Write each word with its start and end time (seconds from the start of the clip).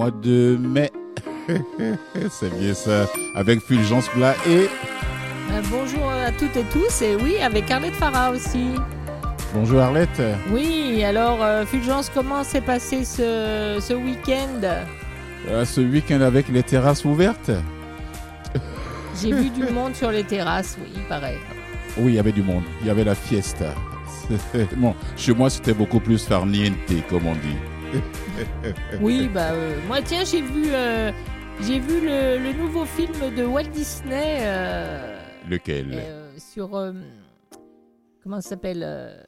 mois 0.00 0.10
de 0.10 0.56
mai. 0.58 0.90
C'est 2.30 2.58
bien 2.58 2.72
ça. 2.72 3.06
Avec 3.34 3.60
Fulgence 3.60 4.08
Plat 4.08 4.34
et. 4.48 4.62
Euh, 4.62 5.60
bonjour 5.70 6.10
à 6.10 6.32
toutes 6.32 6.56
et 6.56 6.64
tous, 6.72 7.02
et 7.02 7.16
oui, 7.16 7.36
avec 7.42 7.70
Arlette 7.70 7.96
Farah 7.96 8.30
aussi. 8.30 8.68
Bonjour 9.52 9.80
Arlette. 9.80 10.22
Oui, 10.50 11.04
alors 11.04 11.42
euh, 11.42 11.66
Fulgence, 11.66 12.10
comment 12.14 12.44
s'est 12.44 12.62
passé 12.62 13.04
ce, 13.04 13.76
ce 13.78 13.92
week-end? 13.92 14.62
Euh, 15.48 15.66
ce 15.66 15.82
week-end 15.82 16.22
avec 16.22 16.48
les 16.48 16.62
terrasses 16.62 17.04
ouvertes? 17.04 17.50
J'ai 19.20 19.32
vu 19.32 19.50
du 19.60 19.70
monde 19.70 19.94
sur 19.94 20.10
les 20.10 20.24
terrasses, 20.24 20.78
oui, 20.80 20.92
il 20.96 21.02
paraît. 21.08 21.38
Oui, 21.98 22.12
il 22.12 22.14
y 22.14 22.18
avait 22.18 22.32
du 22.32 22.42
monde. 22.42 22.64
Il 22.80 22.86
y 22.86 22.90
avait 22.90 23.04
la 23.04 23.14
fiesta. 23.14 23.74
Bon, 24.76 24.94
chez 25.16 25.34
moi, 25.34 25.50
c'était 25.50 25.74
beaucoup 25.74 26.00
plus 26.00 26.24
farniente, 26.24 26.74
comme 27.10 27.26
on 27.26 27.34
dit. 27.34 27.58
Oui, 29.00 29.28
bah 29.28 29.52
euh, 29.52 29.78
moi 29.86 30.00
tiens, 30.02 30.24
j'ai 30.24 30.40
vu, 30.42 30.64
euh, 30.68 31.10
j'ai 31.62 31.78
vu 31.78 32.00
le, 32.00 32.38
le 32.38 32.52
nouveau 32.52 32.84
film 32.84 33.12
de 33.36 33.44
Walt 33.44 33.64
Disney 33.72 34.38
euh, 34.42 35.18
Lequel? 35.48 36.02
sur 36.38 36.70
comment 38.22 38.40
ça 38.40 38.50
s'appelle 38.50 39.26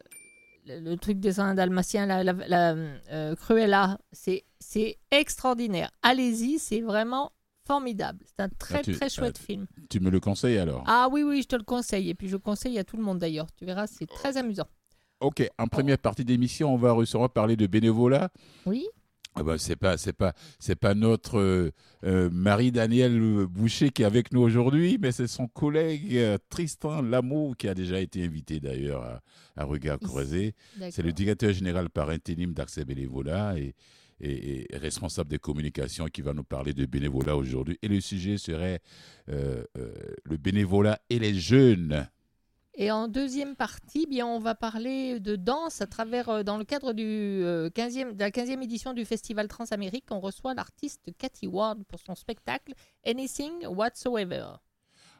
le, 0.66 0.80
le 0.90 0.96
truc 0.96 1.18
des 1.18 1.40
Indes 1.40 1.56
dalmatiens, 1.56 2.06
la, 2.06 2.22
la, 2.24 2.32
la, 2.32 3.34
Cruella. 3.36 3.98
C'est 4.12 4.44
c'est 4.60 4.98
extraordinaire. 5.10 5.90
Allez-y, 6.02 6.58
c'est 6.58 6.80
vraiment 6.80 7.32
formidable. 7.66 8.24
C'est 8.26 8.40
un 8.42 8.48
très 8.48 8.78
Ah, 8.78 8.82
tu- 8.82 8.92
très 8.92 9.08
chouette 9.08 9.38
ah, 9.40 9.44
film. 9.46 9.66
Tu 9.90 10.00
me 10.00 10.10
le 10.10 10.20
conseilles 10.20 10.58
alors? 10.58 10.84
Ah 10.86 11.08
oui 11.10 11.22
oui, 11.22 11.42
je 11.42 11.48
te 11.48 11.56
le 11.56 11.64
conseille 11.64 12.10
et 12.10 12.14
puis 12.14 12.28
je 12.28 12.36
conseille 12.36 12.78
à 12.78 12.84
tout 12.84 12.96
le 12.96 13.02
monde 13.02 13.18
d'ailleurs. 13.18 13.46
Tu 13.56 13.64
verras, 13.64 13.86
c'est 13.86 14.06
très 14.06 14.36
amusant. 14.36 14.68
Ok, 15.22 15.48
en 15.58 15.66
première 15.68 15.98
partie 15.98 16.24
d'émission, 16.24 16.74
on 16.74 16.76
va 16.76 16.92
recevoir 16.92 17.30
parler 17.30 17.56
de 17.56 17.66
bénévolat. 17.66 18.30
Oui. 18.66 18.84
Ah 19.34 19.42
ben, 19.42 19.56
c'est 19.56 19.76
pas 19.76 19.96
c'est 19.96 20.12
pas 20.12 20.34
c'est 20.58 20.74
pas 20.76 20.94
notre 20.94 21.38
euh, 21.38 21.70
euh, 22.04 22.28
Marie-Danielle 22.30 23.18
Boucher 23.46 23.88
qui 23.88 24.02
est 24.02 24.04
avec 24.04 24.30
nous 24.32 24.42
aujourd'hui, 24.42 24.98
mais 25.00 25.10
c'est 25.10 25.26
son 25.26 25.46
collègue 25.48 26.14
euh, 26.16 26.36
Tristan 26.50 27.00
Lamour 27.00 27.56
qui 27.56 27.66
a 27.66 27.74
déjà 27.74 27.98
été 28.00 28.22
invité 28.24 28.60
d'ailleurs 28.60 29.02
à, 29.02 29.20
à 29.56 29.64
Regard. 29.64 29.98
Croisé. 30.00 30.54
C'est 30.90 31.02
le 31.02 31.12
directeur 31.12 31.50
général 31.54 31.88
par 31.88 32.10
intérim 32.10 32.52
d'Accès 32.52 32.84
Bénévolat 32.84 33.58
et, 33.58 33.74
et- 34.20 34.66
et 34.74 34.76
responsable 34.76 35.30
des 35.30 35.38
communications 35.38 36.08
qui 36.08 36.20
va 36.20 36.34
nous 36.34 36.44
parler 36.44 36.74
de 36.74 36.84
bénévolat 36.84 37.34
aujourd'hui. 37.34 37.78
Et 37.80 37.88
le 37.88 38.00
sujet 38.02 38.36
serait 38.36 38.80
le 39.28 40.36
bénévolat 40.36 40.98
et 41.08 41.18
les 41.18 41.32
jeunes. 41.34 42.06
Et 42.74 42.90
en 42.90 43.06
deuxième 43.06 43.54
partie, 43.54 44.06
bien, 44.06 44.26
on 44.26 44.38
va 44.38 44.54
parler 44.54 45.20
de 45.20 45.36
danse 45.36 45.82
à 45.82 45.86
travers, 45.86 46.28
euh, 46.30 46.42
dans 46.42 46.56
le 46.56 46.64
cadre 46.64 46.94
du, 46.94 47.04
euh, 47.04 47.68
15e, 47.68 48.14
de 48.14 48.20
la 48.20 48.30
15e 48.30 48.62
édition 48.62 48.94
du 48.94 49.04
Festival 49.04 49.46
Transamérique. 49.46 50.06
On 50.10 50.20
reçoit 50.20 50.54
l'artiste 50.54 51.10
Cathy 51.18 51.46
Ward 51.46 51.84
pour 51.84 52.00
son 52.00 52.14
spectacle 52.14 52.72
Anything 53.06 53.66
Whatsoever. 53.66 54.46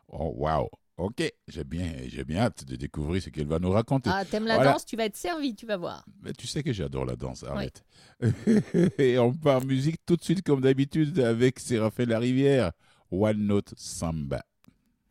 Oh, 0.08 0.32
wow! 0.36 0.68
Ok, 0.98 1.22
j'ai 1.48 1.64
bien, 1.64 1.92
j'ai 2.06 2.24
bien 2.24 2.42
hâte 2.42 2.64
de 2.64 2.76
découvrir 2.76 3.22
ce 3.22 3.30
qu'elle 3.30 3.46
va 3.46 3.58
nous 3.58 3.70
raconter. 3.70 4.10
Ah, 4.12 4.24
t'aimes 4.24 4.46
la 4.46 4.56
Voilà. 4.56 4.72
danse, 4.72 4.84
tu 4.86 4.96
vas 4.96 5.04
être 5.04 5.16
servi, 5.16 5.54
tu 5.54 5.66
vas 5.66 5.76
voir. 5.76 6.04
Mais 6.22 6.32
tu 6.32 6.46
sais 6.46 6.62
que 6.62 6.72
j'adore 6.72 7.04
la 7.04 7.16
danse, 7.16 7.44
Arlette. 7.44 7.82
Et 8.98 9.18
on 9.18 9.32
part 9.32 9.64
musique 9.64 9.96
tout 10.06 10.16
de 10.16 10.22
suite, 10.22 10.42
comme 10.42 10.60
d'habitude, 10.60 11.18
avec 11.18 11.58
Séraphin 11.58 12.04
Larivière. 12.06 12.72
One 13.10 13.46
Note 13.46 13.74
Samba. 13.76 14.42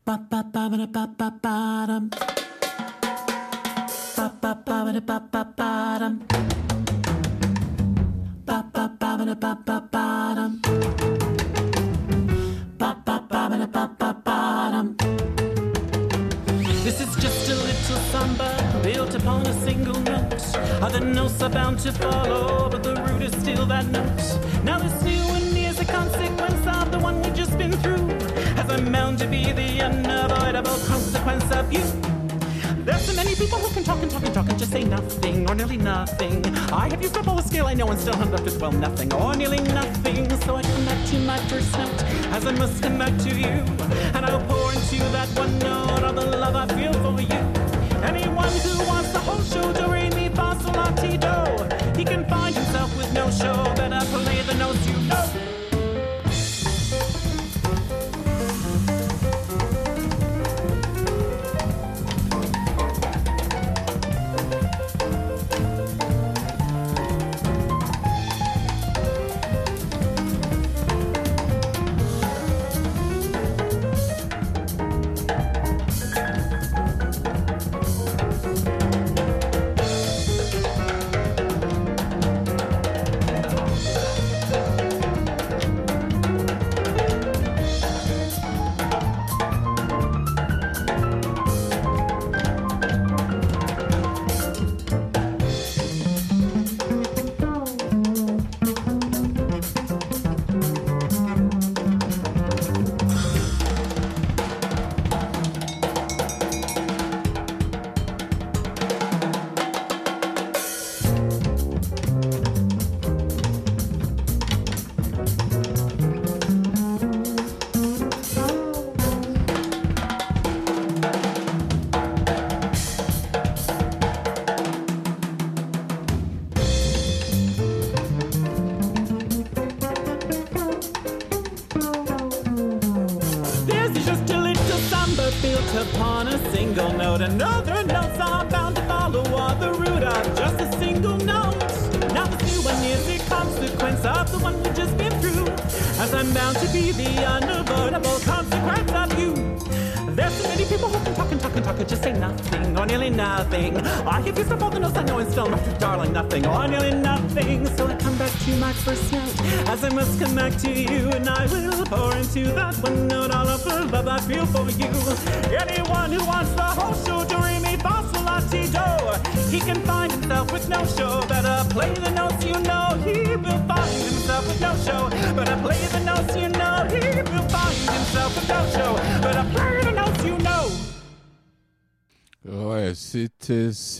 ba 0.05 0.17
ba 0.30 0.44
ba 0.44 0.69
ba 0.69 0.88
ba 0.88 1.07
ba 1.17 1.30
ba 1.44 1.85
dum 1.88 2.09
ba 4.17 4.25
ba 4.41 4.52
ba 4.66 4.99
ba 4.99 5.19
ba 5.31 5.44
ba 5.57 5.99
dum 5.99 6.16
ba 8.45 8.57
ba 8.73 8.88
ba 8.99 9.17
ba 9.35 9.55
ba 9.66 9.77
ba 9.91 10.33
dum 10.35 10.53
ba 12.79 12.89
ba 13.05 13.16
ba 13.29 13.67
ba 13.73 13.83
ba 14.00 14.09
ba 14.25 14.38
dum 14.73 14.88
This 16.84 17.00
is 17.00 17.16
just 17.17 17.50
a 17.50 17.56
little 17.56 18.01
samba 18.11 18.50
built 18.84 19.13
upon 19.13 19.45
a 19.45 19.53
single 19.66 20.00
note. 20.01 20.41
Other 20.81 21.00
notes 21.00 21.41
are 21.44 21.50
bound 21.50 21.78
to 21.79 21.91
follow, 21.91 22.69
but 22.69 22.81
the 22.81 22.95
root 22.95 23.22
is 23.22 23.34
still 23.34 23.67
that 23.67 23.85
note. 23.85 24.23
Now 24.63 24.79
this 24.79 24.97
new 25.03 25.23
one 25.35 25.56
is 25.56 25.79
a 25.79 25.85
consequence 25.85 26.66
of 26.66 26.91
the 26.91 27.00
one 27.00 27.22
we've 27.22 27.35
just 27.35 27.56
been 27.57 27.73
through. 27.84 28.10
I'm 28.72 28.90
bound 28.90 29.20
to 29.20 29.28
be 29.28 29.52
the 29.52 29.82
unavoidable 29.82 30.78
consequence 30.88 31.44
of 31.52 31.74
you. 31.74 31.84
There's 32.86 33.02
so 33.02 33.14
many 33.14 33.36
people 33.36 33.59
who 33.59 33.74
can 33.74 33.84
talk 33.84 34.02
and 34.02 34.09
talk 34.09 34.24
and 34.24 34.34
talk 34.34 34.48
and 34.50 34.58
just 34.58 34.72
say 34.72 34.86
nothing 34.86 35.50
or 35.50 35.56
nearly 35.56 35.76
nothing. 35.76 36.46
I 36.72 36.88
have 36.90 37.02
used 37.02 37.18
up 37.18 37.28
all 37.28 37.36
the 37.36 37.44
skill 37.44 37.68
I 37.68 37.74
know 37.74 37.90
and 37.90 38.00
still 38.00 38.16
I'm 38.16 38.32
left 38.32 38.46
with 38.46 38.62
well 38.62 38.72
nothing 38.72 39.14
or 39.14 39.36
nearly 39.36 39.59
nothing. 39.59 40.30
So 40.46 40.56
I 40.56 40.62
come 40.62 40.86
back 40.86 41.06
to 41.08 41.20
my 41.20 41.38
first 41.50 41.78
note 41.78 42.04
as 42.32 42.46
I 42.46 42.52
must 42.54 42.82
come 42.82 42.98
back 42.98 43.18
to 43.26 43.30
you. 43.30 43.56
And 44.16 44.26
I'll 44.26 44.42
pour 44.48 44.72
into 44.72 45.00
that 45.12 45.28
one 45.38 45.59
note 45.59 46.03
of 46.03 46.16
the 46.16 46.38
love 46.38 46.56
I 46.56 46.66
feel 46.68 46.94
for 46.94 47.20
you. 47.22 47.42
Anyone 48.03 48.53
who 48.64 48.88
wants 48.88 49.12
the 49.12 49.20
whole 49.20 49.42
show, 49.42 49.74
do 49.74 49.92
re 49.92 50.09
mi 50.12 50.30
fa 50.30 50.58
sol 50.64 50.74
la. 50.74 50.92
He 51.98 52.06
can 52.06 52.26
find 52.26 52.50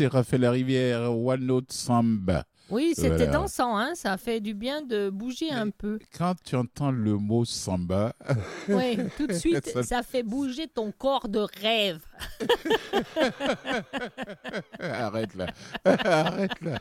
Séraphin 0.01 0.39
Larivière, 0.39 1.12
One 1.15 1.45
Note 1.45 1.71
Samba. 1.71 2.44
Oui, 2.71 2.94
c'était 2.95 3.09
Voilà. 3.09 3.25
dansant, 3.27 3.77
hein, 3.77 3.92
ça 3.94 4.13
a 4.13 4.18
fait 4.18 4.39
du 4.39 4.56
bien 4.56 4.81
de 4.81 5.12
bouger 5.12 5.51
un 5.51 5.69
peu. 5.69 6.00
Quand 6.18 6.33
tu 6.44 6.56
entends 6.56 6.89
le 6.89 7.18
mot 7.18 7.45
samba, 7.45 8.13
Oui, 8.69 8.98
tout 9.18 9.27
de 9.27 9.33
suite, 9.33 9.68
Ça- 9.74 9.83
ça 9.83 10.01
fait 10.03 10.24
bouger 10.24 10.68
ton 10.68 10.92
corps 10.92 11.27
de 11.27 11.45
rêve. 11.62 12.00
arrête 14.80 15.36
là, 15.36 15.48
arrête 15.86 16.62
là. 16.62 16.80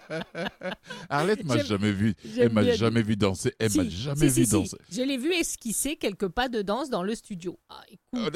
Arlette 1.11 1.45
m'a 1.45 1.59
jamais 1.59 1.93
vu, 1.93 2.15
elle 2.39 2.53
m'a 2.53 2.63
jamais 2.73 3.03
vu 3.03 3.17
danser, 3.17 3.53
elle 3.59 3.75
m'a 3.77 3.83
Si, 3.83 3.91
jamais 3.91 4.29
si, 4.31 4.41
vu 4.41 4.45
si, 4.47 4.53
danser. 4.53 4.77
Je 4.91 5.03
l'ai 5.03 5.19
vu 5.19 5.33
esquisser 5.35 5.97
quelques 5.97 6.29
pas 6.29 6.49
de 6.49 6.63
danse 6.63 6.89
dans 6.89 7.03
le 7.03 7.15
studio. 7.15 7.59
Ah, 7.69 7.83
écoute, 7.91 8.35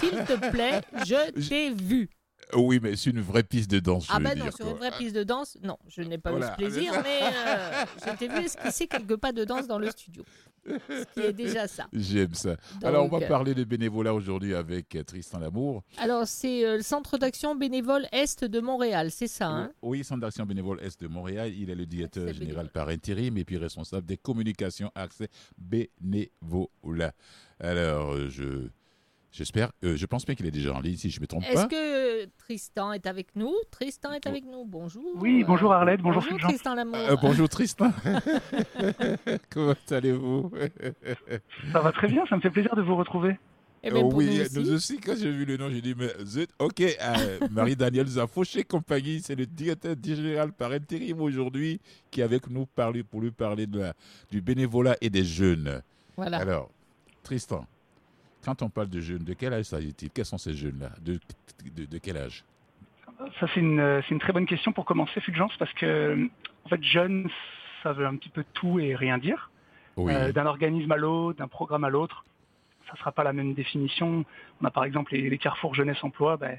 s'il 0.00 0.18
te 0.24 0.50
plaît, 0.50 0.82
je 1.06 1.30
t'ai 1.48 1.70
vu. 1.70 2.10
Oui, 2.54 2.80
mais 2.82 2.96
c'est 2.96 3.10
une 3.10 3.20
vraie 3.20 3.42
piste 3.42 3.70
de 3.70 3.78
danse. 3.80 4.06
Ah 4.10 4.18
ben 4.20 4.36
non, 4.36 4.44
dire, 4.44 4.54
sur 4.54 4.64
quoi. 4.66 4.70
une 4.72 4.78
vraie 4.78 4.90
piste 4.98 5.14
de 5.16 5.22
danse, 5.24 5.56
non, 5.62 5.78
je 5.88 6.02
n'ai 6.02 6.18
pas 6.18 6.30
Voilà. 6.30 6.48
eu 6.48 6.50
ce 6.50 6.56
plaisir, 6.56 6.92
mais 7.02 7.20
euh, 7.22 7.84
je 8.06 8.16
t'ai 8.18 8.28
vu 8.28 8.40
esquisser 8.44 8.86
quelques 8.86 9.16
pas 9.16 9.32
de 9.32 9.44
danse 9.44 9.66
dans 9.66 9.78
le 9.78 9.90
studio. 9.90 10.22
Ce 10.64 11.04
qui 11.14 11.20
est 11.26 11.32
déjà 11.32 11.66
ça. 11.66 11.88
J'aime 11.92 12.34
ça. 12.34 12.56
Alors, 12.84 13.04
on 13.04 13.08
va 13.08 13.24
euh, 13.24 13.26
parler 13.28 13.52
de 13.52 13.64
bénévolat 13.64 14.14
aujourd'hui 14.14 14.54
avec 14.54 14.94
euh, 14.94 15.02
Tristan 15.02 15.40
Lamour. 15.40 15.82
Alors, 15.98 16.26
c'est 16.28 16.64
euh, 16.64 16.76
le 16.76 16.82
centre 16.82 17.18
d'action 17.18 17.56
bénévole 17.56 18.06
Est 18.12 18.44
de 18.44 18.60
Montréal, 18.60 19.10
c'est 19.10 19.26
ça, 19.26 19.48
hein? 19.48 19.72
Oui, 19.82 20.04
Centre 20.04 20.20
d'action 20.20 20.46
bénévole 20.46 20.78
Est 20.80 21.00
de 21.00 21.08
Montréal. 21.08 21.52
Il 21.52 21.68
est 21.70 21.74
le 21.74 21.84
directeur 21.86 22.24
Accès 22.28 22.34
général 22.34 22.66
bénévole. 22.66 22.72
par 22.72 22.88
intérim 22.90 23.36
et 23.38 23.44
puis 23.44 23.56
responsable 23.56 24.06
des 24.06 24.16
communications 24.18 24.92
accès 24.94 25.28
bénévolat. 25.58 27.12
Alors, 27.58 28.12
euh, 28.14 28.28
je. 28.28 28.68
J'espère, 29.32 29.72
euh, 29.82 29.96
je 29.96 30.04
pense 30.04 30.26
bien 30.26 30.34
qu'il 30.34 30.44
est 30.44 30.50
déjà 30.50 30.74
en 30.74 30.80
ligne, 30.80 30.96
si 30.96 31.08
je 31.08 31.18
ne 31.18 31.22
me 31.22 31.26
trompe 31.26 31.42
Est-ce 31.44 31.62
pas. 31.62 31.68
que 31.68 32.24
Tristan 32.36 32.92
est 32.92 33.06
avec 33.06 33.34
nous? 33.34 33.54
Tristan 33.70 34.12
est 34.12 34.26
avec 34.26 34.44
nous, 34.44 34.66
bonjour. 34.66 35.02
Oui, 35.16 35.42
bonjour 35.42 35.72
Arlette, 35.72 36.02
bonjour 36.02 36.22
Bonjour. 36.30 36.48
Tristan 36.50 36.74
Lamour. 36.74 36.96
Euh, 36.98 37.16
bonjour 37.20 37.48
Tristan. 37.48 37.90
Comment 39.50 39.74
allez-vous? 39.90 40.50
Ça 41.72 41.80
va 41.80 41.92
très 41.92 42.08
bien, 42.08 42.24
ça 42.28 42.36
me 42.36 42.42
fait 42.42 42.50
plaisir 42.50 42.76
de 42.76 42.82
vous 42.82 42.94
retrouver. 42.96 43.38
Eh 43.82 43.90
ben, 43.90 44.04
Oui, 44.12 44.26
nous 44.36 44.42
aussi. 44.42 44.58
nous 44.60 44.72
aussi, 44.72 45.00
quand 45.00 45.14
j'ai 45.18 45.30
vu 45.30 45.44
le 45.44 45.56
nom, 45.56 45.68
j'ai 45.70 45.80
dit, 45.80 45.94
mais 45.96 46.10
zut, 46.24 46.50
ok, 46.58 46.80
euh, 46.82 47.38
Marie-Danielle 47.50 48.06
Zafouché 48.06 48.62
compagnie, 48.64 49.20
c'est 49.20 49.34
le 49.34 49.46
directeur 49.46 49.96
général 50.04 50.52
par 50.52 50.70
intérim 50.72 51.20
aujourd'hui 51.20 51.80
qui 52.10 52.20
est 52.20 52.24
avec 52.24 52.48
nous 52.48 52.66
pour 52.66 53.20
lui 53.22 53.30
parler 53.32 53.66
de 53.66 53.80
la- 53.80 53.94
du 54.30 54.40
bénévolat 54.40 54.96
et 55.00 55.10
des 55.10 55.24
jeunes. 55.24 55.82
Voilà. 56.16 56.36
Alors, 56.38 56.70
Tristan, 57.24 57.66
quand 58.44 58.62
on 58.62 58.68
parle 58.68 58.88
de 58.88 59.00
jeunes, 59.00 59.24
de 59.24 59.34
quel 59.34 59.52
âge 59.52 59.66
s'agit-il 59.66 60.10
Quels 60.10 60.24
sont 60.24 60.38
ces 60.38 60.54
jeunes-là? 60.54 60.90
De, 61.00 61.18
de, 61.76 61.84
de 61.86 61.98
quel 61.98 62.16
âge? 62.16 62.44
Ça, 63.38 63.46
c'est 63.54 63.60
une, 63.60 64.02
c'est 64.02 64.14
une 64.14 64.20
très 64.20 64.32
bonne 64.32 64.46
question 64.46 64.72
pour 64.72 64.84
commencer, 64.84 65.20
Fulgence, 65.20 65.52
parce 65.58 65.72
que, 65.74 66.28
en 66.64 66.68
fait, 66.68 66.82
jeune, 66.82 67.28
ça 67.82 67.92
veut 67.92 68.06
un 68.06 68.16
petit 68.16 68.28
peu 68.30 68.44
tout 68.52 68.78
et 68.80 68.94
rien 68.96 69.18
dire. 69.18 69.50
Oui, 69.96 70.12
Euh, 70.14 70.32
d'un 70.32 70.46
organisme 70.46 70.90
à 70.90 70.96
l'autre, 70.96 71.38
d'un 71.38 71.48
programme 71.48 71.84
à 71.84 71.90
l'autre, 71.90 72.24
ça 72.86 72.92
ne 72.94 72.98
sera 72.98 73.12
pas 73.12 73.24
la 73.24 73.32
même 73.32 73.54
définition. 73.54 74.24
On 74.60 74.64
a 74.64 74.70
par 74.70 74.84
exemple 74.84 75.12
les, 75.14 75.28
les 75.30 75.38
carrefours 75.38 75.74
jeunesse-emploi. 75.74 76.36
Ben, 76.36 76.58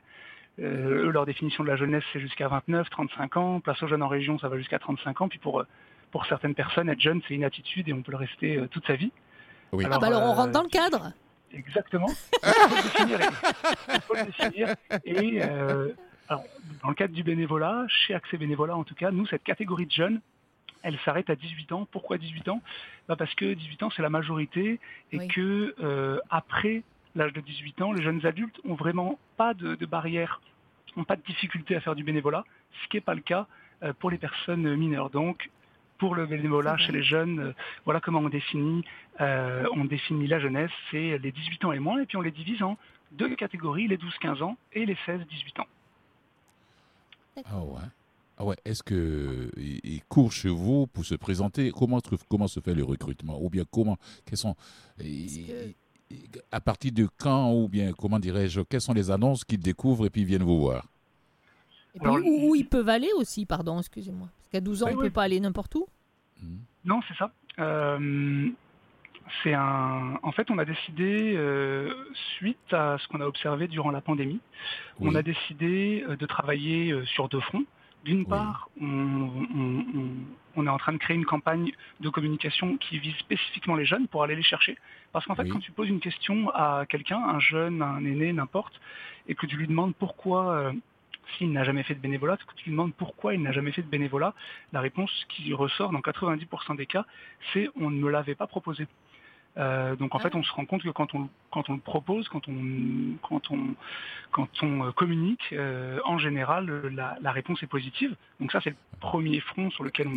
euh, 0.59 1.05
eux, 1.07 1.09
leur 1.09 1.25
définition 1.25 1.63
de 1.63 1.69
la 1.69 1.75
jeunesse, 1.75 2.03
c'est 2.13 2.19
jusqu'à 2.19 2.47
29, 2.47 2.89
35 2.89 3.37
ans. 3.37 3.59
Place 3.59 3.81
aux 3.83 3.87
jeunes 3.87 4.03
en 4.03 4.07
région, 4.07 4.37
ça 4.39 4.47
va 4.49 4.57
jusqu'à 4.57 4.79
35 4.79 5.21
ans. 5.21 5.27
Puis 5.27 5.39
pour, 5.39 5.63
pour 6.11 6.25
certaines 6.27 6.53
personnes, 6.55 6.89
être 6.89 7.01
jeune, 7.01 7.21
c'est 7.27 7.33
une 7.33 7.43
attitude 7.43 7.89
et 7.89 7.93
on 7.93 8.03
peut 8.03 8.11
le 8.11 8.17
rester 8.19 8.57
euh, 8.57 8.67
toute 8.67 8.85
sa 8.85 8.95
vie. 8.95 9.11
oui. 9.71 9.85
ah 9.91 9.97
bah 9.99 10.07
alors 10.07 10.21
on 10.23 10.33
rentre 10.33 10.51
dans 10.51 10.63
le 10.63 10.69
cadre. 10.69 11.11
Exactement. 11.53 12.07
Il 12.43 12.49
faut 12.51 12.75
le 12.75 12.81
définir. 12.83 13.19
Il 13.93 14.01
faut 14.01 14.13
le 14.15 14.25
définir. 14.25 14.75
Et 15.05 15.41
euh, 15.43 15.89
alors, 16.29 16.43
dans 16.81 16.89
le 16.89 16.95
cadre 16.95 17.13
du 17.13 17.23
bénévolat, 17.23 17.85
chez 17.87 18.13
Accès 18.13 18.37
Bénévolat 18.37 18.75
en 18.75 18.83
tout 18.83 18.95
cas, 18.95 19.11
nous, 19.11 19.25
cette 19.27 19.43
catégorie 19.43 19.85
de 19.85 19.91
jeunes, 19.91 20.21
elle 20.81 20.97
s'arrête 21.05 21.29
à 21.29 21.35
18 21.35 21.71
ans. 21.71 21.87
Pourquoi 21.91 22.17
18 22.17 22.49
ans? 22.49 22.61
Bah 23.07 23.15
Parce 23.15 23.33
que 23.35 23.53
18 23.53 23.83
ans, 23.83 23.89
c'est 23.95 24.01
la 24.01 24.09
majorité 24.09 24.79
et 25.11 25.17
Oui. 25.19 25.27
que 25.29 25.75
euh, 25.81 26.19
après 26.29 26.83
l'âge 27.15 27.33
de 27.33 27.41
18 27.41 27.81
ans, 27.81 27.93
les 27.93 28.01
jeunes 28.03 28.25
adultes 28.25 28.59
ont 28.65 28.73
vraiment 28.75 29.19
pas 29.37 29.53
de, 29.53 29.75
de 29.75 29.85
barrière, 29.85 30.41
n'ont 30.97 31.03
pas 31.05 31.15
de 31.15 31.21
difficulté 31.23 31.75
à 31.75 31.79
faire 31.81 31.95
du 31.95 32.03
bénévolat, 32.03 32.43
ce 32.83 32.87
qui 32.89 32.97
n'est 32.97 33.01
pas 33.01 33.13
le 33.15 33.21
cas 33.21 33.47
euh, 33.83 33.93
pour 33.93 34.09
les 34.11 34.17
personnes 34.17 34.75
mineures. 34.75 35.09
Donc, 35.09 35.49
pour 35.97 36.15
le 36.15 36.25
bénévolat 36.25 36.77
chez 36.77 36.91
les 36.91 37.03
jeunes, 37.03 37.39
euh, 37.39 37.53
voilà 37.85 37.99
comment 38.01 38.19
on 38.19 38.29
définit, 38.29 38.83
euh, 39.21 39.65
on 39.75 39.85
définit 39.85 40.27
la 40.27 40.39
jeunesse, 40.39 40.71
c'est 40.91 41.17
les 41.17 41.31
18 41.31 41.65
ans 41.65 41.71
et 41.71 41.79
moins, 41.79 42.01
et 42.01 42.05
puis 42.05 42.17
on 42.17 42.21
les 42.21 42.31
divise 42.31 42.61
en 42.63 42.77
deux 43.11 43.35
catégories, 43.35 43.87
les 43.87 43.97
12-15 43.97 44.41
ans 44.43 44.57
et 44.73 44.85
les 44.85 44.95
16-18 45.05 45.61
ans. 45.61 45.67
Ah 47.45 47.59
ouais. 47.59 47.79
Ah 48.37 48.45
ouais. 48.45 48.55
Est-ce 48.65 48.81
il 49.57 50.01
court 50.09 50.31
chez 50.31 50.49
vous 50.49 50.87
pour 50.87 51.05
se 51.05 51.15
présenter? 51.15 51.71
Comment 51.71 52.01
trouve- 52.01 52.23
comment 52.29 52.47
se 52.47 52.59
fait 52.59 52.73
le 52.73 52.83
recrutement? 52.83 53.39
Ou 53.41 53.49
bien 53.49 53.63
comment 53.71 53.97
Quels 54.25 54.37
sont 54.37 54.55
que- 54.97 55.73
à 56.51 56.59
partir 56.59 56.91
de 56.91 57.07
quand 57.17 57.51
ou 57.53 57.67
bien 57.67 57.91
comment 57.93 58.19
dirais-je 58.19 58.61
Quelles 58.61 58.81
sont 58.81 58.93
les 58.93 59.09
annonces 59.11 59.43
qu'ils 59.43 59.59
découvrent 59.59 60.05
et 60.05 60.09
puis 60.09 60.25
viennent 60.25 60.43
vous 60.43 60.59
voir? 60.59 60.87
Et 61.95 61.99
puis, 61.99 62.07
Alors, 62.07 62.19
où, 62.25 62.49
où 62.51 62.55
ils 62.55 62.67
peuvent 62.67 62.89
aller 62.89 63.09
aussi, 63.17 63.45
pardon, 63.45 63.79
excusez-moi. 63.79 64.27
Parce 64.37 64.49
qu'à 64.49 64.61
12 64.61 64.83
ans, 64.83 64.87
Oui, 64.87 64.93
on 64.93 64.97
ne 64.97 65.01
oui. 65.01 65.07
peut 65.09 65.13
pas 65.13 65.23
aller 65.23 65.39
n'importe 65.39 65.75
où. 65.75 65.87
Hmm. 66.41 66.57
Non, 66.85 67.01
c'est 67.07 67.15
ça. 67.17 67.31
Euh, 67.59 68.49
c'est 69.43 69.53
un. 69.53 70.19
En 70.23 70.31
fait, 70.31 70.49
on 70.51 70.57
a 70.57 70.65
décidé, 70.65 71.33
euh, 71.37 71.93
suite 72.37 72.73
à 72.73 72.97
ce 72.99 73.07
qu'on 73.07 73.21
a 73.21 73.25
observé 73.25 73.67
durant 73.67 73.91
la 73.91 74.01
pandémie, 74.01 74.39
on 74.99 75.15
a 75.15 75.21
décidé 75.21 76.03
euh, 76.07 76.15
de 76.17 76.25
travailler 76.25 76.93
sur 77.05 77.29
deux 77.29 77.39
fronts. 77.41 77.65
D'une 78.03 78.25
part, 78.25 78.69
on, 78.81 78.85
on- 78.85 79.85
on- 79.95 80.09
on 80.57 80.67
est 80.67 80.69
en 80.69 80.77
train 80.77 80.91
de 80.91 80.97
créer 80.97 81.15
une 81.15 81.23
campagne 81.25 81.71
de 82.01 82.09
communication 82.09 82.75
qui 82.77 82.99
vise 82.99 83.15
spécifiquement 83.15 83.75
les 83.75 83.85
jeunes 83.85 84.07
pour 84.07 84.23
aller 84.23 84.35
les 84.35 84.43
chercher. 84.43 84.77
Parce 85.13 85.25
qu'en 85.25 85.35
fait, 85.35 85.43
Oui. 85.43 85.49
quand 85.49 85.59
tu 85.59 85.71
poses 85.71 85.87
une 85.87 86.01
question 86.01 86.49
à 86.49 86.85
quelqu'un, 86.89 87.17
un 87.17 87.39
jeune, 87.39 87.81
un 87.81 88.03
aîné, 88.03 88.33
n'importe, 88.33 88.73
et 89.27 89.35
que 89.35 89.45
tu 89.45 89.55
lui 89.55 89.67
demandes 89.67 89.95
pourquoi, 89.95 90.51
euh, 90.51 90.73
s'il 91.37 91.51
n'a 91.51 91.63
jamais 91.63 91.83
fait 91.83 91.95
de 91.95 91.99
bénévolat, 91.99 92.37
que 92.37 92.53
tu 92.55 92.65
lui 92.65 92.71
demandes 92.71 92.93
pourquoi 92.93 93.33
il 93.33 93.41
n'a 93.41 93.51
jamais 93.51 93.71
fait 93.71 93.81
de 93.81 93.87
bénévolat, 93.87 94.33
la 94.71 94.81
réponse 94.81 95.11
qui 95.29 95.53
ressort 95.53 95.91
dans 95.91 95.99
90% 96.01 96.75
des 96.75 96.85
cas, 96.85 97.05
c'est 97.53 97.69
on 97.79 97.89
ne 97.89 97.99
me 97.99 98.09
l'avait 98.09 98.35
pas 98.35 98.47
proposé. 98.47 98.87
Euh, 99.55 99.95
donc 99.95 100.15
en 100.15 100.17
Ah. 100.17 100.21
fait, 100.21 100.33
on 100.33 100.41
se 100.41 100.51
rend 100.51 100.65
compte 100.65 100.81
que 100.81 100.89
quand 100.89 101.13
on, 101.13 101.29
quand 101.51 101.69
on 101.69 101.73
le 101.75 101.79
propose, 101.79 102.27
quand 102.27 102.47
on, 102.47 102.55
quand 103.21 103.51
on, 103.51 103.75
quand 104.31 104.49
on 104.63 104.87
euh, 104.87 104.91
communique, 104.91 105.43
euh, 105.51 105.99
en 106.05 106.17
général, 106.17 106.65
la, 106.87 107.17
la 107.21 107.31
réponse 107.31 107.61
est 107.61 107.67
positive. 107.67 108.15
Donc 108.39 108.51
ça, 108.51 108.61
c'est 108.63 108.71
le 108.71 108.75
premier 108.99 109.39
front 109.41 109.69
sur 109.69 109.83
lequel 109.83 110.07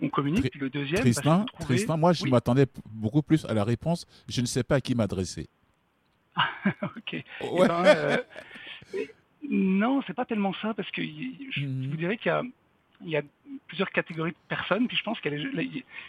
on, 0.00 0.08
communique. 0.08 0.48
Puis 0.52 0.60
le 0.60 0.70
deuxième, 0.70 0.98
bah, 0.98 1.02
Tristan, 1.02 1.44
trouver- 1.46 1.64
Tristan, 1.64 1.98
moi 1.98 2.12
je 2.12 2.22
Oui. 2.22 2.30
m'attendais 2.30 2.66
beaucoup 2.92 3.22
plus 3.22 3.44
à 3.46 3.54
la 3.54 3.64
réponse. 3.64 4.06
Je 4.28 4.40
ne 4.40 4.46
sais 4.46 4.62
pas 4.62 4.76
à 4.76 4.80
qui 4.80 4.94
m'adresser. 4.94 5.48
Ok. 6.82 7.12
Eh 7.14 7.24
ben, 7.40 7.70
euh, 7.86 8.16
non, 9.50 10.00
c'est 10.06 10.14
pas 10.14 10.24
tellement 10.24 10.54
ça, 10.54 10.74
parce 10.74 10.90
que 10.92 11.02
je 11.02 11.66
Mhm. 11.66 11.88
vous 11.90 11.96
dirais 11.96 12.16
qu'il 12.16 12.30
y 12.30 12.34
a, 12.34 12.42
il 13.02 13.10
y 13.10 13.16
a 13.16 13.22
plusieurs 13.66 13.90
catégories 13.90 14.30
de 14.30 14.36
personnes, 14.48 14.86
puis 14.86 14.96
je 14.96 15.02
pense 15.02 15.20
qu'il 15.20 15.32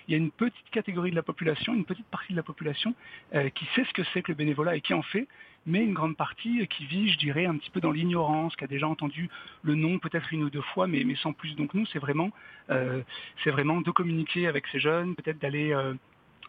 y 0.08 0.14
a 0.14 0.18
une 0.18 0.32
petite 0.32 0.70
catégorie 0.72 1.10
de 1.10 1.16
la 1.16 1.24
population, 1.24 1.74
une 1.74 1.86
petite 1.86 2.06
partie 2.08 2.34
de 2.34 2.38
la 2.38 2.44
population 2.44 2.94
euh, 3.34 3.50
qui 3.50 3.66
sait 3.76 3.84
ce 3.86 3.94
que 3.94 4.04
c'est 4.14 4.22
que 4.22 4.32
le 4.32 4.36
bénévolat 4.36 4.76
et 4.76 4.82
qui 4.82 4.94
en 4.94 5.02
fait, 5.02 5.28
mais 5.66 5.84
une 5.84 5.94
grande 5.94 6.16
partie 6.16 6.62
euh, 6.62 6.66
qui 6.66 6.86
vit, 6.86 7.10
je 7.10 7.18
dirais, 7.18 7.46
un 7.46 7.56
petit 7.58 7.72
peu 7.72 7.82
dans 7.82 7.92
l'ignorance, 7.92 8.56
qui 8.56 8.64
a 8.64 8.68
déjà 8.68 8.88
entendu 8.88 9.30
le 9.64 9.76
nom 9.76 10.00
peut-être 10.00 10.32
une 10.34 10.44
ou 10.44 10.50
deux 10.50 10.62
fois, 10.62 10.86
mais, 10.88 11.04
mais 11.04 11.16
sans 11.16 11.34
plus. 11.34 11.56
Donc 11.56 11.74
nous, 11.74 11.86
c'est 11.88 12.00
vraiment, 12.00 12.32
euh, 12.70 13.02
c'est 13.44 13.52
vraiment 13.52 13.82
de 13.82 13.92
communiquer 13.92 14.48
avec 14.48 14.68
ces 14.68 14.80
jeunes, 14.80 15.16
peut-être 15.16 15.40
d'aller 15.40 15.74
euh, 15.74 15.94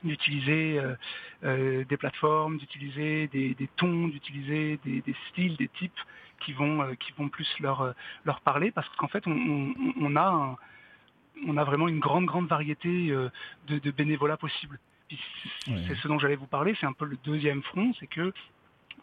d'utiliser 0.04 0.78
euh, 0.78 0.94
euh, 1.44 1.84
des 1.84 1.96
plateformes, 1.96 2.58
d'utiliser 2.58 3.28
des, 3.28 3.54
des 3.54 3.68
tons, 3.76 4.08
d'utiliser 4.08 4.78
des, 4.84 5.00
des 5.02 5.14
styles, 5.30 5.56
des 5.56 5.68
types 5.68 6.00
qui 6.44 6.52
vont, 6.52 6.82
euh, 6.82 6.94
qui 6.94 7.12
vont 7.12 7.28
plus 7.28 7.48
leur, 7.60 7.80
euh, 7.82 7.92
leur 8.24 8.40
parler, 8.40 8.70
parce 8.70 8.88
qu'en 8.96 9.08
fait, 9.08 9.26
on, 9.26 9.32
on- 9.32 9.74
on 10.00 10.16
a, 10.16 10.26
un- 10.28 10.56
on 11.46 11.56
a 11.56 11.64
vraiment 11.64 11.88
une 11.88 11.98
grande, 12.00 12.26
grande 12.26 12.46
variété 12.46 13.10
euh, 13.10 13.30
de, 13.68 13.78
de 13.78 13.90
bénévolat 13.90 14.36
possible. 14.36 14.78
C'est 15.86 15.94
ce 15.96 16.08
dont 16.08 16.18
j'allais 16.18 16.36
vous 16.36 16.46
parler, 16.46 16.74
c'est 16.80 16.86
un 16.86 16.94
peu 16.94 17.04
le 17.04 17.18
deuxième 17.24 17.62
front, 17.62 17.92
c'est 18.00 18.06
que 18.06 18.32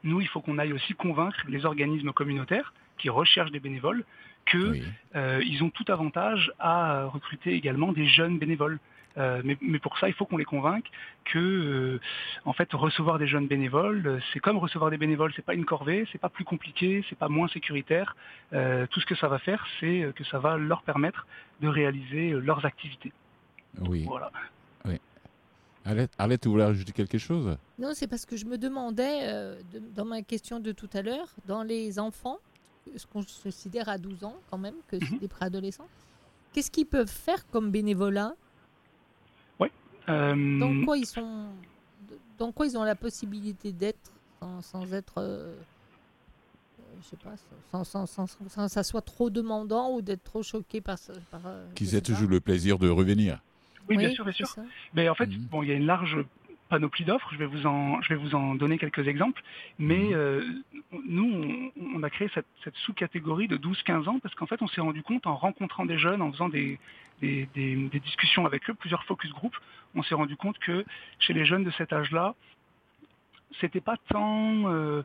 nous, 0.04 0.22
il 0.22 0.28
faut 0.28 0.42
qu'on 0.42 0.58
aille 0.58 0.74
aussi 0.74 0.94
convaincre 0.96 1.38
les 1.48 1.66
organismes 1.66 2.12
communautaires 2.14 2.74
qui 2.98 3.10
recherchent 3.10 3.52
des 3.52 3.60
bénévoles 3.60 4.04
que 4.46 4.72
Oui. 4.72 4.84
euh, 5.16 5.40
ils 5.46 5.64
ont 5.64 5.70
tout 5.70 5.86
avantage 5.90 6.52
à 6.60 7.06
recruter 7.06 7.54
également 7.54 7.92
des 7.92 8.08
jeunes 8.08 8.40
bénévoles. 8.40 8.80
Euh, 9.20 9.42
mais, 9.44 9.58
mais 9.62 9.80
pour 9.80 9.98
ça, 9.98 10.08
il 10.08 10.14
faut 10.14 10.26
qu'on 10.26 10.38
les 10.38 10.46
convainque 10.46 10.90
que, 11.26 11.38
euh, 11.40 12.00
en 12.46 12.54
fait, 12.54 12.72
recevoir 12.74 13.20
des 13.20 13.28
jeunes 13.28 13.48
bénévoles, 13.48 14.06
euh, 14.08 14.20
c'est 14.32 14.40
comme 14.40 14.58
recevoir 14.58 14.92
des 14.92 14.98
bénévoles, 14.98 15.34
c'est 15.36 15.46
pas 15.46 15.54
une 15.56 15.66
corvée, 15.66 16.08
c'est 16.12 16.18
pas 16.18 16.30
plus 16.30 16.46
compliqué, 16.46 17.04
c'est 17.10 17.18
pas 17.18 17.28
moins 17.30 17.48
sécuritaire. 17.50 18.16
Euh, 18.54 18.88
tout 18.88 19.00
ce 19.02 19.06
que 19.06 19.16
ça 19.16 19.28
va 19.28 19.40
faire, 19.40 19.66
c'est 19.80 20.12
que 20.16 20.24
ça 20.24 20.40
va 20.40 20.58
leur 20.58 20.82
permettre 20.84 21.28
de 21.62 21.68
réaliser 21.68 22.32
leurs 22.32 22.66
activités. 22.66 23.12
Oui. 23.82 24.06
Voilà. 24.06 24.32
Arlette, 25.86 26.12
Arlette, 26.18 26.42
tu 26.42 26.50
voulais 26.50 26.66
ajouter 26.66 26.92
quelque 26.92 27.18
chose? 27.18 27.58
Non, 27.80 27.92
c'est 27.94 28.08
parce 28.08 28.26
que 28.26 28.36
je 28.36 28.46
me 28.46 28.58
demandais, 28.58 29.22
euh, 29.24 29.60
de- 29.74 29.80
dans 29.96 30.06
ma 30.06 30.22
question 30.22 30.60
de 30.60 30.72
tout 30.74 30.90
à 30.94 31.02
l'heure, 31.02 31.28
dans 31.48 31.64
les 31.64 32.00
enfants, 32.00 32.38
ce 32.96 33.08
qu'on 33.08 33.24
considère 33.24 33.88
à 33.90 33.98
12 33.98 34.24
ans 34.24 34.36
quand 34.52 34.58
même, 34.58 34.76
que 34.90 35.00
c'est 35.00 35.12
Mhm. 35.14 35.20
des 35.20 35.28
préadolescents, 35.30 35.88
qu'est-ce 36.54 36.70
qu'ils 36.70 36.86
peuvent 36.86 37.08
faire 37.10 37.48
comme 37.50 37.72
bénévolat? 37.72 38.34
Dans 40.10 40.86
quoi 40.86 40.98
ils 40.98 41.06
sont 41.06 41.54
Dans 42.38 42.52
quoi 42.52 42.66
ils 42.66 42.78
ont 42.78 42.84
la 42.84 42.96
possibilité 42.96 43.72
d'être 43.72 44.12
sans, 44.42 44.62
sans 44.62 44.94
être 44.94 45.18
euh, 45.20 45.56
euh, 46.80 46.84
je 47.02 47.08
sais 47.08 47.18
pas, 47.18 47.36
sans, 47.72 47.84
sans, 47.84 48.06
sans, 48.06 48.28
sans- 48.28 48.50
sans 48.50 48.66
que 48.66 48.72
ça 48.72 48.84
soit 48.84 49.02
trop 49.02 49.30
demandant 49.30 49.94
ou 49.94 50.02
d'être 50.02 50.24
trop 50.24 50.42
choqué 50.44 50.82
par, 50.82 50.98
euh, 51.46 51.68
Qu'ils 51.76 51.96
aient 51.96 52.02
toujours 52.02 52.30
le 52.30 52.40
plaisir 52.40 52.80
de 52.80 52.90
revenir. 52.90 53.40
oui, 53.88 53.98
bien 53.98 54.10
sûr, 54.10 54.24
bien 54.24 54.34
sûr. 54.34 54.48
Mais 54.94 55.10
en 55.10 55.16
fait, 55.16 55.28
Mhm. 55.30 55.48
bon, 55.52 55.64
il 55.64 55.70
y 55.70 55.72
a 55.72 55.76
une 55.76 55.86
large 55.86 56.18
panoplie 56.70 57.04
d'offres. 57.06 57.30
Je 57.34 57.38
vais 57.38 57.46
vous 57.46 57.66
en, 57.66 58.02
je 58.02 58.10
vais 58.10 58.16
vous 58.16 58.36
en 58.36 58.56
donner 58.56 58.78
quelques 58.78 59.08
exemples. 59.08 59.42
Mais 59.80 59.98
Mhm. 59.98 60.14
euh, 60.14 60.46
nous, 61.08 61.72
on, 61.76 61.98
on 61.98 62.04
a 62.04 62.10
créé 62.10 62.30
cette, 62.34 62.46
cette 62.64 62.76
sous-catégorie 62.78 63.48
de 63.48 63.58
12-15 63.58 64.08
ans 64.08 64.20
parce 64.20 64.34
qu'en 64.36 64.46
fait, 64.46 64.62
on 64.62 64.68
s'est 64.68 64.82
rendu 64.82 65.04
compte 65.04 65.28
en 65.28 65.36
rencontrant 65.36 65.86
des 65.86 65.98
jeunes, 65.98 66.22
en 66.22 66.32
faisant 66.32 66.50
des, 66.50 66.80
des, 67.22 67.48
des- 67.56 67.76
des 67.76 68.00
discussions 68.00 68.46
avec 68.46 68.70
eux, 68.70 68.74
plusieurs 68.74 69.04
focus 69.04 69.32
group, 69.32 69.56
on 69.96 70.04
s'est 70.04 70.16
rendu 70.16 70.36
compte 70.38 70.58
que 70.60 70.86
chez 71.20 71.34
les 71.34 71.46
jeunes 71.46 71.64
de 71.66 71.72
cet 71.72 71.92
âge-là, 71.92 72.36
c'était 73.60 73.82
pas 73.82 73.98
tant, 74.10 74.70
euh, 74.72 75.02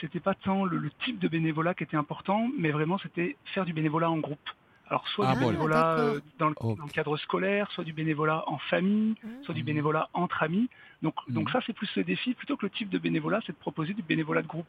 c'était 0.00 0.20
pas 0.20 0.34
tant 0.34 0.64
le, 0.64 0.76
le 0.78 0.90
type 1.04 1.18
de 1.18 1.28
bénévolat 1.28 1.74
qui 1.74 1.82
était 1.84 1.96
important, 1.96 2.48
mais 2.58 2.70
vraiment 2.70 2.98
c'était 2.98 3.36
faire 3.54 3.64
du 3.64 3.72
bénévolat 3.72 4.10
en 4.10 4.18
groupe. 4.18 4.50
Alors 4.88 5.06
soit 5.08 5.26
Ah 5.28 5.34
du 5.34 5.44
bénévolat 5.44 5.94
Ah, 5.96 5.98
euh, 6.00 6.20
dans, 6.38 6.48
le, 6.48 6.54
Ok. 6.60 6.78
dans 6.78 6.84
le 6.84 6.90
cadre 6.90 7.16
scolaire, 7.16 7.70
soit 7.72 7.82
du 7.84 7.92
bénévolat 7.92 8.44
en 8.48 8.58
famille, 8.58 9.14
soit 9.42 9.54
du 9.54 9.62
bénévolat 9.64 10.08
entre 10.12 10.42
amis. 10.44 10.68
Donc, 11.02 11.14
donc 11.28 11.50
ça, 11.50 11.60
c'est 11.66 11.72
plus 11.72 11.90
le 11.96 12.04
défi. 12.04 12.34
Plutôt 12.34 12.56
que 12.56 12.66
le 12.66 12.70
type 12.70 12.88
de 12.88 12.98
bénévolat, 12.98 13.40
c'est 13.46 13.52
de 13.52 13.58
proposer 13.58 13.94
du 13.94 14.02
bénévolat 14.02 14.42
de 14.42 14.46
groupe. 14.46 14.66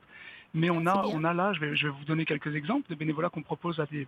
Mais 0.53 0.69
on 0.71 0.85
a, 0.87 0.93
on 1.13 1.23
a 1.23 1.33
là, 1.33 1.53
je 1.53 1.59
vais, 1.59 1.75
je 1.75 1.87
vais 1.87 1.93
vous 1.93 2.05
donner 2.05 2.25
quelques 2.25 2.55
exemples 2.55 2.89
de 2.89 2.95
bénévolat 2.95 3.29
qu'on 3.29 3.43
propose 3.43 3.79
à 3.79 3.85
des, 3.85 4.07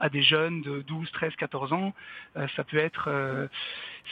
à 0.00 0.08
des 0.08 0.22
jeunes 0.22 0.62
de 0.62 0.82
12, 0.82 1.12
13, 1.12 1.36
14 1.36 1.72
ans. 1.72 1.94
Euh, 2.36 2.48
ça, 2.56 2.64
peut 2.64 2.78
être, 2.78 3.04
euh, 3.06 3.46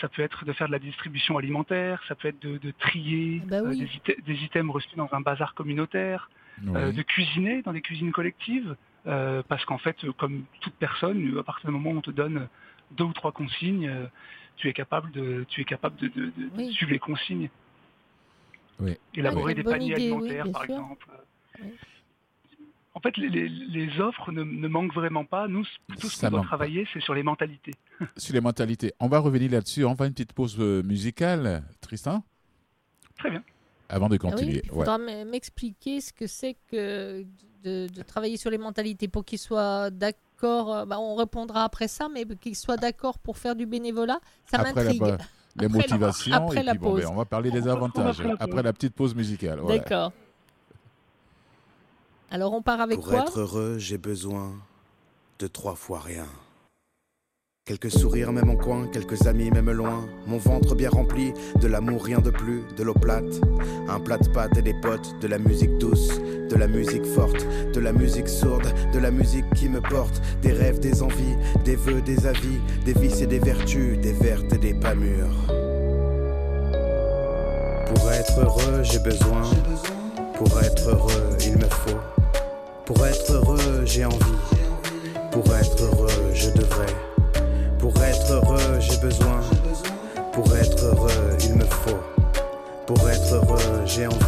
ça 0.00 0.08
peut 0.08 0.22
être 0.22 0.44
de 0.44 0.52
faire 0.52 0.68
de 0.68 0.72
la 0.72 0.78
distribution 0.78 1.38
alimentaire, 1.38 2.00
ça 2.06 2.14
peut 2.14 2.28
être 2.28 2.40
de, 2.40 2.58
de 2.58 2.70
trier 2.78 3.42
Bah 3.46 3.56
euh, 3.56 3.70
oui. 3.70 3.78
des, 3.78 3.84
ite- 3.96 4.24
des 4.24 4.44
items 4.44 4.70
reçus 4.72 4.94
dans 4.96 5.08
un 5.12 5.20
bazar 5.20 5.54
communautaire, 5.54 6.30
euh, 6.68 6.90
Oui. 6.90 6.94
de 6.94 7.02
cuisiner 7.02 7.62
dans 7.62 7.72
des 7.72 7.80
cuisines 7.82 8.12
collectives, 8.12 8.76
euh, 9.06 9.42
parce 9.48 9.64
qu'en 9.64 9.78
fait, 9.78 9.96
comme 10.18 10.44
toute 10.60 10.74
personne, 10.74 11.36
à 11.38 11.42
partir 11.42 11.70
du 11.70 11.72
moment 11.76 11.90
où 11.90 11.98
on 11.98 12.02
te 12.02 12.10
donne 12.10 12.48
deux 12.92 13.04
ou 13.04 13.12
trois 13.12 13.32
consignes, 13.32 13.88
euh, 13.88 14.06
tu 14.56 14.68
es 14.68 14.72
capable 14.72 15.10
de, 15.12 15.44
tu 15.48 15.60
es 15.62 15.64
capable 15.64 15.96
de, 15.96 16.08
de- 16.08 16.26
de- 16.26 16.30
de 16.30 16.50
Oui. 16.56 16.72
suivre 16.72 16.92
les 16.92 16.98
consignes. 16.98 17.48
Oui. 18.78 18.96
Élaborer 19.14 19.54
des 19.54 19.62
paniers 19.62 19.86
idée, 19.92 19.94
alimentaires, 20.12 20.50
par 20.52 20.64
sûr. 20.64 20.74
exemple. 20.74 21.06
Oui. 21.62 21.68
En 22.92 23.00
fait, 23.00 23.16
les, 23.16 23.28
les- 23.28 23.48
les 23.48 24.00
offres 24.00 24.32
ne, 24.32 24.42
ne 24.42 24.68
manquent 24.68 24.92
vraiment 24.94 25.24
pas. 25.24 25.46
Nous, 25.48 25.64
tout 26.00 26.08
ce 26.08 26.20
qu'on 26.20 26.30
doit 26.32 26.42
travailler, 26.42 26.86
c'est 26.92 27.00
sur 27.00 27.14
les 27.14 27.22
mentalités. 27.22 27.74
Sur 28.16 28.34
les 28.34 28.40
mentalités. 28.40 28.92
On 28.98 29.08
va 29.08 29.18
revenir 29.20 29.50
là-dessus. 29.50 29.84
On 29.84 29.94
va 29.94 30.06
une 30.06 30.12
petite 30.12 30.32
pause 30.32 30.56
euh, 30.58 30.82
musicale, 30.82 31.62
Tristan, 31.80 32.24
Très 33.18 33.30
bien. 33.30 33.42
Avant 33.90 34.08
de 34.08 34.16
Ah 34.22 34.24
oui, 34.26 34.30
continuer. 34.30 34.62
il 34.64 34.70
Ouais. 34.72 34.78
faudra 34.78 34.98
m'expliquer 34.98 36.00
ce 36.00 36.12
que 36.12 36.26
c'est 36.26 36.56
que 36.70 37.24
de, 37.64 37.88
de 37.88 38.02
travailler 38.02 38.36
sur 38.36 38.50
les 38.50 38.58
mentalités 38.58 39.08
pour 39.08 39.24
qu'ils 39.24 39.38
soient 39.38 39.90
d'accord. 39.90 40.74
euh, 40.74 40.84
bah, 40.86 40.98
on 40.98 41.14
répondra 41.16 41.64
après 41.64 41.88
ça, 41.88 42.08
mais 42.08 42.24
qu'ils 42.24 42.56
soient 42.56 42.76
d'accord 42.78 43.18
pour 43.18 43.36
faire 43.36 43.54
du 43.54 43.66
bénévolat, 43.66 44.20
ça 44.50 44.58
Après 44.58 44.72
la, 44.72 44.82
m'intrigue. 44.84 45.02
les 45.02 45.10
Après 45.10 45.18
la- 45.56 45.68
motivations. 45.68 46.32
après 46.34 46.60
et 46.60 46.62
la 46.62 46.72
puis, 46.72 46.78
bon, 46.78 46.94
ben, 46.94 47.02
pause. 47.02 47.10
on 47.12 47.16
va 47.16 47.24
parler 47.26 47.50
des 47.50 47.68
avantages 47.68 48.20
après 48.20 48.28
la 48.28 48.36
après 48.40 48.62
la 48.62 48.72
petite 48.72 48.94
pause 48.94 49.14
musicale. 49.14 49.58
Voilà. 49.60 49.78
D'accord. 49.78 50.12
Alors 52.30 52.52
on 52.52 52.62
part 52.62 52.80
avec 52.80 52.96
Pour 52.98 53.08
quoi? 53.08 53.20
être 53.22 53.40
heureux, 53.40 53.76
j'ai 53.78 53.98
besoin 53.98 54.52
de 55.40 55.46
trois 55.46 55.74
fois 55.74 56.00
rien. 56.00 56.26
Quelques 57.70 57.92
sourires 57.92 58.32
même 58.32 58.50
en 58.50 58.56
coin, 58.56 58.88
quelques 58.92 59.28
amis 59.28 59.48
même 59.52 59.70
loin. 59.70 60.04
Mon 60.26 60.38
ventre 60.38 60.74
bien 60.74 60.90
rempli, 60.90 61.32
de 61.60 61.68
l'amour 61.68 62.04
rien 62.04 62.18
de 62.18 62.30
plus, 62.30 62.64
de 62.76 62.82
l'eau 62.82 62.94
plate. 62.94 63.40
Un 63.88 64.00
plat 64.00 64.18
de 64.18 64.26
pâtes 64.28 64.56
et 64.58 64.62
des 64.62 64.74
potes, 64.74 65.14
de 65.20 65.28
la 65.28 65.38
musique 65.38 65.78
douce, 65.78 66.20
de 66.50 66.56
la 66.56 66.66
musique 66.66 67.04
forte, 67.04 67.46
de 67.72 67.78
la 67.78 67.92
musique 67.92 68.28
sourde, 68.28 68.66
de 68.92 68.98
la 68.98 69.12
musique 69.12 69.44
qui 69.54 69.68
me 69.68 69.80
porte. 69.80 70.20
Des 70.42 70.50
rêves, 70.50 70.80
des 70.80 71.00
envies, 71.00 71.36
des 71.64 71.76
vœux, 71.76 72.00
des 72.00 72.26
avis, 72.26 72.58
des 72.84 72.92
vices 72.92 73.22
et 73.22 73.28
des 73.28 73.38
vertus, 73.38 74.00
des 74.00 74.14
vertes 74.14 74.52
et 74.52 74.58
des 74.58 74.74
pas 74.74 74.96
mûres. 74.96 75.46
Pour 77.86 78.10
être 78.10 78.40
heureux, 78.40 78.82
j'ai 78.82 78.98
besoin. 78.98 79.42
Pour 80.34 80.60
être 80.60 80.88
heureux, 80.88 81.36
il 81.46 81.56
me 81.56 81.68
faut. 81.68 82.00
Pour 82.84 83.06
être 83.06 83.32
heureux, 83.32 83.84
j'ai 83.84 84.06
envie. 84.06 84.18
Pour 85.30 85.46
être 85.54 85.84
heureux, 85.84 86.32
je 86.34 86.50
devrais. 86.50 87.09
Pour 87.80 87.96
être 88.02 88.30
heureux, 88.30 88.78
j'ai 88.78 88.98
besoin. 88.98 89.40
Pour 90.34 90.54
être 90.54 90.84
heureux, 90.84 91.08
il 91.42 91.54
me 91.54 91.64
faut. 91.64 91.98
Pour 92.86 93.08
être 93.08 93.34
heureux, 93.34 93.82
j'ai 93.86 94.06
envie. 94.06 94.18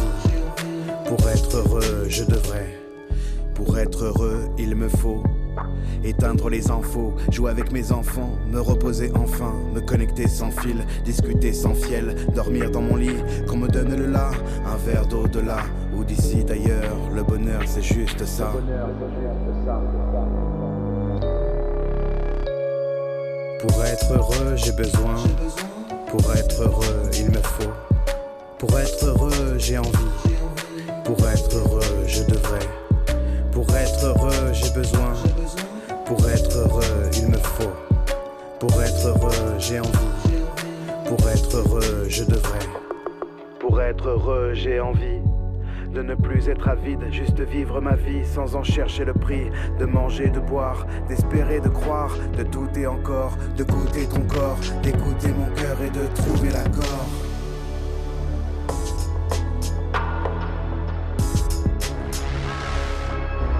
Pour 1.05 1.29
être 1.29 1.57
heureux, 1.57 2.05
je 2.09 2.23
devrais. 2.23 2.79
Pour 3.53 3.77
être 3.77 4.05
heureux, 4.05 4.49
il 4.57 4.75
me 4.75 4.89
faut. 4.89 5.21
Éteindre 6.03 6.49
les 6.49 6.71
infos, 6.71 7.13
jouer 7.29 7.51
avec 7.51 7.71
mes 7.71 7.91
enfants, 7.91 8.31
me 8.51 8.59
reposer 8.59 9.11
enfin, 9.15 9.53
me 9.71 9.81
connecter 9.81 10.27
sans 10.27 10.49
fil, 10.49 10.83
discuter 11.05 11.53
sans 11.53 11.75
fiel, 11.75 12.15
dormir 12.33 12.71
dans 12.71 12.81
mon 12.81 12.95
lit, 12.95 13.15
qu'on 13.47 13.57
me 13.57 13.67
donne 13.67 13.95
le 13.95 14.07
là, 14.07 14.31
un 14.65 14.77
verre 14.77 15.05
d'eau 15.05 15.27
de 15.27 15.39
là, 15.39 15.59
ou 15.95 16.03
d'ici 16.03 16.43
d'ailleurs, 16.43 16.97
le 17.13 17.21
bonheur 17.21 17.61
c'est 17.67 17.83
juste 17.83 18.25
ça. 18.25 18.51
Pour 23.63 23.85
être 23.85 24.11
heureux, 24.11 24.57
j'ai 24.57 24.73
besoin. 24.73 25.15
Pour 26.07 26.19
être 26.35 26.63
heureux, 26.63 27.09
il 27.17 27.31
me 27.31 27.41
faut. 27.41 27.71
Pour 28.57 28.77
être 28.77 29.05
heureux, 29.05 29.55
j'ai 29.57 29.77
envie. 29.77 29.89
Pour 31.05 31.17
être 31.29 31.55
heureux, 31.55 32.03
je 32.05 32.23
devrais. 32.23 32.67
Pour 33.53 33.73
être 33.73 34.03
heureux, 34.03 34.51
j'ai 34.51 34.69
besoin. 34.71 35.13
Pour 36.05 36.29
être 36.29 36.57
heureux, 36.57 37.09
il 37.13 37.29
me 37.29 37.37
faut. 37.37 37.71
Pour 38.59 38.83
être 38.83 39.07
heureux, 39.07 39.55
j'ai 39.59 39.79
envie. 39.79 40.11
Pour 41.07 41.29
être 41.29 41.55
heureux, 41.55 42.05
je 42.09 42.25
devrais. 42.25 42.67
Pour 43.61 43.79
être 43.79 44.09
heureux, 44.09 44.51
j'ai 44.55 44.81
envie 44.81 45.22
de 45.93 46.01
ne 46.01 46.15
plus 46.15 46.49
être 46.49 46.67
avide, 46.67 47.11
juste 47.11 47.39
vivre 47.39 47.79
ma 47.79 47.95
vie 47.95 48.25
sans 48.25 48.55
en 48.55 48.63
chercher 48.63 49.05
le 49.05 49.13
prix, 49.13 49.49
de 49.79 49.85
manger, 49.85 50.29
de 50.29 50.39
boire, 50.39 50.87
d'espérer, 51.07 51.59
de 51.59 51.69
croire, 51.69 52.15
de 52.37 52.43
douter 52.43 52.87
encore, 52.87 53.37
de 53.55 53.63
goûter 53.63 54.07
ton 54.07 54.21
corps, 54.21 54.57
d'écouter 54.81 55.29
mon 55.29 55.53
cœur 55.55 55.77
et 55.81 55.89
de 55.89 56.05
trouver 56.15 56.49
l'accord. 56.49 57.07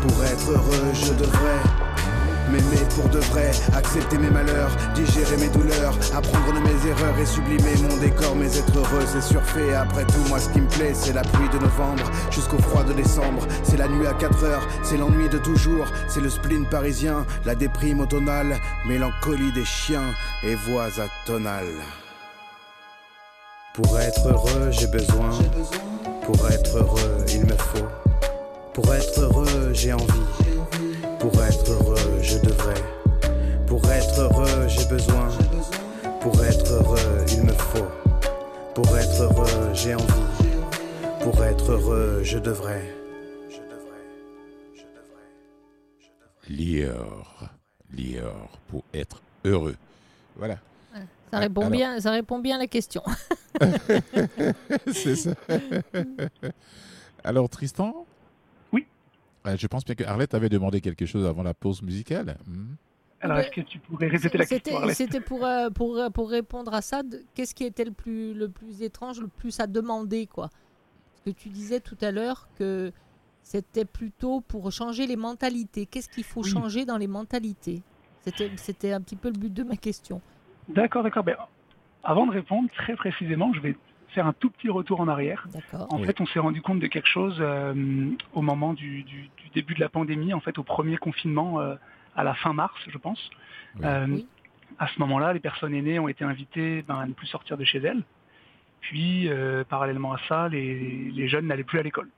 Pour 0.02 0.24
être 0.24 0.50
heureux, 0.50 0.94
je 0.94 1.14
devrais 1.14 1.83
m'aimer 2.54 2.86
pour 2.96 3.10
de 3.10 3.20
vrai, 3.20 3.52
accepter 3.76 4.18
mes 4.18 4.30
malheurs, 4.30 4.72
digérer 4.94 5.38
mes 5.38 5.50
douleurs, 5.50 5.98
apprendre 6.16 6.54
de 6.54 6.60
mes 6.60 6.90
erreurs 6.90 7.18
et 7.20 7.26
sublimer 7.26 7.76
mon 7.90 7.98
décor. 7.98 8.36
Mais 8.36 8.56
être 8.58 8.78
heureux, 8.78 9.06
c'est 9.12 9.22
surfait. 9.22 9.74
Après 9.74 10.06
tout, 10.06 10.24
moi, 10.30 10.40
ce 10.40 10.50
qui 10.50 10.62
me 10.62 10.68
plaît, 10.68 10.94
c'est 10.94 11.14
la 11.14 11.24
pluie 11.24 11.50
de 11.50 11.58
novembre 11.58 12.04
jusqu'au 12.32 12.60
froid 12.60 12.84
de 12.84 12.94
décembre. 12.94 13.48
C'est 13.64 13.78
la 13.78 13.88
nuit 13.88 14.08
à 14.08 14.14
4 14.14 14.44
heures, 14.44 14.68
c'est 14.84 14.98
l'ennui 14.98 15.30
de 15.30 15.40
toujours, 15.40 15.88
c'est 16.08 16.22
le 16.22 16.30
spleen 16.30 16.66
parisien, 16.68 17.26
la 17.46 17.56
déprime 17.56 18.02
automnale, 18.02 18.58
mélancolie 18.86 19.52
des 19.54 19.66
chiens 19.66 20.14
et 20.44 20.56
voix 20.56 20.90
atonales. 21.00 21.82
Pour 23.74 24.00
être 24.00 24.28
heureux, 24.28 24.70
j'ai 24.70 24.88
besoin. 24.88 25.32
Pour 26.26 26.48
être 26.52 26.78
heureux, 26.78 27.26
il 27.30 27.46
me 27.46 27.58
faut. 27.58 27.88
Pour 28.74 28.94
être 28.94 29.20
heureux, 29.20 29.72
j'ai 29.74 29.94
envie. 29.94 30.53
Pour 31.24 31.42
être 31.42 31.72
heureux, 31.72 32.22
je 32.22 32.38
devrais. 32.40 32.84
Pour 33.66 33.82
être 33.90 34.20
heureux, 34.20 34.68
j'ai 34.68 34.86
besoin. 34.90 35.30
Pour 36.20 36.44
être 36.44 36.70
heureux, 36.70 37.26
il 37.32 37.44
me 37.44 37.54
faut. 37.54 37.88
Pour 38.76 38.98
être 38.98 39.22
heureux, 39.24 39.74
j'ai 39.74 39.96
envie. 39.96 40.04
Pour 41.22 41.42
être 41.42 41.72
heureux, 41.72 42.20
je 42.24 42.38
devrais. 42.38 42.94
Je 43.50 43.56
devrais. 43.56 44.04
Je 44.74 44.82
devrais. 44.82 45.32
Je 46.02 46.50
devrais. 46.60 46.92
Lior. 46.94 47.50
Lior. 47.98 48.60
Pour 48.68 48.84
être 48.94 49.22
heureux. 49.46 49.78
Voilà. 50.36 50.58
Ça 51.32 51.40
répond 51.40 51.62
Alors- 51.62 51.72
bien, 51.72 52.02
ça 52.02 52.12
répond 52.12 52.40
bien 52.40 52.58
à 52.58 52.60
la 52.60 52.68
question. 52.68 53.02
C'est 54.94 55.16
ça. 55.16 55.32
Alors, 57.24 57.48
Tristan 57.48 58.06
Je 59.46 59.68
pense 59.68 59.84
bien 59.86 59.96
que 59.96 60.04
Arlette 60.04 60.34
avait 60.34 60.50
demandé 60.50 60.82
quelque 60.82 61.06
chose 61.06 61.26
avant 61.26 61.44
la 61.44 61.54
pause 61.54 61.82
musicale. 61.82 62.38
Hmm. 62.48 62.76
Alors, 63.22 63.38
est-ce 63.38 63.52
que 63.52 63.62
tu 63.62 63.80
pourrais 63.80 64.08
répéter 64.08 64.38
la 64.38 64.46
question 64.46 64.90
C'était 64.90 65.22
pour, 65.22 65.46
euh, 65.46 65.70
pour, 65.70 65.98
euh, 65.98 66.10
pour 66.10 66.30
répondre 66.30 66.74
à 66.74 66.82
ça. 66.82 67.04
Qu'est-ce 67.34 67.56
qui 67.56 67.64
était 67.64 67.86
le 67.86 67.92
plus, 67.92 68.34
le 68.34 68.50
plus 68.50 68.82
étrange, 68.82 69.22
le 69.22 69.30
plus 69.30 69.60
à 69.62 69.68
demander 69.68 70.28
quoi? 70.28 70.50
Parce 70.50 71.22
que 71.26 71.30
tu 71.30 71.48
disais 71.50 71.80
tout 71.80 71.98
à 72.02 72.12
l'heure 72.12 72.50
que 72.58 72.92
c'était 73.42 73.86
plutôt 73.86 74.42
pour 74.42 74.70
changer 74.72 75.08
les 75.08 75.16
mentalités. 75.16 75.86
Qu'est-ce 75.86 76.10
qu'il 76.10 76.26
faut 76.26 76.44
Oui. 76.44 76.50
changer 76.50 76.86
dans 76.86 76.98
les 76.98 77.08
mentalités? 77.08 77.82
C'était 78.22 78.52
c'était 78.58 78.92
un 78.92 79.00
petit 79.00 79.16
peu 79.16 79.30
le 79.30 79.38
but 79.38 79.54
de 79.54 79.64
ma 79.64 79.78
question. 79.78 80.22
D'accord, 80.68 81.04
d'accord. 81.04 81.24
Ben, 81.24 81.36
avant 82.04 82.26
de 82.26 82.32
répondre 82.32 82.70
très 82.76 82.96
précisément, 82.96 83.54
je 83.54 83.62
vais 83.62 83.78
faire 84.14 84.28
un 84.28 84.34
tout 84.34 84.50
petit 84.50 84.70
retour 84.70 85.00
en 85.02 85.08
arrière. 85.08 85.48
En 85.90 86.00
Oui. 86.00 86.06
fait, 86.06 86.20
on 86.22 86.26
s'est 86.28 86.40
rendu 86.40 86.62
compte 86.62 86.80
de 86.80 86.88
quelque 86.88 87.08
chose 87.10 87.38
euh, 87.40 87.74
au 88.34 88.42
moment 88.42 88.74
du, 88.74 89.04
du- 89.04 89.30
du 89.38 89.50
début 89.54 89.74
de 89.74 89.80
la 89.80 89.90
pandémie, 89.90 90.34
en 90.34 90.40
fait, 90.40 90.58
au 90.58 90.64
premier 90.64 90.98
confinement 90.98 91.60
euh, 91.60 91.76
à 92.16 92.24
la 92.24 92.34
fin 92.34 92.54
mars, 92.54 92.80
je 92.88 92.98
pense. 92.98 93.30
Oui. 93.76 93.82
Euh, 93.86 94.06
Oui. 94.10 94.28
À 94.80 94.88
ce 94.88 95.00
moment-là, 95.02 95.34
les 95.34 95.40
personnes 95.40 95.76
aînées 95.76 96.00
ont 96.00 96.08
été 96.08 96.24
invitées 96.24 96.82
ben, 96.88 96.98
à 97.00 97.06
ne 97.06 97.14
plus 97.14 97.28
sortir 97.28 97.58
de 97.58 97.64
chez 97.64 97.78
elles. 97.80 98.04
Puis, 98.82 99.30
euh, 99.30 99.64
parallèlement 99.64 100.14
à 100.14 100.20
ça, 100.28 100.50
les, 100.50 101.12
les 101.12 101.28
jeunes 101.28 101.46
n'allaient 101.46 101.64
plus 101.64 101.78
à 101.80 101.84
l'école. 101.84 102.10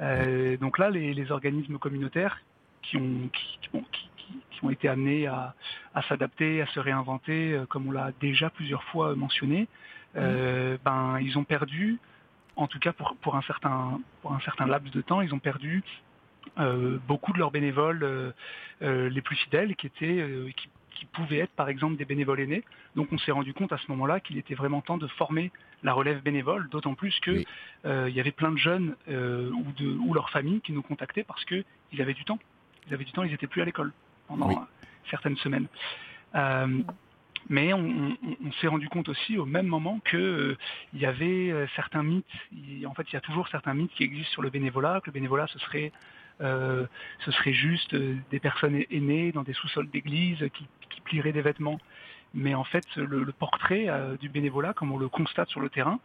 Euh, 0.00 0.56
donc 0.56 0.78
là, 0.78 0.88
les, 0.90 1.12
les 1.12 1.30
organismes 1.30 1.78
communautaires 1.78 2.40
qui 2.82 2.96
ont, 2.96 3.28
qui, 3.32 3.58
qui- 3.60 3.68
bon, 3.72 3.84
qui- 3.92 4.08
qui- 4.16 4.38
qui 4.50 4.64
ont 4.64 4.70
été 4.70 4.88
amenés 4.88 5.26
à, 5.26 5.54
à 5.94 6.02
s'adapter, 6.02 6.62
à 6.62 6.66
se 6.68 6.80
réinventer, 6.80 7.52
euh, 7.52 7.66
comme 7.66 7.88
on 7.88 7.92
l'a 7.92 8.12
déjà 8.20 8.48
plusieurs 8.50 8.82
fois 8.84 9.14
mentionné, 9.14 9.68
euh, 10.16 10.76
ben, 10.84 11.18
ils 11.20 11.38
ont 11.38 11.44
perdu, 11.44 11.98
en 12.56 12.66
tout 12.66 12.78
cas 12.78 12.92
pour, 12.92 13.16
pour, 13.16 13.36
un, 13.36 13.42
certain, 13.42 14.00
pour 14.22 14.32
un 14.32 14.40
certain 14.40 14.66
laps 14.66 14.92
de 14.92 15.00
temps, 15.00 15.20
ils 15.20 15.34
ont 15.34 15.38
perdu 15.38 15.82
euh, 16.58 16.98
beaucoup 17.06 17.32
de 17.32 17.38
leurs 17.38 17.50
bénévoles 17.50 18.02
euh, 18.02 18.32
les 19.10 19.20
plus 19.20 19.36
fidèles 19.36 19.76
qui 19.76 19.86
étaient 19.86 20.24
qui, 20.56 20.68
qui 20.94 21.04
pouvaient 21.06 21.38
être 21.38 21.52
par 21.52 21.68
exemple 21.68 21.96
des 21.96 22.04
bénévoles 22.04 22.40
aînés. 22.40 22.64
Donc 22.96 23.08
on 23.12 23.18
s'est 23.18 23.32
rendu 23.32 23.52
compte 23.52 23.72
à 23.72 23.78
ce 23.78 23.90
moment-là 23.90 24.20
qu'il 24.20 24.38
était 24.38 24.54
vraiment 24.54 24.80
temps 24.80 24.98
de 24.98 25.06
former 25.06 25.52
la 25.82 25.92
relève 25.92 26.22
bénévole, 26.22 26.68
d'autant 26.70 26.94
plus 26.94 27.18
que 27.20 27.30
Oui. 27.30 27.46
euh, 27.84 28.06
il 28.08 28.16
y 28.16 28.20
avait 28.20 28.32
plein 28.32 28.50
de 28.50 28.56
jeunes 28.56 28.96
ou, 29.08 29.72
de, 29.76 29.96
ou 30.04 30.14
leurs 30.14 30.30
familles 30.30 30.60
qui 30.62 30.72
nous 30.72 30.82
contactaient 30.82 31.22
parce 31.22 31.44
qu'ils 31.44 31.64
avaient 32.00 32.14
du 32.14 32.24
temps. 32.24 32.38
Ils 32.88 32.94
avaient 32.94 33.04
du 33.04 33.12
temps, 33.12 33.22
ils 33.22 33.30
n'étaient 33.30 33.46
plus 33.46 33.62
à 33.62 33.64
l'école 33.64 33.92
pendant 34.26 34.48
Oui. 34.48 34.56
certaines 35.10 35.36
semaines. 35.36 35.68
Euh, 36.34 36.82
mais 37.48 37.72
on, 37.72 37.78
on- 37.80 38.16
on 38.46 38.52
s'est 38.60 38.66
rendu 38.68 38.88
compte 38.88 39.08
aussi 39.08 39.38
au 39.38 39.46
même 39.46 39.66
moment 39.66 40.00
que 40.04 40.16
euh, 40.16 40.56
il 40.94 41.00
y 41.00 41.06
avait 41.06 41.50
euh, 41.50 41.66
certains 41.76 42.02
mythes. 42.02 42.26
Il- 42.52 42.86
en 42.86 42.94
fait, 42.94 43.06
il 43.10 43.14
y 43.14 43.16
a 43.16 43.20
toujours 43.20 43.48
certains 43.48 43.74
mythes 43.74 43.92
qui 43.92 44.04
existent 44.04 44.32
sur 44.32 44.42
le 44.42 44.50
bénévolat. 44.50 45.00
Que 45.00 45.06
le 45.06 45.12
bénévolat, 45.12 45.46
ce 45.48 45.58
serait, 45.58 45.92
euh, 46.40 46.86
ce 47.20 47.30
serait 47.32 47.52
juste 47.54 47.94
euh, 47.94 48.16
des 48.30 48.40
personnes 48.40 48.82
aînées 48.90 49.32
dans 49.32 49.42
des 49.42 49.54
sous-sols 49.54 49.88
d'église 49.90 50.38
qui, 50.54 50.66
qui 50.90 51.00
plieraient 51.02 51.32
des 51.32 51.42
vêtements. 51.42 51.80
Mais 52.34 52.54
en 52.54 52.64
fait, 52.64 52.84
le, 52.96 53.24
le 53.24 53.32
portrait 53.32 53.86
du 54.20 54.28
bénévolat, 54.28 54.74
comme 54.74 54.92
on 54.92 54.98
le 54.98 55.08
constate 55.08 55.48
sur 55.48 55.60
le 55.60 55.70
terrain, 55.70 55.98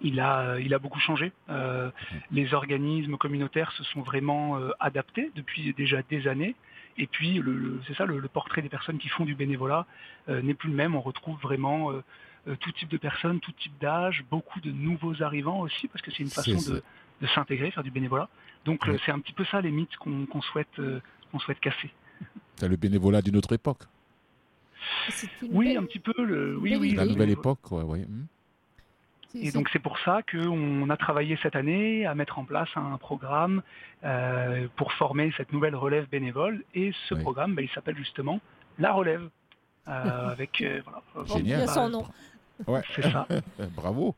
il 0.00 0.20
a, 0.20 0.58
il 0.58 0.72
a 0.72 0.78
beaucoup 0.78 1.00
changé. 1.00 1.32
Euh, 1.50 1.90
les 2.30 2.54
organismes 2.54 3.18
communautaires 3.18 3.72
se 3.72 3.84
sont 3.84 4.00
vraiment 4.00 4.58
adaptés 4.80 5.30
depuis 5.34 5.74
déjà 5.74 6.00
des 6.08 6.26
années. 6.28 6.54
Et 6.98 7.06
puis, 7.06 7.34
le, 7.40 7.52
le- 7.54 7.80
c'est 7.86 7.94
ça, 7.94 8.06
le, 8.06 8.18
le 8.18 8.28
portrait 8.28 8.62
des 8.62 8.68
personnes 8.68 8.98
qui 8.98 9.08
font 9.08 9.24
du 9.24 9.34
bénévolat 9.34 9.86
euh, 10.28 10.42
n'est 10.42 10.54
plus 10.54 10.68
le 10.70 10.76
même. 10.76 10.94
On 10.94 11.00
retrouve 11.00 11.38
vraiment 11.40 11.90
euh, 11.90 12.02
euh, 12.48 12.56
tout 12.60 12.70
type 12.72 12.88
de 12.88 12.96
personnes, 12.98 13.40
tout 13.40 13.52
type 13.52 13.72
d'âge, 13.80 14.24
beaucoup 14.30 14.60
de 14.60 14.70
nouveaux 14.70 15.22
arrivants 15.22 15.60
aussi, 15.60 15.88
parce 15.88 16.02
que 16.02 16.10
c'est 16.12 16.22
une 16.22 16.30
façon 16.30 16.52
de, 16.74 16.82
de 17.22 17.26
s'intégrer, 17.28 17.70
faire 17.72 17.82
du 17.82 17.90
bénévolat. 17.90 18.28
Donc, 18.64 18.86
c'est 19.04 19.10
un 19.12 19.18
petit 19.18 19.32
peu 19.32 19.44
ça 19.46 19.60
les 19.60 19.70
mythes 19.70 19.96
qu'on 19.96 20.42
souhaite, 20.42 20.68
euh, 20.78 21.00
qu'on 21.32 21.38
souhaite 21.40 21.60
casser. 21.60 21.90
C'est 22.56 22.68
le 22.68 22.76
bénévolat 22.76 23.20
d'une 23.22 23.36
autre 23.36 23.52
époque. 23.52 23.82
Oui, 25.50 25.66
belle- 25.68 25.78
un 25.78 25.84
petit 25.84 25.98
peu. 25.98 26.12
Le, 26.24 26.56
oui. 26.58 26.70
La 26.94 27.04
le 27.04 27.10
nouvelle 27.10 27.30
époque, 27.30 27.72
ouais, 27.72 27.82
ouais. 27.82 27.98
hmm. 28.00 28.26
Et 29.34 29.46
c'est- 29.46 29.52
donc 29.58 29.68
c'est 29.72 29.78
pour 29.80 29.98
ça 30.00 30.22
qu'on 30.22 30.88
a 30.90 30.96
travaillé 30.96 31.36
cette 31.42 31.56
année 31.56 32.06
à 32.06 32.14
mettre 32.14 32.38
en 32.38 32.44
place 32.44 32.68
un 32.76 32.96
programme 32.98 33.62
euh, 34.04 34.68
pour 34.76 34.92
former 34.92 35.32
cette 35.36 35.52
nouvelle 35.52 35.74
relève 35.74 36.08
bénévole. 36.08 36.62
Et 36.74 36.92
ce 37.08 37.14
Oui. 37.14 37.20
programme, 37.22 37.54
bah, 37.54 37.62
il 37.62 37.70
s'appelle 37.70 37.96
justement 37.96 38.40
La 38.78 38.92
Relève. 38.92 39.28
euh, 39.88 40.28
avec 40.32 40.60
euh, 40.62 40.80
voilà, 40.84 41.02
Génial. 41.26 41.56
bien 41.58 41.66
bah, 41.66 41.72
son 41.72 41.88
nom. 41.88 42.06
Ouais. 42.66 42.82
C'est 42.94 43.02
ça. 43.10 43.26
Bravo. 43.76 44.14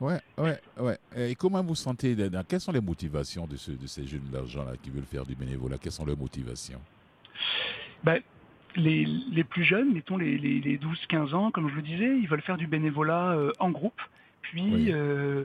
Ouais, 0.00 0.20
ouais, 0.38 0.58
ouais. 0.78 0.98
Et 1.16 1.34
comment 1.34 1.62
vous 1.62 1.74
sentez 1.74 2.14
dans, 2.14 2.44
Quelles 2.44 2.60
sont 2.60 2.70
les 2.72 2.80
motivations 2.80 3.46
de, 3.46 3.56
ce- 3.56 3.72
de 3.72 3.86
ces 3.86 4.06
jeunes 4.06 4.30
gens-là 4.46 4.72
qui 4.82 4.90
veulent 4.90 5.04
faire 5.04 5.24
du 5.26 5.34
bénévolat? 5.34 5.76
Quelles 5.78 5.92
sont 5.92 6.04
leurs 6.04 6.16
motivations? 6.18 6.80
Ben, 8.04 8.20
les, 8.76 9.04
les 9.06 9.42
plus 9.44 9.64
jeunes, 9.64 9.92
mettons 9.92 10.16
les, 10.16 10.38
les, 10.38 10.60
les 10.60 10.78
12-15 10.78 11.34
ans, 11.34 11.50
comme 11.50 11.68
je 11.68 11.74
le 11.74 11.82
disais, 11.82 12.16
ils 12.18 12.28
veulent 12.28 12.42
faire 12.42 12.56
du 12.58 12.66
bénévolat 12.68 13.32
euh, 13.32 13.52
en 13.58 13.70
groupe. 13.70 14.00
Puis, 14.50 14.62
Oui. 14.62 14.92
euh, 14.92 15.44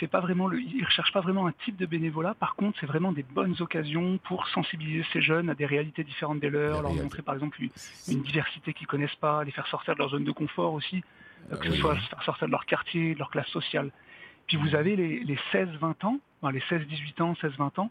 c'est 0.00 0.06
pas 0.08 0.20
vraiment 0.20 0.46
le, 0.46 0.60
ils 0.60 0.84
recherchent 0.84 1.12
pas 1.12 1.20
vraiment 1.20 1.46
un 1.46 1.52
type 1.64 1.76
de 1.76 1.84
bénévolat. 1.84 2.34
Par 2.34 2.54
contre, 2.54 2.78
c'est 2.80 2.86
vraiment 2.86 3.12
des 3.12 3.22
bonnes 3.22 3.54
occasions 3.60 4.18
pour 4.24 4.48
sensibiliser 4.48 5.04
ces 5.12 5.20
jeunes 5.20 5.50
à 5.50 5.54
des 5.54 5.66
réalités 5.66 6.02
différentes 6.02 6.40
des 6.40 6.48
leurs, 6.48 6.80
leur 6.82 6.94
montrer 6.94 7.22
par 7.22 7.34
exemple 7.34 7.60
une, 7.62 7.70
une 8.08 8.22
diversité 8.22 8.72
qu'ils 8.72 8.86
connaissent 8.86 9.14
pas, 9.16 9.44
les 9.44 9.50
faire 9.50 9.66
sortir 9.66 9.94
de 9.94 9.98
leur 9.98 10.08
zone 10.10 10.24
de 10.24 10.32
confort 10.32 10.72
aussi, 10.72 11.02
euh, 11.52 11.56
que 11.56 11.68
Oui. 11.68 11.74
ce 11.74 11.80
soit 11.80 11.96
faire 11.96 12.22
sortir 12.22 12.46
de 12.46 12.52
leur 12.52 12.64
quartier, 12.64 13.12
de 13.14 13.18
leur 13.18 13.30
classe 13.30 13.48
sociale. 13.48 13.90
Puis 14.46 14.56
vous 14.56 14.74
avez 14.74 14.96
les, 14.96 15.20
les 15.20 15.38
16-20 15.52 16.06
ans, 16.06 16.20
enfin, 16.40 16.52
les 16.52 16.60
16-18 16.60 17.22
ans, 17.22 17.34
16-20 17.42 17.80
ans, 17.80 17.90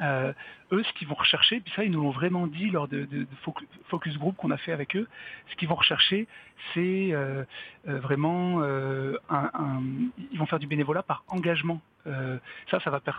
euh, 0.00 0.32
eux, 0.72 0.82
ce 0.82 0.92
qu'ils 0.94 1.08
vont 1.08 1.14
rechercher, 1.14 1.60
puis 1.60 1.72
ça, 1.74 1.84
ils 1.84 1.90
nous 1.90 2.00
l'ont 2.02 2.10
vraiment 2.10 2.46
dit 2.46 2.70
lors 2.70 2.88
de, 2.88 3.00
de- 3.04 3.24
de 3.24 3.26
focu- 3.44 3.66
focus 3.88 4.16
group 4.18 4.36
qu'on 4.36 4.50
a 4.50 4.56
fait 4.56 4.72
avec 4.72 4.94
eux, 4.96 5.08
ce 5.50 5.56
qu'ils 5.56 5.68
vont 5.68 5.74
rechercher, 5.74 6.26
c'est 6.74 7.08
euh, 7.12 7.44
euh, 7.88 7.98
vraiment 8.00 8.60
euh, 8.62 9.16
un, 9.28 9.50
un- 9.54 9.82
ils 10.32 10.38
vont 10.38 10.46
faire 10.46 10.58
du 10.58 10.66
bénévolat 10.66 11.02
par 11.02 11.24
engagement. 11.28 11.80
Euh, 12.06 12.38
ça, 12.70 12.80
ça 12.80 12.90
va, 12.90 13.00
per- 13.00 13.12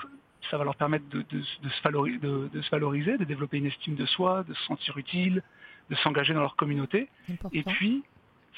ça 0.49 0.57
va 0.57 0.63
leur 0.63 0.75
permettre 0.75 1.07
de, 1.09 1.23
de- 1.29 1.39
de 1.63 1.69
se 1.69 1.81
valori- 1.83 2.19
de- 2.19 2.49
de 2.51 2.61
se 2.61 2.69
valoriser, 2.69 3.17
de 3.17 3.23
développer 3.25 3.57
une 3.57 3.67
estime 3.67 3.95
de 3.95 4.05
soi, 4.05 4.43
de 4.47 4.53
se 4.53 4.63
sentir 4.63 4.97
utile, 4.97 5.43
de 5.89 5.95
s'engager 5.97 6.33
dans 6.33 6.41
leur 6.41 6.55
communauté. 6.55 7.09
Important. 7.29 7.49
Et 7.57 7.63
puis, 7.63 8.03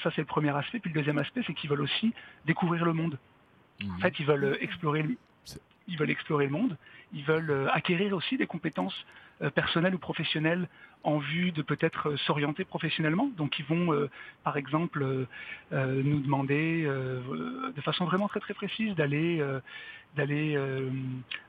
ça 0.02 0.10
c'est 0.14 0.22
le 0.22 0.26
premier 0.26 0.50
aspect. 0.56 0.78
Puis 0.80 0.90
le 0.90 0.94
deuxième 0.98 1.18
aspect, 1.18 1.42
c'est 1.46 1.54
qu'ils 1.54 1.68
veulent 1.70 1.82
aussi 1.82 2.12
découvrir 2.46 2.84
le 2.84 2.92
monde. 2.92 3.18
En 3.96 3.98
fait, 3.98 4.18
ils 4.20 4.26
veulent 4.26 4.56
explorer, 4.60 5.02
le- 5.02 5.16
ils 5.88 5.98
veulent 5.98 6.10
explorer 6.10 6.46
le 6.46 6.52
monde. 6.52 6.76
Ils 7.14 7.24
veulent 7.24 7.50
euh, 7.50 7.68
acquérir 7.72 8.12
aussi 8.14 8.36
des 8.36 8.46
compétences 8.46 8.94
euh, 9.42 9.50
personnelles 9.50 9.94
ou 9.94 9.98
professionnelles 9.98 10.68
en 11.04 11.18
vue 11.18 11.52
de 11.52 11.62
peut-être 11.62 12.10
euh, 12.10 12.16
s'orienter 12.18 12.64
professionnellement. 12.64 13.30
Donc, 13.36 13.58
ils 13.58 13.64
vont, 13.64 13.92
euh, 13.92 14.10
par 14.42 14.56
exemple, 14.56 15.04
euh, 15.72 16.02
nous 16.02 16.20
demander 16.20 16.84
euh, 16.86 17.72
de 17.74 17.80
façon 17.82 18.04
vraiment 18.04 18.28
très 18.28 18.40
très 18.40 18.54
précise 18.54 18.94
d'aller 18.94 19.42
d'aller 20.16 20.54
euh, 20.56 20.90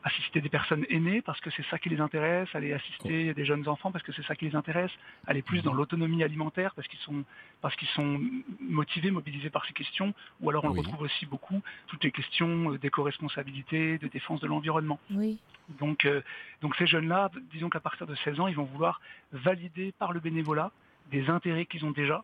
assister 0.04 0.42
des 0.42 0.50
personnes 0.50 0.86
aînées 0.90 1.22
parce 1.22 1.40
que 1.40 1.52
c'est 1.52 1.66
ça 1.68 1.78
qui 1.78 1.88
les 1.90 2.00
intéresse, 2.02 2.50
aller 2.56 2.74
assister 2.74 3.32
des 3.36 3.46
jeunes 3.46 3.68
enfants 3.68 3.92
parce 3.92 4.04
que 4.04 4.12
c'est 4.12 4.26
ça 4.26 4.36
qui 4.36 4.46
les 4.46 4.56
intéresse, 4.56 4.90
aller 5.28 5.44
plus 5.44 5.62
dans 5.62 5.74
l'autonomie 5.74 6.24
alimentaire 6.24 6.74
parce 6.74 6.88
qu'ils 6.88 7.00
sont 7.02 7.24
parce 7.62 7.76
qu'ils 7.76 7.88
sont 7.90 8.20
motivés, 8.60 9.12
mobilisés 9.12 9.52
par 9.52 9.66
ces 9.68 9.74
questions, 9.74 10.16
ou 10.42 10.50
alors 10.50 10.66
on 10.66 10.70
Oui. 10.70 10.78
le 10.78 10.82
retrouve 10.82 11.02
aussi 11.04 11.28
beaucoup 11.28 11.62
toutes 11.86 12.04
les 12.04 12.12
questions 12.12 12.72
d'éco-responsabilité, 12.74 14.00
de 14.00 14.08
défense 14.08 14.40
de 14.42 14.48
l'environnement. 14.48 15.00
Oui. 15.12 15.38
Donc, 15.80 16.06
euh, 16.06 16.22
donc 16.62 16.76
ces 16.76 16.86
jeunes-là, 16.88 17.32
disons 17.52 17.70
qu'à 17.70 17.80
partir 17.80 18.06
de 18.08 18.16
16 18.16 18.40
ans, 18.40 18.48
ils 18.48 18.56
vont 18.56 18.66
vouloir 18.66 19.02
valider 19.32 19.94
par 19.98 20.14
le 20.14 20.20
bénévolat 20.20 20.72
des 21.12 21.30
intérêts 21.30 21.66
qu'ils 21.66 21.86
ont 21.86 21.92
déjà 21.92 22.24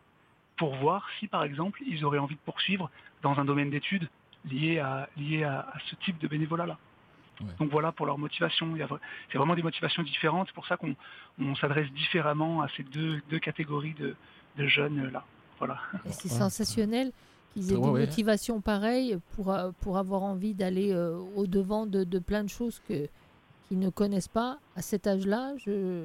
pour 0.56 0.74
voir 0.76 1.06
si, 1.18 1.26
par 1.26 1.44
exemple, 1.44 1.80
ils 1.86 2.04
auraient 2.04 2.18
envie 2.18 2.34
de 2.36 2.40
poursuivre 2.40 2.90
dans 3.22 3.38
un 3.38 3.44
domaine 3.44 3.70
d'études 3.70 4.08
lié 4.50 4.78
à, 4.78 5.08
lié 5.16 5.44
à, 5.44 5.60
à 5.60 5.78
ce 5.88 5.94
type 5.96 6.18
de 6.18 6.28
bénévolat-là. 6.28 6.78
Ouais. 7.40 7.46
Donc 7.58 7.70
voilà 7.70 7.90
pour 7.92 8.06
leur 8.06 8.18
motivation. 8.18 8.76
C'est 9.30 9.38
vraiment 9.38 9.54
des 9.54 9.62
motivations 9.62 10.02
différentes. 10.02 10.48
C'est 10.48 10.54
pour 10.54 10.66
ça 10.66 10.76
qu'on 10.76 10.94
on 11.40 11.54
s'adresse 11.56 11.90
différemment 11.92 12.62
à 12.62 12.68
ces 12.76 12.82
deux, 12.84 13.20
deux 13.30 13.38
catégories 13.38 13.94
de, 13.94 14.14
de 14.58 14.66
jeunes-là. 14.66 15.24
Voilà. 15.58 15.78
C'est 16.10 16.28
sensationnel 16.28 17.12
qu'ils 17.52 17.72
aient 17.72 17.76
Ouais, 17.76 17.82
des 17.82 17.88
ouais. 17.88 18.00
motivations 18.06 18.60
pareilles 18.60 19.18
pour, 19.34 19.52
euh, 19.52 19.70
pour 19.80 19.96
avoir 19.98 20.22
envie 20.22 20.54
d'aller 20.54 20.92
euh, 20.92 21.16
au-devant 21.36 21.86
de, 21.86 22.04
de 22.04 22.18
plein 22.18 22.42
de 22.44 22.48
choses 22.48 22.80
que, 22.88 23.08
qu'ils 23.72 23.78
ne 23.78 23.88
connaissent 23.88 24.28
pas. 24.28 24.58
À 24.76 24.82
cet 24.82 25.06
âge-là, 25.06 25.54
je, 25.56 26.04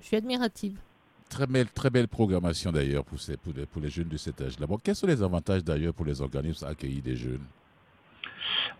je 0.00 0.06
suis 0.06 0.16
admirative. 0.16 0.78
Très 1.28 1.48
belle, 1.48 1.66
très 1.66 1.90
belle 1.90 2.06
programmation 2.06 2.70
d'ailleurs 2.70 3.04
pour, 3.04 3.18
ces- 3.20 3.36
pour, 3.36 3.52
les, 3.54 3.66
pour 3.66 3.82
les 3.82 3.90
jeunes 3.90 4.06
de 4.08 4.16
cet 4.16 4.40
âge-là. 4.40 4.66
Bon, 4.68 4.78
quels 4.78 4.94
sont 4.94 5.08
les 5.08 5.20
avantages 5.20 5.64
d'ailleurs 5.64 5.92
pour 5.94 6.06
les 6.06 6.20
organismes 6.20 6.64
à 6.66 6.68
accueillir 6.68 7.02
des 7.02 7.16
jeunes? 7.16 7.42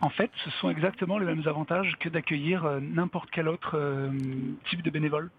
En 0.01 0.09
fait, 0.09 0.31
ce 0.45 0.51
sont 0.61 0.71
exactement 0.71 1.19
les 1.19 1.27
mêmes 1.27 1.43
avantages 1.47 1.97
que 1.99 2.09
d'accueillir 2.09 2.65
euh, 2.65 2.79
n'importe 2.81 3.29
quel 3.33 3.49
autre 3.49 3.73
euh, 3.77 4.09
type 4.71 4.83
de 4.83 4.91
bénévole. 4.91 5.31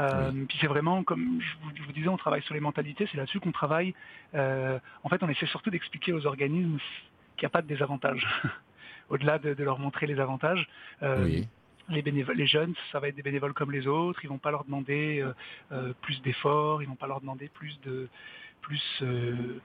Euh, 0.00 0.32
Puis 0.48 0.58
c'est 0.60 0.66
vraiment, 0.66 1.04
comme 1.04 1.40
je 1.40 1.64
vous, 1.64 1.70
je 1.76 1.82
vous 1.84 1.92
disais, 1.92 2.08
on 2.08 2.16
travaille 2.16 2.42
sur 2.42 2.54
les 2.54 2.60
mentalités, 2.60 3.08
c'est 3.12 3.16
là-dessus 3.16 3.38
qu'on 3.38 3.52
travaille. 3.52 3.94
Euh, 4.34 4.76
en 5.04 5.08
fait, 5.08 5.22
on 5.22 5.28
essaie 5.28 5.46
surtout 5.46 5.70
d'expliquer 5.70 6.12
aux 6.12 6.26
organismes 6.26 6.78
qu'il 7.36 7.44
n'y 7.44 7.46
a 7.46 7.50
pas 7.50 7.62
de 7.62 7.68
désavantages. 7.68 8.26
Au-delà 9.08 9.38
de, 9.38 9.54
de 9.54 9.64
leur 9.64 9.78
montrer 9.78 10.06
les 10.08 10.18
avantages, 10.20 10.68
euh, 11.02 11.24
Oui. 11.24 11.48
Les, 11.88 12.02
bénévoles, 12.02 12.36
les 12.36 12.46
jeunes, 12.46 12.74
ça 12.92 13.00
va 13.00 13.08
être 13.08 13.16
des 13.16 13.22
bénévoles 13.22 13.52
comme 13.54 13.72
les 13.72 13.86
autres. 13.86 14.20
Ils 14.24 14.28
vont 14.28 14.38
pas 14.38 14.50
leur 14.50 14.64
demander 14.64 15.20
euh, 15.20 15.32
euh, 15.72 15.92
plus 16.02 16.20
d'efforts, 16.22 16.82
ils 16.82 16.88
vont 16.88 16.94
pas 16.96 17.06
leur 17.06 17.20
demander 17.20 17.48
plus 17.48 17.78
de 17.82 18.08
plus 18.62 18.82
euh, 19.02 19.60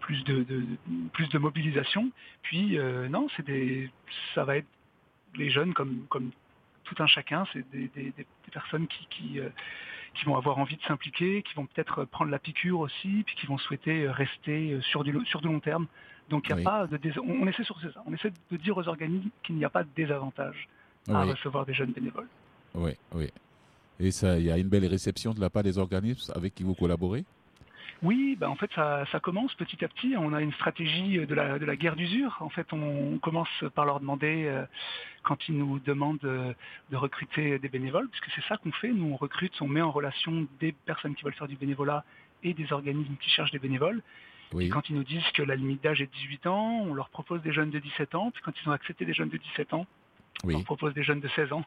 plus 0.00 0.24
de, 0.24 0.42
de- 0.44 0.64
plus 1.12 1.28
de 1.28 1.38
mobilisation. 1.38 2.10
Puis 2.42 2.78
euh, 2.78 3.08
non, 3.08 3.28
c'est 3.36 3.44
des 3.46 3.90
ça 4.34 4.44
va 4.44 4.56
être 4.56 4.66
les 5.36 5.50
jeunes 5.50 5.74
comme 5.74 6.06
comme 6.08 6.30
tout 6.84 6.96
un 7.00 7.06
chacun. 7.06 7.44
C'est 7.52 7.68
des, 7.70 7.88
des- 7.88 8.10
des- 8.10 8.26
des 8.44 8.50
personnes 8.52 8.86
qui 8.88 9.06
qui, 9.10 9.40
qui 10.14 10.24
vont 10.24 10.36
avoir 10.36 10.58
envie 10.58 10.76
de 10.76 10.82
s'impliquer, 10.82 11.42
qui 11.42 11.54
vont 11.54 11.66
peut-être 11.66 12.04
prendre 12.06 12.30
la 12.30 12.38
piqûre 12.38 12.80
aussi, 12.80 13.22
puis 13.26 13.36
qui 13.36 13.46
vont 13.46 13.58
souhaiter 13.58 14.08
rester 14.08 14.80
sur 14.82 15.04
du, 15.04 15.14
sur 15.26 15.40
du 15.40 15.48
long 15.48 15.60
terme. 15.60 15.86
Donc 16.30 16.46
il 16.46 16.50
y 16.50 16.52
a 16.54 16.56
Oui. 16.56 16.64
pas 16.64 16.86
de 16.86 16.98
on, 17.20 17.42
on 17.42 17.46
essaie 17.46 17.64
sur 17.64 17.78
ça. 17.80 17.88
On 18.06 18.12
essaie 18.14 18.32
de 18.50 18.56
dire 18.56 18.76
aux 18.76 18.88
organismes 18.88 19.30
qu'il 19.42 19.56
n'y 19.56 19.64
a 19.64 19.70
pas 19.70 19.84
de 19.84 19.88
désavantage 19.94 20.68
à 21.08 21.24
Oui, 21.24 21.30
recevoir 21.32 21.66
des 21.66 21.74
jeunes 21.74 21.92
bénévoles. 21.92 22.28
oui, 22.74 22.92
oui. 23.14 23.28
Et 24.00 24.10
il 24.10 24.42
y 24.44 24.50
a 24.52 24.58
une 24.58 24.68
belle 24.68 24.86
réception 24.86 25.32
de 25.34 25.40
la 25.40 25.50
part 25.50 25.64
des 25.64 25.76
organismes 25.76 26.32
avec 26.36 26.54
qui 26.54 26.62
vous 26.62 26.74
collaborez? 26.74 27.24
Oui, 28.00 28.36
bah 28.38 28.48
en 28.48 28.54
fait 28.54 28.70
ça, 28.76 29.04
ça 29.10 29.18
commence 29.18 29.52
petit 29.54 29.84
à 29.84 29.88
petit. 29.88 30.14
On 30.16 30.32
a 30.32 30.40
une 30.40 30.52
stratégie 30.52 31.18
de 31.26 31.34
la, 31.34 31.58
de 31.58 31.64
la 31.64 31.74
guerre 31.74 31.96
d'usure. 31.96 32.36
En 32.38 32.48
fait, 32.48 32.72
on, 32.72 33.14
on 33.14 33.18
commence 33.18 33.48
par 33.74 33.84
leur 33.86 33.98
demander, 33.98 34.44
euh, 34.46 34.64
quand 35.24 35.48
ils 35.48 35.58
nous 35.58 35.80
demandent 35.80 36.24
euh, 36.24 36.52
de 36.92 36.96
recruter 36.96 37.58
des 37.58 37.68
bénévoles, 37.68 38.08
puisque 38.08 38.30
c'est 38.36 38.46
ça 38.48 38.56
qu'on 38.56 38.70
fait. 38.70 38.92
Nous, 38.92 39.10
on 39.12 39.16
recrute, 39.16 39.52
on 39.60 39.66
met 39.66 39.80
en 39.80 39.90
relation 39.90 40.46
des 40.60 40.70
personnes 40.70 41.16
qui 41.16 41.24
veulent 41.24 41.34
faire 41.34 41.48
du 41.48 41.56
bénévolat 41.56 42.04
et 42.44 42.54
des 42.54 42.72
organismes 42.72 43.16
qui 43.20 43.30
cherchent 43.30 43.50
des 43.50 43.58
bénévoles. 43.58 44.00
Oui. 44.52 44.66
Et 44.66 44.68
quand 44.68 44.88
ils 44.88 44.94
nous 44.94 45.02
disent 45.04 45.28
que 45.34 45.42
la 45.42 45.56
limite 45.56 45.82
d'âge 45.82 46.00
est 46.00 46.06
de 46.06 46.12
18 46.12 46.46
ans, 46.46 46.82
on 46.86 46.94
leur 46.94 47.08
propose 47.08 47.42
des 47.42 47.52
jeunes 47.52 47.70
de 47.70 47.80
17 47.80 48.14
ans. 48.14 48.30
Puis 48.30 48.42
quand 48.44 48.52
ils 48.62 48.68
ont 48.68 48.72
accepté 48.72 49.04
des 49.06 49.12
jeunes 49.12 49.28
de 49.28 49.38
17 49.38 49.74
ans, 49.74 49.86
Oui. 50.44 50.54
leur 50.54 50.64
propose 50.64 50.94
des 50.94 51.02
jeunes 51.02 51.20
de 51.20 51.28
16 51.28 51.52
ans. 51.52 51.64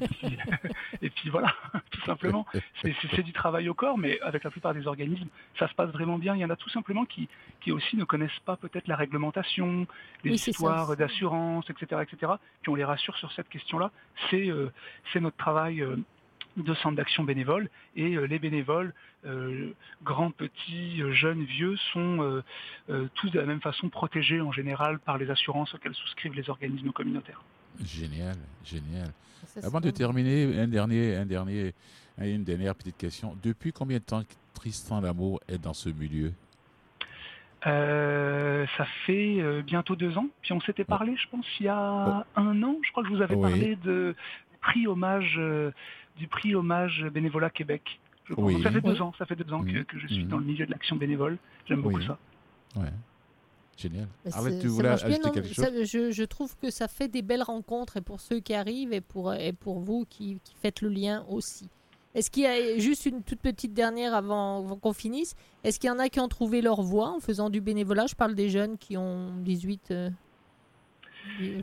et, 0.00 0.08
puis, 0.08 0.38
et 1.02 1.10
puis 1.10 1.30
voilà, 1.30 1.54
tout 1.90 2.00
simplement. 2.02 2.46
C'est- 2.82 3.22
du 3.22 3.32
travail 3.32 3.68
au 3.68 3.74
corps, 3.74 3.98
mais 3.98 4.20
avec 4.20 4.44
la 4.44 4.50
plupart 4.50 4.74
des 4.74 4.86
organismes, 4.86 5.28
ça 5.58 5.68
se 5.68 5.74
passe 5.74 5.90
vraiment 5.90 6.18
bien. 6.18 6.34
Il 6.34 6.40
y 6.40 6.44
en 6.44 6.50
a 6.50 6.56
tout 6.56 6.68
simplement 6.70 7.04
qui, 7.04 7.28
qui 7.60 7.72
aussi 7.72 7.96
ne 7.96 8.04
connaissent 8.04 8.38
pas 8.44 8.56
peut-être 8.56 8.86
la 8.88 8.96
réglementation, 8.96 9.86
les 10.24 10.30
Oui, 10.30 10.36
histoires 10.36 10.96
d'assurance, 10.96 11.68
etc., 11.70 12.02
etc. 12.02 12.32
Puis 12.62 12.70
on 12.70 12.74
les 12.74 12.84
rassure 12.84 13.16
sur 13.16 13.30
cette 13.32 13.48
question-là. 13.48 13.90
C'est 14.30 14.48
euh, 14.50 14.72
notre 15.20 15.36
travail. 15.36 15.82
euh, 15.82 15.96
de 16.56 16.74
centre 16.74 16.96
d'action 16.96 17.22
bénévole 17.22 17.68
et 17.94 18.16
euh, 18.16 18.24
les 18.26 18.40
bénévoles, 18.40 18.92
euh, 19.26 19.72
grands, 20.02 20.32
petits, 20.32 21.00
jeunes, 21.12 21.44
vieux, 21.44 21.76
sont 21.92 22.20
euh, 22.20 22.42
euh, 22.90 23.06
tous 23.14 23.30
de 23.30 23.38
la 23.38 23.46
même 23.46 23.60
façon 23.60 23.88
protégés 23.88 24.40
en 24.40 24.50
général 24.50 24.98
par 24.98 25.18
les 25.18 25.30
assurances 25.30 25.72
auxquelles 25.74 25.94
souscrivent 25.94 26.34
les 26.34 26.50
organismes 26.50 26.90
communautaires. 26.90 27.42
Génial, 27.84 28.36
génial. 28.64 29.08
Ça, 29.46 29.66
Avant 29.66 29.80
de 29.80 29.90
terminer, 29.90 30.58
un 30.60 30.68
dernier, 30.68 31.16
un 31.16 31.26
dernier, 31.26 31.72
une 32.18 32.44
dernière 32.44 32.74
petite 32.74 32.96
question. 32.96 33.36
Depuis 33.42 33.72
combien 33.72 33.98
de 33.98 34.02
temps 34.02 34.22
que 34.22 34.34
Tristan 34.54 35.00
Lamour 35.00 35.40
est 35.48 35.58
dans 35.58 35.74
ce 35.74 35.88
milieu? 35.88 36.32
Euh, 37.66 38.66
ça 38.76 38.86
fait 39.06 39.40
euh, 39.40 39.62
bientôt 39.62 39.96
deux 39.96 40.16
ans. 40.16 40.28
Puis 40.42 40.52
on 40.52 40.60
s'était 40.60 40.84
parlé, 40.84 41.16
je 41.16 41.28
pense, 41.28 41.44
il 41.58 41.66
y 41.66 41.68
a 41.68 42.24
un 42.36 42.62
an. 42.62 42.76
Je 42.84 42.90
crois 42.92 43.02
que 43.02 43.08
je 43.10 43.14
vous 43.14 43.22
avais 43.22 43.34
Oui. 43.34 43.42
parlé 43.42 43.76
de 43.76 44.14
du 44.52 44.58
prix 44.60 44.86
hommage, 44.86 45.34
euh, 45.38 45.70
du 46.16 46.26
prix 46.28 46.54
hommage 46.54 47.04
bénévolat 47.12 47.50
Québec. 47.50 48.00
Je. 48.28 48.34
Oui. 48.36 48.62
Ça 48.62 48.70
fait 48.70 48.80
deux 48.80 49.00
ans. 49.02 49.12
Ça 49.18 49.26
fait 49.26 49.36
deux 49.36 49.52
ans 49.52 49.62
que, 49.62 49.82
que 49.82 49.98
je 49.98 50.06
suis 50.06 50.24
Mhm. 50.24 50.28
dans 50.30 50.38
le 50.38 50.44
milieu 50.44 50.66
de 50.66 50.70
l'action 50.70 50.96
bénévole. 50.96 51.38
J'aime 51.66 51.80
beaucoup 51.82 52.02
ça. 52.02 52.18
Ouais. 52.76 52.88
Génial. 53.78 54.08
Arlette, 54.32 54.54
c'est- 54.54 54.58
tu 54.60 54.66
voulais 54.66 54.88
bien, 54.88 54.92
ajouter 55.06 55.20
non 55.24 55.30
quelque 55.30 55.54
Ça, 55.54 55.66
chose 55.72 55.84
je, 55.84 56.10
je 56.10 56.24
trouve 56.24 56.54
que 56.56 56.68
ça 56.70 56.88
fait 56.88 57.06
des 57.08 57.22
belles 57.22 57.42
rencontres 57.44 57.96
et 57.96 58.00
pour 58.00 58.20
ceux 58.20 58.40
qui 58.40 58.52
arrivent 58.52 58.92
et 58.92 59.00
pour, 59.00 59.32
et 59.32 59.52
pour 59.52 59.78
vous 59.78 60.04
qui, 60.10 60.40
qui 60.44 60.54
faites 60.60 60.80
le 60.82 60.88
lien 60.88 61.24
aussi. 61.30 61.68
Est-ce 62.14 62.30
qu'il 62.30 62.42
y 62.42 62.46
a 62.46 62.78
juste 62.78 63.06
une 63.06 63.22
toute 63.22 63.38
petite 63.40 63.74
dernière 63.74 64.14
avant, 64.14 64.58
avant 64.64 64.76
qu'on 64.76 64.92
finisse 64.92 65.36
Est-ce 65.62 65.78
qu'il 65.78 65.88
y 65.88 65.90
en 65.92 65.98
a 66.00 66.08
qui 66.08 66.18
ont 66.18 66.26
trouvé 66.28 66.60
leur 66.60 66.82
voie 66.82 67.10
en 67.10 67.20
faisant 67.20 67.50
du 67.50 67.60
bénévolat? 67.60 68.06
Je 68.08 68.16
parle 68.16 68.34
des 68.34 68.48
jeunes 68.48 68.78
qui 68.78 68.96
ont 68.96 69.30
18, 69.44 69.90
euh, 69.92 70.10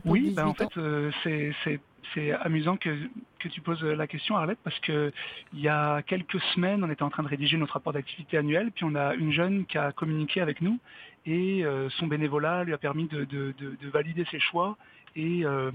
Oui, 0.04 0.20
18 0.22 0.34
ben 0.34 0.46
en 0.46 0.50
ans. 0.50 0.54
fait, 0.54 0.76
euh, 0.78 1.10
c'est- 1.22 1.52
c'est 1.64 1.80
c'est 2.14 2.30
amusant 2.30 2.76
que, 2.76 2.96
que 3.40 3.48
tu 3.48 3.60
poses 3.60 3.82
la 3.82 4.06
question, 4.06 4.36
Arlette, 4.36 4.60
parce 4.62 4.78
que 4.78 5.12
il 5.52 5.60
y 5.60 5.66
a 5.68 6.02
quelques 6.02 6.40
semaines, 6.54 6.84
on 6.84 6.90
était 6.90 7.02
en 7.02 7.10
train 7.10 7.24
de 7.24 7.28
rédiger 7.28 7.56
notre 7.56 7.72
rapport 7.74 7.92
d'activité 7.92 8.36
annuel, 8.38 8.70
puis 8.70 8.84
on 8.84 8.94
a 8.94 9.14
une 9.16 9.32
jeune 9.32 9.66
qui 9.66 9.76
a 9.76 9.90
communiqué 9.90 10.40
avec 10.40 10.60
nous, 10.62 10.78
et 11.26 11.64
euh, 11.64 11.88
son 11.90 12.06
bénévolat 12.06 12.64
lui 12.64 12.72
a 12.72 12.78
permis 12.78 13.06
de, 13.08 13.24
de- 13.24 13.52
de- 13.58 13.76
de 13.80 13.88
valider 13.90 14.24
ses 14.30 14.38
choix, 14.40 14.76
et 15.16 15.44
euh, 15.44 15.70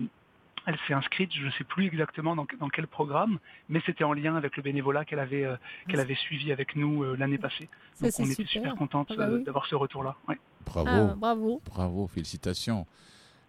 elle 0.67 0.77
s'est 0.87 0.93
inscrite, 0.93 1.31
je 1.33 1.45
ne 1.45 1.51
sais 1.51 1.63
plus 1.63 1.87
exactement 1.87 2.35
dans, 2.35 2.45
dans 2.59 2.69
quel 2.69 2.85
programme, 2.87 3.39
mais 3.67 3.81
c'était 3.85 4.03
en 4.03 4.13
lien 4.13 4.35
avec 4.35 4.55
le 4.57 4.63
bénévolat 4.63 5.05
qu'elle 5.05 5.19
avait, 5.19 5.43
euh, 5.43 5.55
qu'elle 5.89 5.99
avait 5.99 6.15
suivi 6.15 6.51
avec 6.51 6.75
nous 6.75 7.03
euh, 7.03 7.15
l'année 7.17 7.39
passée. 7.39 7.67
Ça, 7.95 8.05
Donc 8.05 8.13
on 8.19 8.23
était 8.25 8.35
super. 8.45 8.47
super 8.49 8.75
contente 8.75 9.07
Ah 9.11 9.15
bah 9.17 9.27
oui. 9.31 9.43
d'avoir 9.43 9.65
ce 9.65 9.75
retour-là. 9.75 10.15
Ouais. 10.27 10.39
Bravo, 10.65 10.89
Ah, 10.89 11.15
bravo. 11.17 11.61
bravo, 11.65 12.07
félicitations 12.07 12.85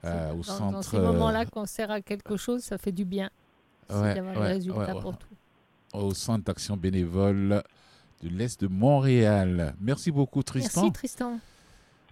euh, 0.05 0.33
au 0.33 0.37
dans, 0.37 0.43
centre. 0.43 0.73
dans 0.73 0.83
ces 0.83 0.99
moments-là, 0.99 1.45
qu'on 1.45 1.67
sert 1.67 1.91
à 1.91 2.01
quelque 2.01 2.37
chose, 2.39 2.63
ça 2.63 2.79
fait 2.79 2.93
du 2.93 3.05
bien. 3.05 3.31
C'est 3.91 3.95
Ouais, 4.01 4.15
d'avoir 4.15 4.37
ouais, 4.39 4.47
des 4.47 4.53
résultats 4.55 4.79
ouais, 4.81 4.93
ouais. 4.95 5.01
pour 5.03 5.19
tout. 5.19 5.29
au 5.93 6.15
centre 6.15 6.45
d'action 6.45 6.79
bénévole 6.79 7.63
de 8.23 8.29
l'Est 8.31 8.59
de 8.63 8.69
Montréal. 8.69 9.75
Merci 9.81 10.11
beaucoup, 10.11 10.43
Tristan, 10.43 10.81
Merci 10.85 10.93
Tristan. 10.93 11.41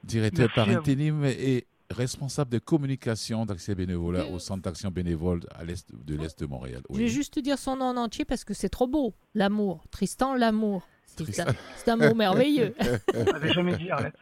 Directeur 0.05 0.49
Merci 0.49 0.55
par 0.55 0.69
intérim 0.69 1.25
et 1.25 1.67
responsable 1.91 2.51
de 2.51 2.59
communication 2.59 3.45
d'accès 3.47 3.75
bénévolat 3.75 4.27
au 4.27 4.39
centre 4.39 4.63
d'action 4.63 4.91
bénévole 4.91 5.41
à 5.55 5.65
l'Est 5.65 5.89
de 5.93 6.17
l'Est 6.17 6.39
de 6.39 6.47
Montréal. 6.47 6.83
Je 6.91 6.99
vais 6.99 7.09
juste 7.09 7.35
te 7.35 7.41
dire 7.41 7.59
son 7.59 7.77
nom 7.77 7.87
en 7.87 7.97
entier 7.97 8.25
parce 8.25 8.45
que 8.45 8.55
c'est 8.55 8.69
trop 8.69 8.87
beau. 8.87 9.15
L'amour. 9.35 9.85
Tristan, 9.91 10.35
l'amour. 10.35 10.87
C'est 11.07 11.25
Tristan. 11.25 11.45
un, 11.89 11.97
mot 11.97 12.15
merveilleux. 12.15 12.75
On 13.15 13.25
n'avait 13.25 13.53
jamais 13.53 13.77
dit, 13.77 13.91
Arlette. 13.91 14.15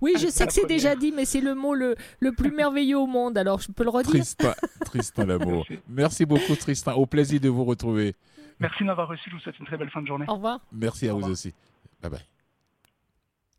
Oui, 0.00 0.14
je 0.18 0.28
sais 0.28 0.46
que 0.46 0.52
c'est 0.52 0.66
déjà 0.66 0.94
dit, 0.94 1.12
mais 1.12 1.24
c'est 1.24 1.40
le 1.40 1.54
mot 1.54 1.74
le, 1.74 1.96
le 2.20 2.32
plus 2.32 2.52
merveilleux 2.52 2.98
au 2.98 3.06
monde. 3.06 3.36
Alors, 3.36 3.60
je 3.60 3.72
peux 3.72 3.82
le 3.84 3.90
redire. 3.90 4.10
Tristan, 4.10 4.52
Tristan 4.84 5.26
Lamour. 5.26 5.64
Merci. 5.68 5.82
Merci 5.88 6.24
beaucoup, 6.26 6.54
Tristan. 6.54 6.92
Au 6.94 7.06
plaisir 7.06 7.40
de 7.40 7.48
vous 7.48 7.64
retrouver. 7.64 8.14
Merci 8.60 8.80
de 8.80 8.84
m'avoir 8.86 9.08
reçu, 9.08 9.28
je 9.30 9.34
vous 9.34 9.40
souhaite 9.40 9.58
une 9.58 9.66
très 9.66 9.76
belle 9.76 9.90
fin 9.90 10.02
de 10.02 10.06
journée. 10.06 10.26
Au 10.28 10.34
revoir. 10.34 10.60
Merci 10.72 11.08
à 11.08 11.10
Au 11.10 11.14
vous 11.14 11.16
revoir. 11.16 11.32
aussi. 11.32 11.52
Bye 12.00 12.10
bye. 12.12 12.33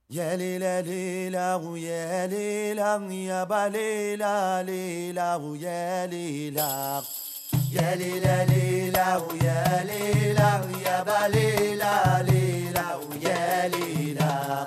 يا 0.10 0.36
ليلى 0.36 0.84
ليلى 0.86 1.54
ويا 1.64 2.28
ليلى 2.28 3.26
يا 3.26 3.44
باليلى 3.44 4.64
ليلى 4.66 5.36
ويا 5.36 6.06
ليلى 6.06 7.02
يا 7.72 7.96
ليلى 7.96 8.46
ليلى 8.50 9.22
ويا 9.30 9.84
ليلى 9.84 10.62
يا 10.86 11.04
باليلى 11.04 12.26
ليلى 12.30 12.86
ويا 13.10 13.68
ليلى 13.68 14.66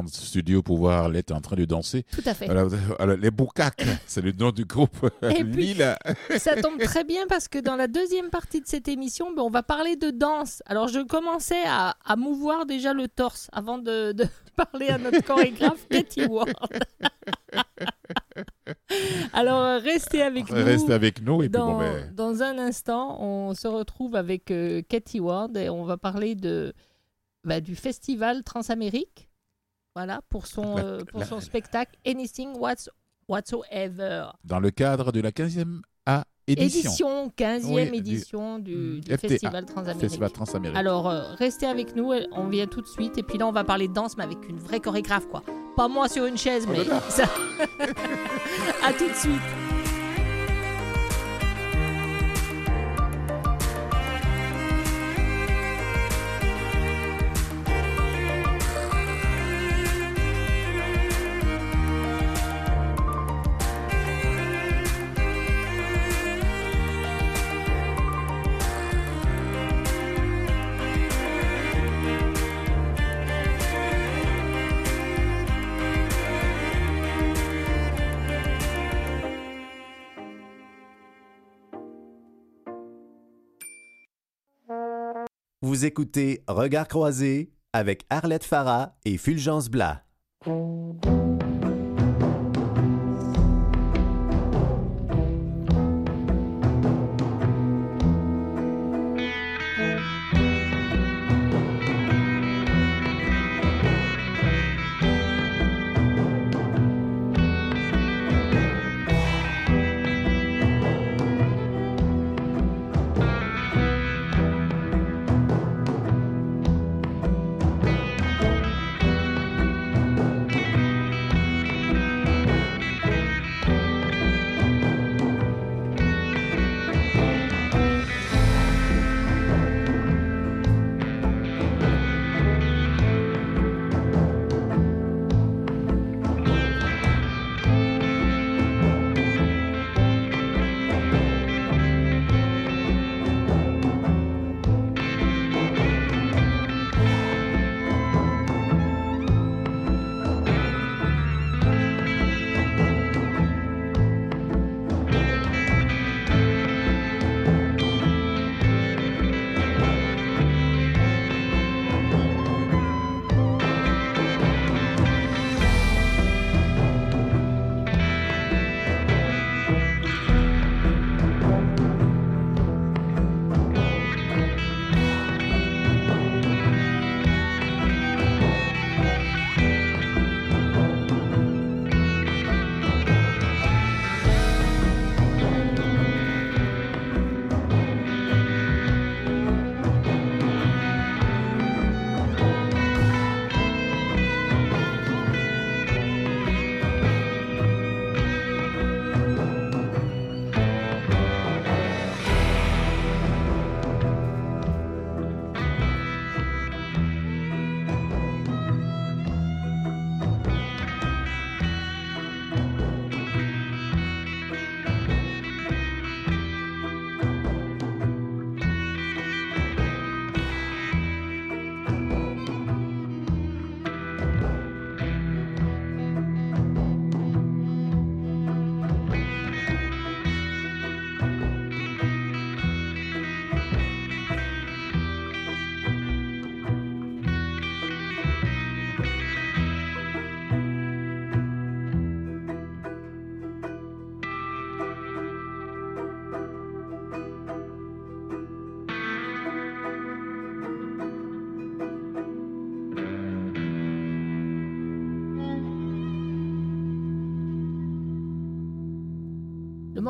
Pas 0.00 0.06
en 0.06 0.06
studio 0.06 0.62
pour 0.62 0.78
voir 0.78 1.08
l'être 1.08 1.32
en 1.32 1.40
train 1.40 1.56
de 1.56 1.64
danser. 1.64 2.04
Tout 2.12 2.22
à 2.26 2.34
fait. 2.34 2.48
Alors, 2.48 2.70
alors, 2.98 3.16
les 3.16 3.30
Boucaques, 3.30 3.84
c'est 4.06 4.22
le 4.22 4.32
nom 4.32 4.50
du 4.50 4.64
groupe. 4.64 5.10
Et 5.22 5.44
puis-. 5.44 5.76
Ça 6.38 6.60
tombe 6.60 6.78
très 6.78 7.04
bien 7.04 7.26
parce 7.28 7.48
que 7.48 7.58
dans 7.58 7.76
la 7.76 7.86
deuxième 7.86 8.30
partie 8.30 8.60
de 8.60 8.66
cette 8.66 8.88
émission, 8.88 9.32
ben, 9.32 9.42
on 9.42 9.50
va 9.50 9.62
parler 9.62 9.96
de 9.96 10.10
danse. 10.10 10.62
Alors 10.66 10.88
je 10.88 11.00
commençais 11.00 11.62
à, 11.66 11.96
à 12.04 12.16
mouvoir 12.16 12.66
déjà 12.66 12.92
le 12.92 13.08
torse 13.08 13.48
avant 13.52 13.78
de, 13.78 14.12
de 14.12 14.24
parler 14.56 14.88
à 14.88 14.98
notre 14.98 15.22
chorégraphe 15.22 15.86
Katie 15.88 16.26
Ward. 16.26 16.50
Alors 19.32 19.80
restez 19.80 20.22
avec 20.22 20.50
nous. 20.50 20.64
Reste 20.64 20.90
avec 20.90 21.22
nous 21.22 21.42
et 21.42 21.48
puis 21.48 21.58
Dans, 21.58 21.72
bon, 21.72 21.78
ben, 21.78 22.12
dans 22.14 22.42
un 22.42 22.58
instant, 22.58 23.20
on 23.22 23.54
se 23.54 23.68
retrouve 23.68 24.16
avec 24.16 24.50
euh, 24.50 24.82
Cathy 24.88 25.20
Ward 25.20 25.56
et 25.56 25.68
on 25.68 25.84
va 25.84 25.96
parler 25.96 26.34
de, 26.34 26.72
bah, 27.44 27.60
du 27.60 27.76
festival 27.76 28.42
Transamérique. 28.42 29.29
Voilà, 29.94 30.20
pour 30.28 30.46
son, 30.46 30.76
La- 30.76 30.84
euh, 30.84 31.04
pour 31.04 31.20
la- 31.20 31.26
son 31.26 31.40
spectacle 31.40 31.96
Anything 32.06 32.56
What's, 32.56 32.88
Whatsoever. 33.28 34.26
dans 34.44 34.60
le 34.60 34.70
cadre 34.70 35.10
de 35.12 35.20
la 35.20 35.32
15e 35.32 35.82
A 36.06 36.24
édition. 36.46 36.80
Édition, 36.80 37.32
15e 37.36 37.74
Oui, 37.74 37.90
du- 37.90 37.96
édition 37.98 38.58
du, 38.58 38.74
Mm, 38.76 39.00
du 39.00 39.12
FTA, 39.12 39.28
Festival 39.28 39.64
Transamérique. 39.66 40.00
Festival 40.00 40.30
Transamérique. 40.32 40.76
Alors, 40.76 41.08
euh, 41.08 41.34
restez 41.34 41.66
avec 41.66 41.94
nous, 41.96 42.12
on 42.32 42.46
vient 42.48 42.66
tout 42.66 42.80
de 42.80 42.86
suite. 42.86 43.18
Et 43.18 43.22
puis 43.22 43.38
là, 43.38 43.46
on 43.46 43.52
va 43.52 43.64
parler 43.64 43.88
de 43.88 43.92
danse, 43.92 44.16
mais 44.16 44.24
avec 44.24 44.48
une 44.48 44.58
vraie 44.58 44.80
chorégraphe, 44.80 45.26
quoi. 45.28 45.42
Pas 45.76 45.88
moi 45.88 46.08
sur 46.08 46.24
une 46.24 46.36
chaise, 46.38 46.66
Oh 46.68 46.72
mais 46.72 46.84
ça. 47.10 47.24
à 48.84 48.92
tout 48.92 49.08
de 49.08 49.14
suite. 49.14 49.40
Vous 85.62 85.84
écoutez 85.84 86.42
Regard 86.48 86.88
croisé 86.88 87.52
avec 87.74 88.06
Arlette 88.08 88.44
Farah 88.44 88.96
et 89.04 89.18
Fulgence 89.18 89.68
Blas. 89.68 90.04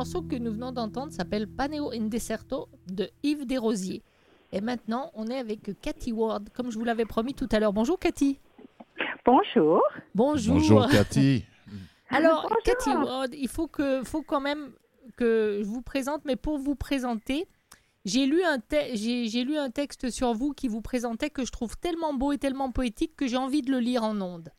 Morceau 0.01 0.23
que 0.23 0.35
nous 0.35 0.51
venons 0.51 0.71
d'entendre 0.71 1.11
s'appelle 1.11 1.45
Paneo 1.45 1.91
in 1.91 2.07
Deserto 2.07 2.69
de 2.87 3.11
Yves 3.21 3.45
Desrosiers. 3.45 4.01
Et 4.51 4.59
maintenant, 4.59 5.11
on 5.13 5.27
est 5.27 5.37
avec 5.37 5.79
Cathy 5.79 6.11
Ward, 6.11 6.49
comme 6.55 6.71
je 6.71 6.79
vous 6.79 6.83
l'avais 6.85 7.05
promis 7.05 7.35
tout 7.35 7.47
à 7.51 7.59
l'heure. 7.59 7.71
Bonjour 7.71 7.99
Cathy. 7.99 8.39
Bonjour. 9.23 9.79
Bonjour. 10.15 10.55
Bonjour 10.55 10.87
Cathy. 10.89 11.45
Alors, 12.09 12.41
Bonjour. 12.41 12.57
Cathy 12.63 12.89
Ward, 12.89 13.35
il 13.35 13.47
faut, 13.47 13.67
que, 13.67 14.03
faut 14.03 14.23
quand 14.23 14.41
même 14.41 14.71
que 15.17 15.59
je 15.61 15.67
vous 15.67 15.83
présente, 15.83 16.25
mais 16.25 16.35
pour 16.35 16.57
vous 16.57 16.73
présenter, 16.73 17.47
j'ai 18.03 18.25
lu, 18.25 18.41
un 18.41 18.57
te- 18.57 18.95
j'ai, 18.95 19.27
j'ai 19.27 19.43
lu 19.43 19.55
un 19.55 19.69
texte 19.69 20.09
sur 20.09 20.33
vous 20.33 20.53
qui 20.53 20.67
vous 20.67 20.81
présentait 20.81 21.29
que 21.29 21.45
je 21.45 21.51
trouve 21.51 21.77
tellement 21.77 22.15
beau 22.15 22.31
et 22.31 22.39
tellement 22.39 22.71
poétique 22.71 23.15
que 23.15 23.27
j'ai 23.27 23.37
envie 23.37 23.61
de 23.61 23.69
le 23.69 23.77
lire 23.79 24.03
en 24.03 24.19
ondes. 24.19 24.49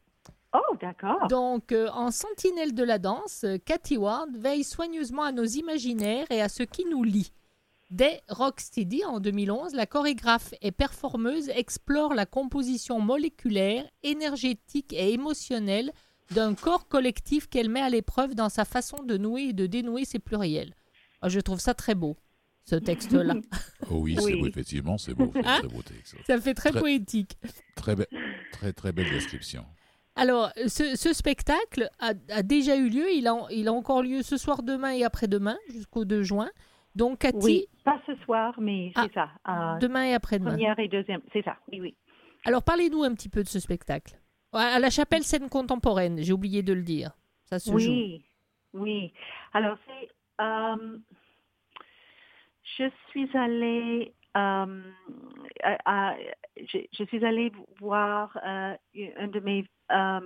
Oh, 0.54 0.76
d'accord. 0.80 1.26
Donc, 1.28 1.72
euh, 1.72 1.88
en 1.92 2.10
sentinelle 2.10 2.74
de 2.74 2.82
la 2.84 2.98
danse, 2.98 3.44
euh, 3.44 3.56
Cathy 3.64 3.96
Ward 3.96 4.28
veille 4.36 4.64
soigneusement 4.64 5.22
à 5.22 5.32
nos 5.32 5.44
imaginaires 5.44 6.26
et 6.30 6.42
à 6.42 6.48
ce 6.48 6.62
qui 6.62 6.84
nous 6.84 7.04
lie. 7.04 7.32
Dès 7.90 8.22
Rocksteady 8.28 9.04
en 9.04 9.20
2011, 9.20 9.74
la 9.74 9.86
chorégraphe 9.86 10.54
et 10.62 10.72
performeuse 10.72 11.48
explore 11.50 12.14
la 12.14 12.26
composition 12.26 13.00
moléculaire, 13.00 13.84
énergétique 14.02 14.92
et 14.92 15.12
émotionnelle 15.12 15.92
d'un 16.30 16.54
corps 16.54 16.88
collectif 16.88 17.48
qu'elle 17.48 17.68
met 17.68 17.82
à 17.82 17.90
l'épreuve 17.90 18.34
dans 18.34 18.48
sa 18.48 18.64
façon 18.64 19.02
de 19.02 19.18
nouer 19.18 19.42
et 19.48 19.52
de 19.52 19.66
dénouer 19.66 20.04
ses 20.06 20.18
pluriels. 20.18 20.74
Ah, 21.20 21.28
je 21.28 21.40
trouve 21.40 21.60
ça 21.60 21.74
très 21.74 21.94
beau, 21.94 22.16
ce 22.64 22.76
texte-là. 22.76 23.34
Oh 23.90 23.96
oui, 23.98 24.14
c'est 24.18 24.24
Oui. 24.24 24.40
beau, 24.40 24.46
effectivement, 24.46 24.96
c'est 24.96 25.12
beau. 25.12 25.30
Hein 25.44 25.58
très 25.58 25.68
beau 25.68 25.82
texte. 25.82 26.16
ça 26.26 26.40
fait 26.40 26.54
très 26.54 26.70
Très- 26.70 26.80
poétique. 26.80 27.36
Très, 27.74 27.94
be- 27.94 28.06
très, 28.52 28.72
très 28.72 28.92
belle 28.92 29.10
description. 29.10 29.66
Alors, 30.14 30.50
ce, 30.66 30.94
ce 30.96 31.12
spectacle 31.12 31.88
a, 31.98 32.12
a 32.30 32.42
déjà 32.42 32.76
eu 32.76 32.88
lieu. 32.90 33.10
Il 33.12 33.26
a, 33.26 33.34
il 33.50 33.68
a 33.68 33.72
encore 33.72 34.02
lieu 34.02 34.22
ce 34.22 34.36
soir, 34.36 34.62
demain 34.62 34.92
et 34.92 35.04
après-demain, 35.04 35.56
jusqu'au 35.70 36.04
2 36.04 36.22
juin. 36.22 36.50
Donc, 36.94 37.20
Cathy, 37.20 37.38
Oui, 37.40 37.66
pas 37.84 37.98
ce 38.06 38.14
soir, 38.24 38.54
mais 38.60 38.92
Ah, 38.94 39.04
c'est 39.06 39.14
ça. 39.14 39.30
euh, 39.48 39.78
demain 39.78 40.04
et 40.04 40.12
après-demain. 40.14 40.50
première 40.50 40.78
et 40.78 40.88
deuxième, 40.88 41.22
c'est 41.32 41.42
ça. 41.42 41.56
Oui, 41.70 41.80
oui. 41.80 41.96
Alors, 42.44 42.62
parlez-nous 42.62 43.02
un 43.04 43.14
petit 43.14 43.30
peu 43.30 43.42
de 43.42 43.48
ce 43.48 43.58
spectacle. 43.60 44.18
À 44.52 44.78
la 44.78 44.90
chapelle 44.90 45.22
scène 45.22 45.48
contemporaine, 45.48 46.18
j'ai 46.22 46.34
oublié 46.34 46.62
de 46.62 46.74
le 46.74 46.82
dire. 46.82 47.12
Ça 47.46 47.58
se 47.58 47.70
joue. 47.70 47.92
Oui, 47.92 48.22
oui. 48.74 49.12
Alors, 49.54 49.78
c'est. 49.86 50.10
euh, 50.42 50.98
je 52.78 52.84
suis 53.10 53.30
allée. 53.36 54.12
euh, 54.36 54.82
à- 55.62 56.10
à- 56.12 56.16
je, 56.56 56.78
je 56.92 57.04
suis 57.04 57.24
allée 57.24 57.52
voir 57.80 58.36
euh, 58.44 58.74
un 59.16 59.28
de 59.28 59.40
mes 59.40 59.64
euh, 59.90 60.20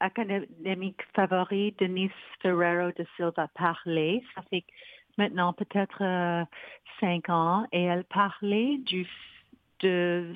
académiques 0.00 1.02
favoris, 1.14 1.74
Denise 1.76 2.10
Ferrero 2.40 2.92
de 2.96 3.06
Silva, 3.16 3.48
parler. 3.54 4.22
Ça 4.34 4.42
fait 4.50 4.64
maintenant 5.18 5.52
peut-être 5.52 6.02
euh, 6.02 6.44
cinq 7.00 7.28
ans. 7.28 7.66
Et 7.72 7.84
elle 7.84 8.04
parlait 8.04 8.78
du, 8.78 9.06
de 9.80 10.34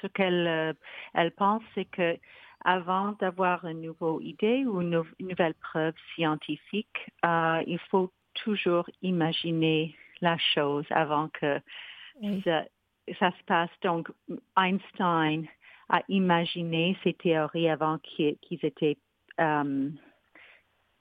ce 0.00 0.06
qu'elle 0.08 0.76
elle 1.14 1.30
pense, 1.32 1.62
c'est 1.74 1.84
que 1.84 2.16
avant 2.64 3.12
d'avoir 3.12 3.64
une 3.64 3.80
nouvelle 3.80 4.26
idée 4.26 4.64
ou 4.66 4.82
une, 4.82 4.90
nou- 4.90 5.06
une 5.18 5.28
nouvelle 5.28 5.54
preuve 5.54 5.94
scientifique, 6.14 7.10
euh, 7.24 7.62
il 7.66 7.78
faut 7.90 8.12
toujours 8.34 8.88
imaginer 9.02 9.94
la 10.20 10.36
chose 10.36 10.84
avant 10.90 11.28
que 11.28 11.60
Oui. 12.20 12.42
ça, 12.44 12.64
ça 13.18 13.30
se 13.32 13.44
passe. 13.44 13.70
Donc, 13.82 14.10
Einstein 14.56 15.46
a 15.88 16.02
imaginé 16.08 16.96
ces 17.02 17.14
théories 17.14 17.68
avant 17.68 17.98
qu'ils 17.98 18.36
étaient 18.62 18.96
euh, 19.40 19.90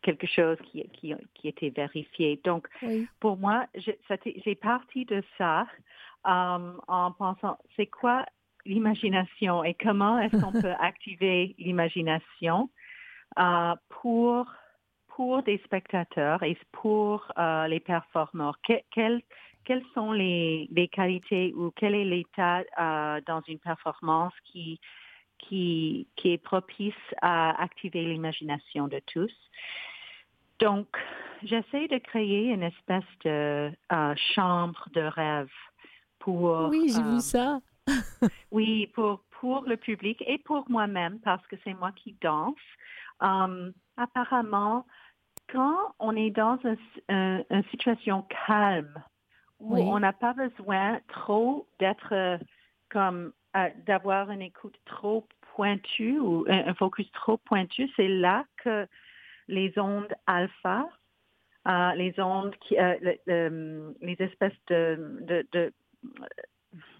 quelque 0.01 0.27
chose 0.27 0.57
qui, 0.65 0.87
qui, 0.89 1.13
qui 1.35 1.47
était 1.47 1.69
vérifié. 1.69 2.39
Donc, 2.43 2.67
Oui. 2.81 3.07
pour 3.19 3.37
moi, 3.37 3.67
j'ai 3.75 4.55
parti 4.55 5.05
de 5.05 5.23
ça 5.37 5.67
euh, 6.27 6.73
en 6.87 7.11
pensant, 7.11 7.57
c'est 7.75 7.87
quoi 7.87 8.25
l'imagination 8.65 9.63
et 9.63 9.73
comment 9.73 10.19
est-ce 10.19 10.39
qu'on 10.41 10.51
peut 10.61 10.75
activer 10.79 11.55
l'imagination 11.57 12.69
euh, 13.37 13.75
pour 13.89 14.45
pour 15.15 15.43
des 15.43 15.57
spectateurs 15.65 16.41
et 16.43 16.57
pour 16.71 17.29
les 17.67 17.81
performeurs? 17.81 18.57
Que- 18.61 19.19
quelles 19.69 19.85
sont 19.93 20.11
les, 20.11 20.67
les 20.71 20.87
qualités 20.87 21.53
ou 21.53 21.69
quel 21.69 21.93
est 21.93 22.03
l'état 22.03 22.63
euh, 22.79 23.21
dans 23.27 23.41
une 23.47 23.59
performance 23.59 24.33
qui, 24.45 24.81
qui, 25.37 26.07
qui 26.15 26.31
est 26.31 26.39
propice 26.39 26.95
à 27.21 27.61
activer 27.61 28.03
l'imagination 28.03 28.87
de 28.87 28.99
tous? 29.05 29.31
Donc, 30.57 30.87
j'essaie 31.43 31.87
de 31.87 31.99
créer 31.99 32.45
une 32.51 32.63
espèce 32.63 33.03
de 33.23 33.71
euh, 33.91 34.15
chambre 34.33 34.87
de 34.95 35.01
rêve 35.01 35.51
pour... 36.17 36.69
Oui, 36.69 36.89
j'ai 36.89 37.01
euh, 37.01 37.11
vu 37.11 37.19
ça. 37.19 37.59
oui, 38.51 38.87
pour, 38.95 39.21
pour 39.39 39.61
le 39.67 39.77
public 39.77 40.23
et 40.25 40.39
pour 40.39 40.67
moi-même, 40.67 41.19
parce 41.19 41.45
que 41.45 41.57
c'est 41.63 41.75
moi 41.75 41.91
qui 41.91 42.17
danse. 42.21 42.55
Euh, 43.21 43.71
apparemment, 43.97 44.87
quand 45.51 45.93
on 45.99 46.15
est 46.15 46.31
dans 46.31 46.57
un- 46.63 46.75
un- 47.15 47.43
une 47.51 47.63
situation 47.65 48.25
calme, 48.47 49.03
où 49.59 49.75
Oui. 49.75 49.81
on 49.81 49.99
n'a 49.99 50.13
pas 50.13 50.33
besoin 50.33 50.99
trop 51.09 51.67
d'être 51.79 52.13
euh, 52.13 52.37
comme 52.89 53.33
euh, 53.55 53.69
d'avoir 53.85 54.31
une 54.31 54.41
écoute 54.41 54.77
trop 54.85 55.27
pointue 55.55 56.19
ou 56.19 56.45
un, 56.49 56.73
focus 56.75 57.11
trop 57.11 57.37
pointu, 57.37 57.89
c'est 57.95 58.07
là 58.07 58.45
que 58.63 58.87
les 59.47 59.73
ondes 59.77 60.13
alpha, 60.27 60.87
euh, 61.67 61.93
les 61.95 62.13
ondes 62.19 62.55
qui, 62.61 62.77
euh, 62.79 62.95
le- 63.01 63.17
le- 63.27 63.95
les 64.01 64.15
espèces 64.19 64.53
de, 64.67 65.17
de, 65.21 65.47
de 65.51 65.73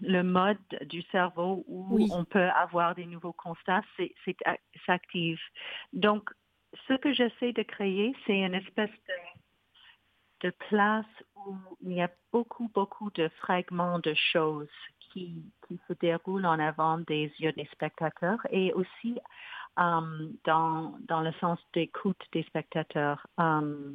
le 0.00 0.22
mode 0.22 0.58
du 0.82 1.02
cerveau 1.12 1.64
où 1.68 1.86
Oui. 1.94 2.08
on 2.10 2.24
peut 2.24 2.48
avoir 2.50 2.94
des 2.94 3.06
nouveaux 3.06 3.32
constats, 3.32 3.82
c'est, 3.96 4.12
c'est 4.24 4.36
ac- 4.46 4.58
s'active. 4.84 5.38
Donc, 5.92 6.30
ce 6.88 6.94
que 6.94 7.12
j'essaie 7.12 7.52
de 7.52 7.62
créer, 7.62 8.14
c'est 8.26 8.40
une 8.40 8.54
espèce 8.54 8.90
de, 8.90 9.14
de 10.40 10.50
place 10.68 11.06
où 11.46 11.56
il 11.82 11.94
y 11.94 12.02
a 12.02 12.10
beaucoup, 12.32 12.70
beaucoup 12.74 13.10
de 13.12 13.28
fragments 13.40 13.98
de 13.98 14.14
choses 14.14 14.68
qui, 15.00 15.42
qui 15.66 15.78
se 15.88 15.92
déroulent 15.94 16.46
en 16.46 16.58
avant 16.58 16.98
des 16.98 17.32
yeux 17.38 17.52
des 17.52 17.68
spectateurs 17.72 18.40
et 18.50 18.72
aussi 18.72 19.18
euh, 19.78 20.28
dans, 20.44 20.94
dans 21.08 21.20
le 21.20 21.32
sens 21.40 21.58
d'écoute 21.72 22.20
des 22.32 22.42
spectateurs. 22.44 23.26
Euh, 23.38 23.92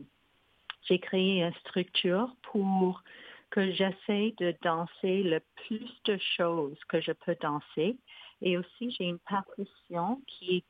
j'ai 0.84 1.00
créé 1.00 1.44
une 1.44 1.54
structure 1.56 2.36
pour 2.44 3.04
que 3.50 3.72
j'essaie 3.72 4.34
de 4.38 4.56
danser 4.62 5.24
le 5.24 5.42
plus 5.56 5.90
de 6.06 6.18
choses 6.38 6.78
que 6.88 7.00
je 7.02 7.12
peux 7.12 7.36
danser. 7.42 7.98
Et 8.42 8.58
aussi, 8.58 8.92
j'ai 8.92 9.06
une 9.06 9.20
partition 9.20 10.22
qui 10.28 10.58
est 10.58 10.66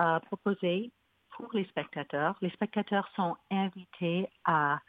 euh, 0.00 0.18
proposée 0.20 0.90
pour 1.30 1.48
les 1.52 1.64
spectateurs. 1.66 2.36
Les 2.40 2.50
spectateurs 2.50 3.08
sont 3.16 3.36
invités 3.50 4.28
à 4.44 4.80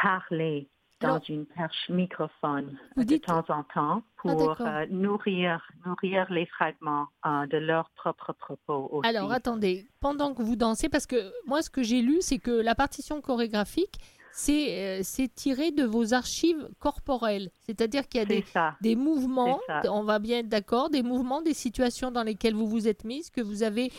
parler 0.00 0.68
dans 1.00 1.08
Alors, 1.14 1.22
une 1.30 1.46
perche 1.46 1.88
microphone 1.88 2.76
vous 2.94 3.04
de 3.04 3.08
dites- 3.08 3.24
temps 3.24 3.44
en 3.48 3.62
temps 3.64 4.02
pour 4.18 4.36
d'accord. 4.36 4.66
euh, 4.66 4.84
nourrir, 4.90 5.62
nourrir 5.86 6.30
les 6.30 6.44
fragments 6.46 7.06
euh, 7.24 7.46
de 7.46 7.56
leurs 7.56 7.88
propres 7.90 8.34
propos 8.34 8.88
aussi. 8.92 9.08
Alors 9.08 9.32
attendez, 9.32 9.88
pendant 10.00 10.34
que 10.34 10.42
vous 10.42 10.56
dansez, 10.56 10.90
parce 10.90 11.06
que 11.06 11.32
moi 11.46 11.62
ce 11.62 11.70
que 11.70 11.82
j'ai 11.82 12.02
lu, 12.02 12.18
c'est 12.20 12.38
que 12.38 12.50
la 12.50 12.74
partition 12.74 13.22
chorégraphique, 13.22 13.96
c'est 14.32 15.00
euh, 15.00 15.26
tiré 15.34 15.70
de 15.72 15.84
vos 15.84 16.12
archives 16.12 16.68
corporelles. 16.78 17.50
C'est-à-dire 17.60 18.06
qu'il 18.06 18.20
y 18.20 18.22
a 18.22 18.26
des, 18.26 18.44
des 18.82 18.94
mouvements, 18.94 19.58
on 19.88 20.02
va 20.04 20.18
bien 20.18 20.38
être 20.40 20.48
d'accord, 20.48 20.90
des 20.90 21.02
mouvements, 21.02 21.40
des 21.40 21.54
situations 21.54 22.10
dans 22.10 22.22
lesquelles 22.22 22.54
vous 22.54 22.68
vous 22.68 22.86
êtes 22.88 23.04
mise, 23.04 23.30
que 23.30 23.40
vous 23.40 23.62
avez 23.62 23.90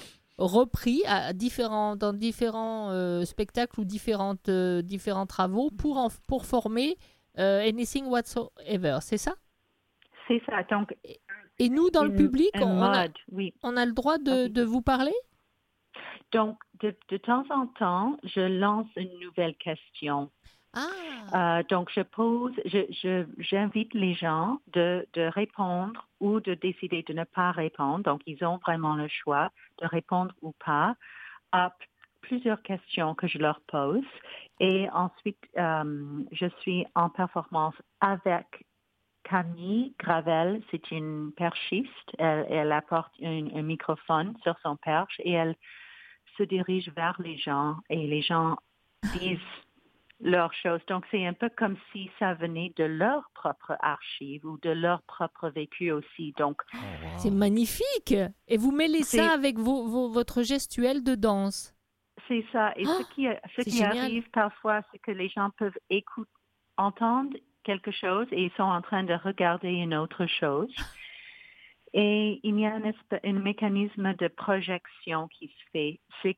repris 0.42 1.04
à 1.08 1.34
différents, 1.34 1.96
dans 1.96 2.14
différents 2.14 2.89
euh, 2.89 3.24
spectacles 3.26 3.80
ou 3.80 3.86
différentes, 3.86 4.50
euh, 4.50 4.82
différents 4.82 5.26
travaux 5.28 5.70
pour, 5.72 5.98
en- 5.98 6.10
pour 6.28 6.46
former 6.46 6.98
euh, 7.39 7.68
Anything 7.68 8.06
Whatsoever, 8.08 8.98
c'est 9.02 9.18
ça? 9.18 9.36
C'est 10.28 10.42
ça. 10.46 10.64
Donc, 10.64 10.96
Et 11.60 11.70
nous, 11.70 11.89
dans 11.89 12.04
le 12.04 12.14
public, 12.14 12.52
on 12.56 12.82
a, 12.82 13.08
oui. 13.32 13.54
on 13.64 13.78
a 13.78 13.86
le 13.86 13.94
droit 13.94 14.18
de, 14.18 14.48
de 14.48 14.64
vous 14.64 14.82
parler? 14.82 15.14
Donc, 16.32 16.58
de, 16.82 16.96
de 17.10 17.18
temps 17.18 17.44
en 17.50 17.68
temps, 17.68 18.18
je 18.24 18.42
lance 18.42 18.88
une 18.96 19.20
nouvelle 19.20 19.56
question. 19.56 20.32
Ah, 20.74 20.88
Euh, 21.34 21.64
donc, 21.70 21.90
je 21.94 22.02
pose, 22.02 22.54
je, 22.66 22.80
je- 23.02 23.26
j'invite 23.38 23.94
les 23.94 24.14
gens 24.14 24.60
de, 24.74 25.06
de 25.14 25.22
répondre 25.22 26.08
ou 26.20 26.40
de 26.40 26.54
décider 26.56 27.04
de 27.04 27.14
ne 27.14 27.24
pas 27.24 27.52
répondre. 27.52 28.04
Donc, 28.04 28.22
ils 28.26 28.44
ont 28.44 28.58
vraiment 28.58 28.96
le 28.96 29.08
choix 29.08 29.52
de 29.82 29.88
répondre 29.88 30.34
ou 30.42 30.54
pas 30.66 30.96
à 31.52 31.74
plusieurs 32.22 32.62
questions 32.62 33.16
que 33.16 33.28
je 33.28 33.38
leur 33.38 33.60
pose. 33.62 34.04
Et 34.60 34.90
ensuite, 34.92 35.40
euh, 35.58 36.24
je 36.32 36.48
suis 36.60 36.86
en 36.96 37.10
performance 37.10 37.76
avec 38.00 38.66
Camille 39.24 39.94
Gravel. 40.00 40.62
C'est 40.72 40.92
une 40.92 41.32
perchiste. 41.36 42.10
Elle, 42.18 42.46
elle 42.50 42.72
apporte 42.72 43.14
un 43.24 43.62
microphone 43.62 44.36
sur 44.44 44.58
son 44.64 44.76
perche 44.78 45.16
et 45.20 45.32
elle 45.34 45.56
se 46.38 46.44
dirige 46.44 46.90
vers 46.96 47.16
les 47.22 47.38
gens 47.38 47.76
et 47.90 48.08
les 48.08 48.22
gens 48.22 48.58
disent 49.20 49.40
leurs 50.22 50.54
choses. 50.54 50.82
Donc, 50.88 51.04
c'est 51.12 51.26
un 51.26 51.34
peu 51.34 51.50
comme 51.58 51.76
si 51.92 52.10
ça 52.20 52.34
venait 52.36 52.72
de 52.78 52.84
leur 52.84 53.30
propre 53.34 53.76
archive 53.82 54.46
ou 54.46 54.58
de 54.60 54.70
leur 54.70 55.02
propre 55.04 55.50
vécu 55.50 55.92
aussi. 55.92 56.34
Donc, 56.38 56.62
C'est 57.18 57.32
magnifique. 57.32 58.14
Et 58.48 58.58
vous 58.58 58.72
mêlez 58.72 59.04
ça 59.04 59.32
avec 59.34 59.58
vos, 59.58 59.88
vos- 59.88 60.10
votre 60.10 60.44
gestuelle 60.44 61.04
de 61.04 61.16
danse. 61.16 61.74
c'est 62.28 62.46
ça. 62.52 62.72
Et 62.78 62.84
Ah, 62.86 62.98
ce 63.00 63.14
qui, 63.16 63.28
ce 63.58 63.62
qui 63.64 63.78
génial. 63.78 63.98
arrive 63.98 64.30
parfois, 64.32 64.82
c'est 64.92 65.00
que 65.00 65.12
les 65.12 65.28
gens 65.30 65.50
peuvent 65.58 65.78
écouter, 65.90 66.30
entendre 66.78 67.36
quelque 67.64 67.92
chose 67.92 68.28
et 68.32 68.44
ils 68.46 68.52
sont 68.58 68.64
en 68.64 68.82
train 68.82 69.04
de 69.04 69.14
regarder 69.14 69.70
une 69.70 69.94
autre 69.96 70.26
chose. 70.28 70.74
Et 71.94 72.40
il 72.44 72.60
y 72.60 72.66
a 72.66 72.74
un, 72.76 72.82
un 73.24 73.34
mécanisme 73.34 74.14
de 74.16 74.28
projection 74.30 75.28
qui 75.28 75.48
se 75.48 75.64
fait. 75.74 76.00
C'est 76.22 76.38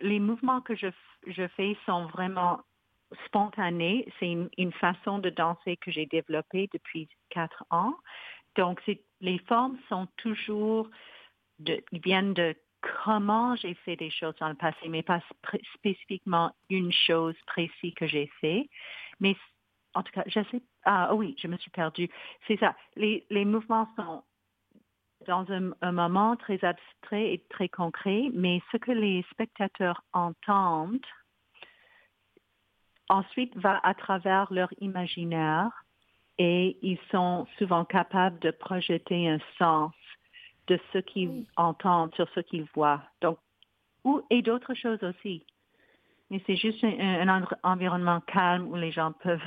les 0.00 0.20
mouvements 0.20 0.60
que 0.60 0.74
je, 0.76 0.88
f- 0.88 0.92
je 1.26 1.48
fais 1.56 1.76
sont 1.86 2.06
vraiment 2.06 2.60
spontanés. 3.26 4.06
C'est 4.18 4.30
une, 4.30 4.72
façon 4.72 5.18
de 5.18 5.30
danser 5.30 5.76
que 5.76 5.90
j'ai 5.90 6.06
développée 6.06 6.68
depuis 6.72 7.08
quatre 7.30 7.64
ans. 7.70 7.94
Donc, 8.56 8.80
les 9.20 9.38
formes 9.40 9.78
sont 9.88 10.06
toujours, 10.16 10.88
de, 11.58 11.82
viennent 11.92 12.34
de 12.34 12.54
comment 13.04 13.56
j'ai 13.56 13.74
fait 13.74 13.96
des 13.96 14.10
choses 14.10 14.34
dans 14.40 14.48
le 14.48 14.54
passé, 14.54 14.88
mais 14.88 15.02
pas 15.02 15.20
spé- 15.30 15.62
spécifiquement 15.74 16.54
une 16.70 16.92
chose 16.92 17.36
précise 17.46 17.94
que 17.94 18.06
j'ai 18.06 18.30
fait. 18.40 18.68
Mais 19.20 19.36
en 19.94 20.02
tout 20.02 20.12
cas, 20.12 20.24
je 20.26 20.40
sais. 20.50 20.62
Ah 20.84 21.14
oui, 21.14 21.34
je 21.38 21.48
me 21.48 21.56
suis 21.56 21.70
perdue. 21.70 22.08
C'est 22.46 22.58
ça. 22.58 22.76
Les, 22.96 23.26
les 23.30 23.44
mouvements 23.44 23.88
sont 23.96 24.22
dans 25.26 25.46
un 25.50 25.92
moment 25.92 26.36
très 26.36 26.62
abstrait 26.64 27.32
et 27.32 27.44
très 27.48 27.68
concret, 27.68 28.30
mais 28.32 28.62
ce 28.70 28.76
que 28.76 28.92
les 28.92 29.24
spectateurs 29.30 30.02
entendent 30.12 31.00
ensuite 33.08 33.56
va 33.56 33.80
à 33.82 33.94
travers 33.94 34.52
leur 34.52 34.68
imaginaire 34.80 35.70
et 36.38 36.78
ils 36.82 36.98
sont 37.10 37.46
souvent 37.58 37.84
capables 37.84 38.38
de 38.40 38.50
projeter 38.50 39.28
un 39.28 39.38
sens 39.58 39.92
de 40.66 40.78
ce 40.92 40.98
qu'ils 40.98 41.46
entendent 41.56 42.14
sur 42.14 42.28
ce 42.34 42.40
qu'ils 42.40 42.66
voient. 42.74 43.02
Donc, 43.22 43.38
ou, 44.04 44.22
et 44.30 44.42
d'autres 44.42 44.74
choses 44.74 45.02
aussi. 45.02 45.44
Mais 46.30 46.42
c'est 46.46 46.56
juste 46.56 46.82
un, 46.84 47.28
un 47.28 47.42
en- 47.42 47.46
environnement 47.62 48.20
calme 48.22 48.66
où 48.68 48.74
les 48.76 48.90
gens 48.92 49.12
peuvent 49.12 49.40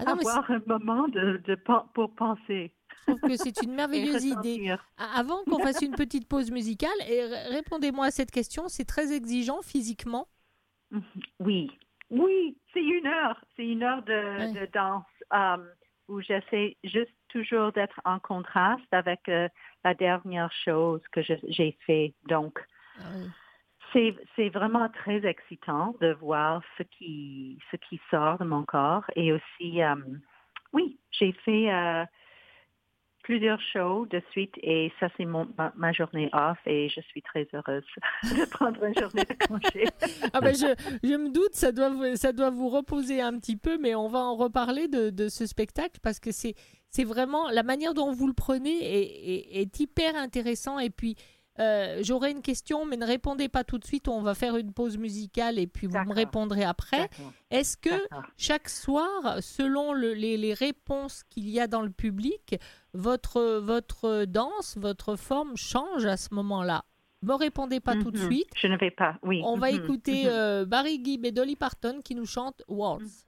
Ah 0.00 0.04
non, 0.04 0.12
avoir 0.12 0.50
un 0.50 0.60
moment 0.66 1.08
de, 1.08 1.38
de 1.44 1.54
pen- 1.54 1.84
pour 1.94 2.14
penser. 2.14 2.74
Je 2.90 3.12
trouve 3.12 3.20
que 3.20 3.36
c'est 3.36 3.62
une 3.62 3.72
merveilleuse 3.74 4.24
idée. 4.24 4.74
Avant 4.98 5.44
qu'on 5.44 5.58
fasse 5.60 5.80
une 5.82 5.94
petite 5.94 6.28
pause 6.28 6.50
musicale, 6.50 6.90
répondez-moi 7.50 8.06
à 8.06 8.10
cette 8.10 8.30
question, 8.30 8.68
c'est 8.68 8.84
très 8.84 9.12
exigeant 9.12 9.62
physiquement? 9.62 10.28
Oui, 11.40 11.70
oui, 12.10 12.56
c'est 12.72 12.82
une 12.82 13.06
heure. 13.06 13.40
C'est 13.56 13.66
une 13.66 13.82
heure 13.82 14.02
de, 14.02 14.66
danse 14.72 15.04
euh, 15.32 15.56
où 16.08 16.20
j'essaie 16.20 16.76
juste 16.84 17.14
toujours 17.28 17.72
d'être 17.72 18.00
en 18.04 18.18
contraste 18.18 18.92
avec 18.92 19.28
euh, 19.28 19.48
la 19.84 19.94
dernière 19.94 20.52
chose 20.64 21.02
que 21.10 21.20
j'ai 21.22 21.76
fait. 21.84 22.14
Donc, 22.28 22.64
Ah 22.98 23.02
oui. 23.92 24.16
c'est 24.36 24.48
vraiment 24.50 24.88
très 24.88 25.24
excitant 25.26 25.96
de 26.00 26.12
voir 26.12 26.62
ce 26.78 26.84
qui, 26.84 27.58
ce 27.70 27.76
qui 27.76 28.00
sort 28.10 28.38
de 28.38 28.44
mon 28.44 28.64
corps. 28.64 29.04
Et 29.16 29.32
aussi, 29.32 29.82
euh, 29.82 29.96
oui, 30.72 30.98
j'ai 31.10 31.32
fait 31.32 32.06
plusieurs 33.26 33.60
shows 33.72 34.06
de 34.06 34.22
suite 34.30 34.54
et 34.62 34.92
ça, 35.00 35.08
c'est 35.16 35.24
ma, 35.24 35.92
journée 35.92 36.30
off 36.32 36.58
et 36.64 36.88
je 36.88 37.00
suis 37.00 37.22
très 37.22 37.44
heureuse 37.52 37.82
de 38.22 38.48
prendre 38.50 38.84
une 38.84 38.94
journée 38.96 39.24
de 39.24 39.46
congé. 39.48 39.84
Ah 40.32 40.40
ben 40.40 40.54
je, 40.54 40.66
je 41.02 41.14
me 41.16 41.30
doute, 41.30 41.52
ça 41.54 41.72
doit, 41.72 41.90
ça 42.16 42.32
doit 42.32 42.50
vous 42.50 42.68
reposer 42.68 43.20
un 43.20 43.36
petit 43.38 43.56
peu, 43.56 43.78
mais 43.78 43.96
on 43.96 44.06
va 44.08 44.20
en 44.20 44.36
reparler 44.36 44.86
de, 44.86 45.10
de 45.10 45.28
ce 45.28 45.44
spectacle 45.44 45.98
parce 46.02 46.20
que 46.20 46.30
c'est 46.30 46.54
c'est 46.90 47.02
vraiment 47.04 47.50
la 47.50 47.64
manière 47.64 47.94
dont 47.94 48.12
vous 48.12 48.28
le 48.28 48.32
prenez 48.32 48.70
est, 48.70 49.58
est- 49.58 49.60
est 49.60 49.80
hyper 49.80 50.14
intéressant. 50.14 50.78
Et 50.78 50.88
puis, 50.88 51.16
euh, 51.58 52.00
j'aurais 52.02 52.30
une 52.30 52.42
question, 52.42 52.84
mais 52.84 52.96
ne 52.96 53.06
répondez 53.06 53.48
pas 53.48 53.64
tout 53.64 53.78
de 53.78 53.84
suite. 53.84 54.08
On 54.08 54.22
va 54.22 54.34
faire 54.34 54.56
une 54.56 54.72
pause 54.72 54.98
musicale 54.98 55.58
et 55.58 55.66
puis 55.66 55.86
vous 55.86 55.96
me 56.04 56.12
répondrez 56.14 56.64
après. 56.64 57.08
Est-ce 57.50 57.76
que 57.76 57.90
chaque 58.36 58.68
soir, 58.68 59.38
selon 59.40 59.92
le- 59.92 60.14
les, 60.14 60.36
les 60.36 60.54
réponses 60.54 61.22
qu'il 61.30 61.48
y 61.48 61.58
a 61.60 61.66
dans 61.66 61.82
le 61.82 61.90
public, 61.90 62.56
votre, 62.94 63.58
votre 63.60 64.24
danse, 64.24 64.76
votre 64.76 65.16
forme 65.16 65.56
change 65.56 66.04
à 66.06 66.16
ce 66.16 66.34
moment-là? 66.34 66.84
Me 67.22 67.32
répondez 67.34 67.80
pas 67.80 67.96
tout 67.96 68.10
de 68.10 68.18
Mhm. 68.18 68.24
suite. 68.26 68.50
Je 68.56 68.66
ne 68.68 68.76
vais 68.76 68.90
pas, 68.90 69.18
oui. 69.22 69.40
On 69.42 69.56
va 69.56 69.72
Mhm, 69.72 69.84
écouter 69.84 70.24
mhm. 70.24 70.30
euh, 70.32 70.64
Barry 70.66 71.00
Gibb 71.02 71.24
et 71.24 71.32
Dolly 71.32 71.56
Parton 71.56 72.00
qui 72.04 72.14
nous 72.14 72.26
chantent 72.26 72.62
Waltz. 72.68 73.24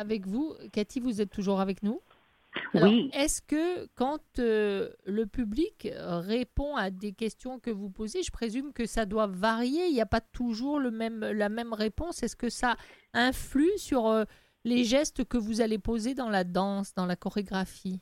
Avec 0.00 0.26
vous. 0.26 0.54
Cathy, 0.72 0.98
vous 0.98 1.20
êtes 1.20 1.30
toujours 1.30 1.60
avec 1.60 1.82
nous? 1.82 2.00
Alors, 2.74 2.88
Oui. 2.88 3.10
Est-ce 3.14 3.42
que 3.42 3.86
quand 3.94 4.38
euh, 4.38 4.90
le 5.06 5.26
public 5.26 5.88
répond 5.96 6.74
à 6.76 6.90
des 6.90 7.12
questions 7.12 7.60
que 7.60 7.70
vous 7.70 7.90
posez, 7.90 8.22
je 8.22 8.32
présume 8.32 8.72
que 8.72 8.86
ça 8.86 9.06
doit 9.06 9.28
varier, 9.28 9.86
il 9.86 9.94
n'y 9.94 10.00
a 10.00 10.06
pas 10.06 10.20
toujours 10.20 10.80
le 10.80 10.90
même, 10.90 11.20
la 11.20 11.48
même 11.48 11.72
réponse. 11.72 12.22
Est-ce 12.22 12.36
que 12.36 12.48
ça 12.48 12.76
influe 13.14 13.76
sur 13.76 14.06
euh, 14.06 14.24
les 14.64 14.84
gestes 14.84 15.24
que 15.24 15.38
vous 15.38 15.60
allez 15.60 15.78
poser 15.78 16.14
dans 16.14 16.28
la 16.28 16.44
danse, 16.44 16.94
dans 16.94 17.06
la 17.06 17.16
chorégraphie? 17.16 18.00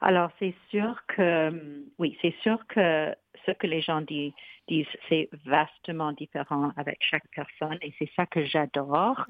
Alors, 0.00 0.30
c'est 0.38 0.54
sûr 0.70 1.00
que, 1.08 1.82
oui, 1.98 2.18
c'est 2.20 2.34
sûr 2.42 2.58
que 2.68 3.14
ce 3.46 3.52
que 3.52 3.66
les 3.66 3.80
gens 3.82 4.00
disent, 4.00 4.32
disent 4.68 4.86
c'est 5.08 5.28
vastement 5.44 6.12
différent 6.12 6.72
avec 6.76 6.98
chaque 7.00 7.26
personne 7.34 7.78
et 7.82 7.92
c'est 7.98 8.10
ça 8.16 8.26
que 8.26 8.44
j'adore. 8.44 9.26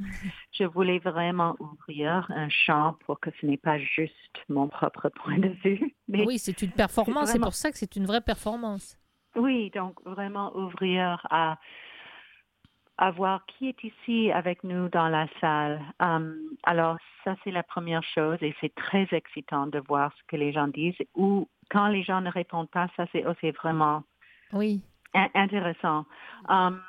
Je 0.52 0.64
voulais 0.64 0.98
vraiment 0.98 1.56
ouvrir 1.58 2.26
un 2.30 2.48
champ 2.48 2.96
pour 3.06 3.20
que 3.20 3.30
ce 3.40 3.46
n'est 3.46 3.56
pas 3.56 3.78
juste 3.78 4.14
mon 4.48 4.68
propre 4.68 5.08
point 5.08 5.38
de 5.38 5.48
vue. 5.64 5.94
Mais 6.08 6.24
Oui, 6.26 6.38
c'est 6.38 6.62
une 6.62 6.70
performance, 6.72 7.26
c'est 7.26 7.32
vraiment- 7.32 7.46
pour 7.46 7.54
ça 7.54 7.70
que 7.72 7.78
c'est 7.78 7.96
une 7.96 8.06
vraie 8.06 8.20
performance. 8.20 8.96
oui, 9.36 9.70
donc 9.74 9.94
vraiment 10.04 10.54
ouvrir 10.56 11.26
à, 11.30 11.58
à 12.98 13.10
voir 13.10 13.44
qui 13.46 13.68
est 13.68 13.82
ici 13.82 14.30
avec 14.30 14.62
nous 14.62 14.88
dans 14.88 15.08
la 15.08 15.26
salle. 15.40 15.80
Hum, 15.98 16.36
alors, 16.62 16.96
ça, 17.24 17.34
c'est 17.42 17.50
la 17.50 17.64
première 17.64 18.04
chose 18.04 18.38
et 18.42 18.54
c'est 18.60 18.72
très 18.74 19.08
excitant 19.10 19.66
de 19.66 19.80
voir 19.80 20.12
ce 20.16 20.22
que 20.28 20.36
les 20.36 20.52
gens 20.52 20.68
disent. 20.68 20.94
Ou 21.16 21.48
quand 21.70 21.88
les 21.88 22.02
gens 22.02 22.20
ne 22.20 22.30
répondent 22.30 22.70
pas, 22.70 22.88
ça, 22.96 23.06
c'est 23.12 23.26
aussi 23.26 23.50
vraiment 23.52 24.02
Oui. 24.52 24.82
in- 25.14 25.30
intéressant. 25.34 26.04
Hum, 26.48 26.80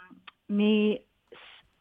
mais 0.50 1.04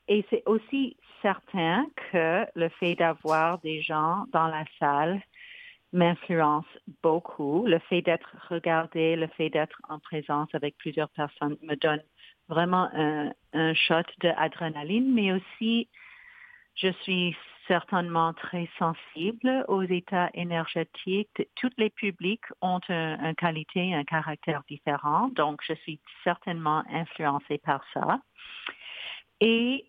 et 0.09 0.25
c'est 0.31 0.43
aussi 0.47 0.97
certain 1.23 1.87
que 2.13 2.47
le 2.55 2.69
fait 2.69 2.95
d'avoir 2.95 3.59
des 3.61 3.81
gens 3.81 4.27
dans 4.33 4.49
la 4.49 4.65
salle 4.79 5.23
m'influence 5.93 6.67
beaucoup. 7.03 7.67
Le 7.67 7.79
fait 7.79 8.03
d'être 8.03 8.37
regardé, 8.51 9.17
le 9.17 9.29
fait 9.29 9.49
d'être 9.49 9.81
en 9.89 9.99
présence 9.99 10.49
avec 10.55 10.77
plusieurs 10.77 11.09
personnes 11.11 11.57
me 11.63 11.77
donne 11.77 12.03
vraiment 12.49 12.91
un, 12.93 13.33
un 13.55 13.75
shot 13.75 14.03
d'adrénaline, 14.21 15.15
mais 15.15 15.33
aussi 15.33 15.89
je 16.75 16.89
suis 17.03 17.37
certainement 17.67 18.33
très 18.35 18.69
sensible 18.79 19.65
aux 19.69 19.83
états 19.83 20.31
énergétiques. 20.35 21.49
Tous 21.57 21.71
les 21.79 21.91
publics 21.91 22.45
ont 22.61 22.81
un- 22.89 23.19
une 23.25 23.35
qualité, 23.35 23.95
un 23.95 24.05
caractère 24.05 24.63
différent, 24.69 25.29
donc 25.29 25.61
je 25.67 25.75
suis 25.75 26.01
certainement 26.25 26.85
influencée 26.91 27.59
par 27.59 27.83
ça. 27.93 28.21
Et 29.41 29.87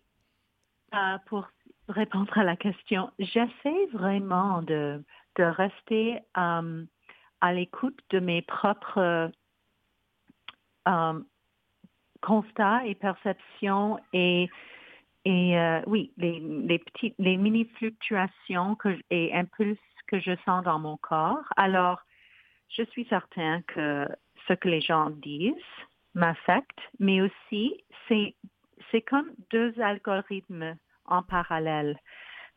euh, 0.94 1.18
pour 1.26 1.46
répondre 1.88 2.36
à 2.38 2.44
la 2.44 2.56
question, 2.56 3.10
j'essaie 3.18 3.86
vraiment 3.92 4.62
de, 4.62 5.04
de 5.36 5.44
rester 5.44 6.20
euh, 6.36 6.84
à 7.40 7.52
l'écoute 7.52 7.98
de 8.10 8.20
mes 8.20 8.42
propres 8.42 9.30
euh, 10.88 11.20
constats 12.22 12.84
et 12.86 12.94
perceptions 12.94 13.98
et 14.12 14.48
et 15.26 15.58
euh, 15.58 15.80
oui, 15.88 16.12
les, 16.18 16.38
les 16.38 16.78
petites, 16.78 17.16
les 17.18 17.36
mini 17.36 17.64
fluctuations 17.78 18.76
que, 18.76 18.96
et 19.10 19.34
impulses 19.34 19.76
que 20.06 20.20
je 20.20 20.36
sens 20.44 20.62
dans 20.62 20.78
mon 20.78 20.96
corps. 20.98 21.42
Alors, 21.56 21.98
je 22.68 22.84
suis 22.84 23.06
certain 23.06 23.60
que 23.62 24.06
ce 24.46 24.52
que 24.52 24.68
les 24.68 24.80
gens 24.80 25.10
disent 25.10 25.54
m'affecte, 26.14 26.78
mais 27.00 27.20
aussi 27.20 27.84
c'est 28.06 28.36
c'est 28.92 29.02
comme 29.02 29.32
deux 29.50 29.74
algorithmes 29.80 30.76
en 31.06 31.24
parallèle. 31.24 31.98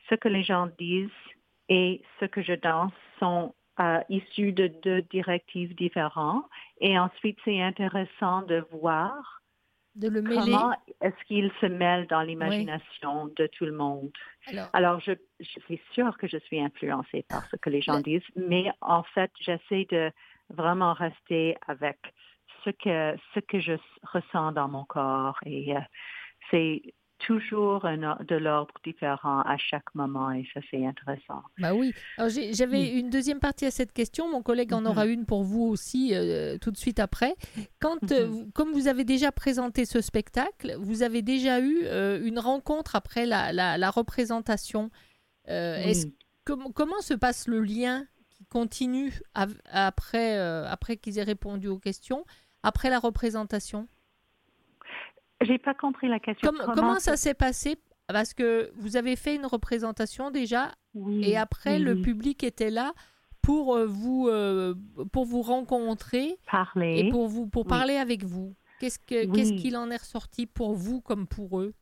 Ce 0.07 0.13
que 0.13 0.27
les 0.27 0.43
gens 0.43 0.69
disent 0.77 1.09
et 1.69 2.03
ce 2.19 2.25
que 2.25 2.43
je 2.43 2.53
danse 2.53 2.93
sont 3.17 3.55
euh, 3.79 3.99
issus 4.09 4.51
de 4.51 4.67
deux 4.83 5.01
directives 5.01 5.73
différentes. 5.73 6.45
Et 6.81 6.99
ensuite, 6.99 7.39
c'est 7.45 7.61
intéressant 7.61 8.43
de 8.43 8.63
voir 8.71 9.38
De 9.99 10.07
le 10.09 10.21
mêler. 10.21 10.35
comment 10.35 10.73
est-ce 11.01 11.23
qu'il 11.25 11.51
se 11.61 11.65
mêle 11.65 12.07
dans 12.07 12.21
l'imagination 12.21 13.27
de 13.27 13.47
tout 13.47 13.65
le 13.65 13.73
monde? 13.73 14.11
Alors, 14.47 14.69
Alors, 14.73 14.99
je, 15.01 15.11
je 15.39 15.59
suis 15.65 15.81
sûre 15.93 16.17
que 16.17 16.27
je 16.27 16.37
suis 16.37 16.59
influencée 16.59 17.23
par 17.29 17.45
ce 17.51 17.55
que 17.57 17.69
les 17.69 17.81
gens 17.81 17.97
Le- 17.97 18.03
disent, 18.03 18.23
mais 18.35 18.71
en 18.81 19.03
fait, 19.03 19.31
j'essaie 19.39 19.85
de 19.91 20.11
vraiment 20.49 20.93
rester 20.93 21.55
avec 21.67 21.97
ce 22.63 22.71
que, 22.71 23.15
ce 23.33 23.39
que 23.41 23.59
je 23.59 23.73
ressens 24.03 24.51
dans 24.53 24.67
mon 24.67 24.85
corps. 24.85 25.37
Et 25.45 25.75
euh, 25.75 25.79
c'est 26.51 26.81
toujours 27.25 27.85
un 27.85 27.97
de 28.27 28.35
l'ordre 28.35 28.73
différent 28.83 29.41
à 29.41 29.57
chaque 29.57 29.93
moment, 29.93 30.31
et 30.31 30.47
ça, 30.53 30.59
c'est 30.71 30.85
intéressant. 30.85 31.43
Bah 31.59 31.73
oui. 31.73 31.93
J'avais 32.51 32.97
une 32.99 33.09
deuxième 33.09 33.39
partie 33.39 33.65
à 33.65 33.71
cette 33.71 33.93
question. 33.93 34.29
Mon 34.31 34.41
collègue 34.41 34.73
en 34.73 34.81
Mhm. 34.81 34.87
aura 34.87 35.05
une 35.05 35.25
pour 35.25 35.43
vous 35.43 35.63
aussi 35.63 36.13
euh, 36.15 36.57
tout 36.57 36.71
de 36.71 36.77
suite 36.77 36.99
après. 36.99 37.35
Quand, 37.79 38.11
euh, 38.11 38.25
Mhm. 38.25 38.31
vous- 38.31 38.51
comme 38.53 38.71
vous 38.71 38.87
avez 38.87 39.03
déjà 39.03 39.31
présenté 39.31 39.85
ce 39.85 40.01
spectacle, 40.01 40.75
vous 40.79 41.03
avez 41.03 41.21
déjà 41.21 41.59
eu 41.59 41.81
euh, 41.83 42.19
une 42.25 42.39
rencontre 42.39 42.95
après 42.95 43.25
la, 43.25 43.51
la- 43.53 43.77
la 43.77 43.89
représentation. 43.91 44.89
Comment 46.75 47.01
se 47.01 47.13
passe 47.13 47.47
le 47.47 47.59
lien 47.61 48.05
qui 48.29 48.45
continue 48.45 49.19
après 49.33 50.97
qu'ils 51.01 51.19
aient 51.19 51.23
répondu 51.23 51.67
aux 51.67 51.79
questions, 51.79 52.25
après 52.63 52.89
la 52.89 52.99
représentation? 52.99 53.87
J'ai 55.41 55.57
pas 55.57 55.73
compris 55.73 56.07
la 56.07 56.19
question. 56.19 56.49
Comme- 56.51 56.73
comment, 56.75 56.99
ça 56.99 57.15
s'est 57.17 57.33
passé? 57.33 57.77
Parce 58.07 58.33
que 58.33 58.71
vous 58.75 58.97
avez 58.97 59.15
fait 59.15 59.35
une 59.35 59.45
représentation 59.45 60.31
déjà 60.31 60.71
Oui, 60.95 61.23
et 61.23 61.37
après, 61.37 61.77
oui, 61.77 61.83
le 61.83 62.01
public 62.01 62.43
était 62.43 62.71
là 62.71 62.91
pour 63.43 63.75
euh, 63.75 63.85
vous, 63.85 64.27
euh, 64.27 64.73
pour 65.13 65.25
vous 65.25 65.41
rencontrer 65.43 66.37
parler. 66.51 66.99
et 67.05 67.09
pour, 67.09 67.27
vous, 67.27 67.47
pour 67.47 67.63
Oui. 67.65 67.69
parler 67.69 67.95
avec 67.97 68.23
vous. 68.23 68.55
Qu'est-ce 68.79 68.97
que- 68.99 69.31
qu'est-ce 69.33 69.53
qu'il 69.61 69.77
en 69.77 69.91
est 69.91 69.97
ressorti 69.97 70.47
pour 70.47 70.73
vous 70.73 71.01
comme 71.01 71.27
pour 71.27 71.59
eux? 71.59 71.73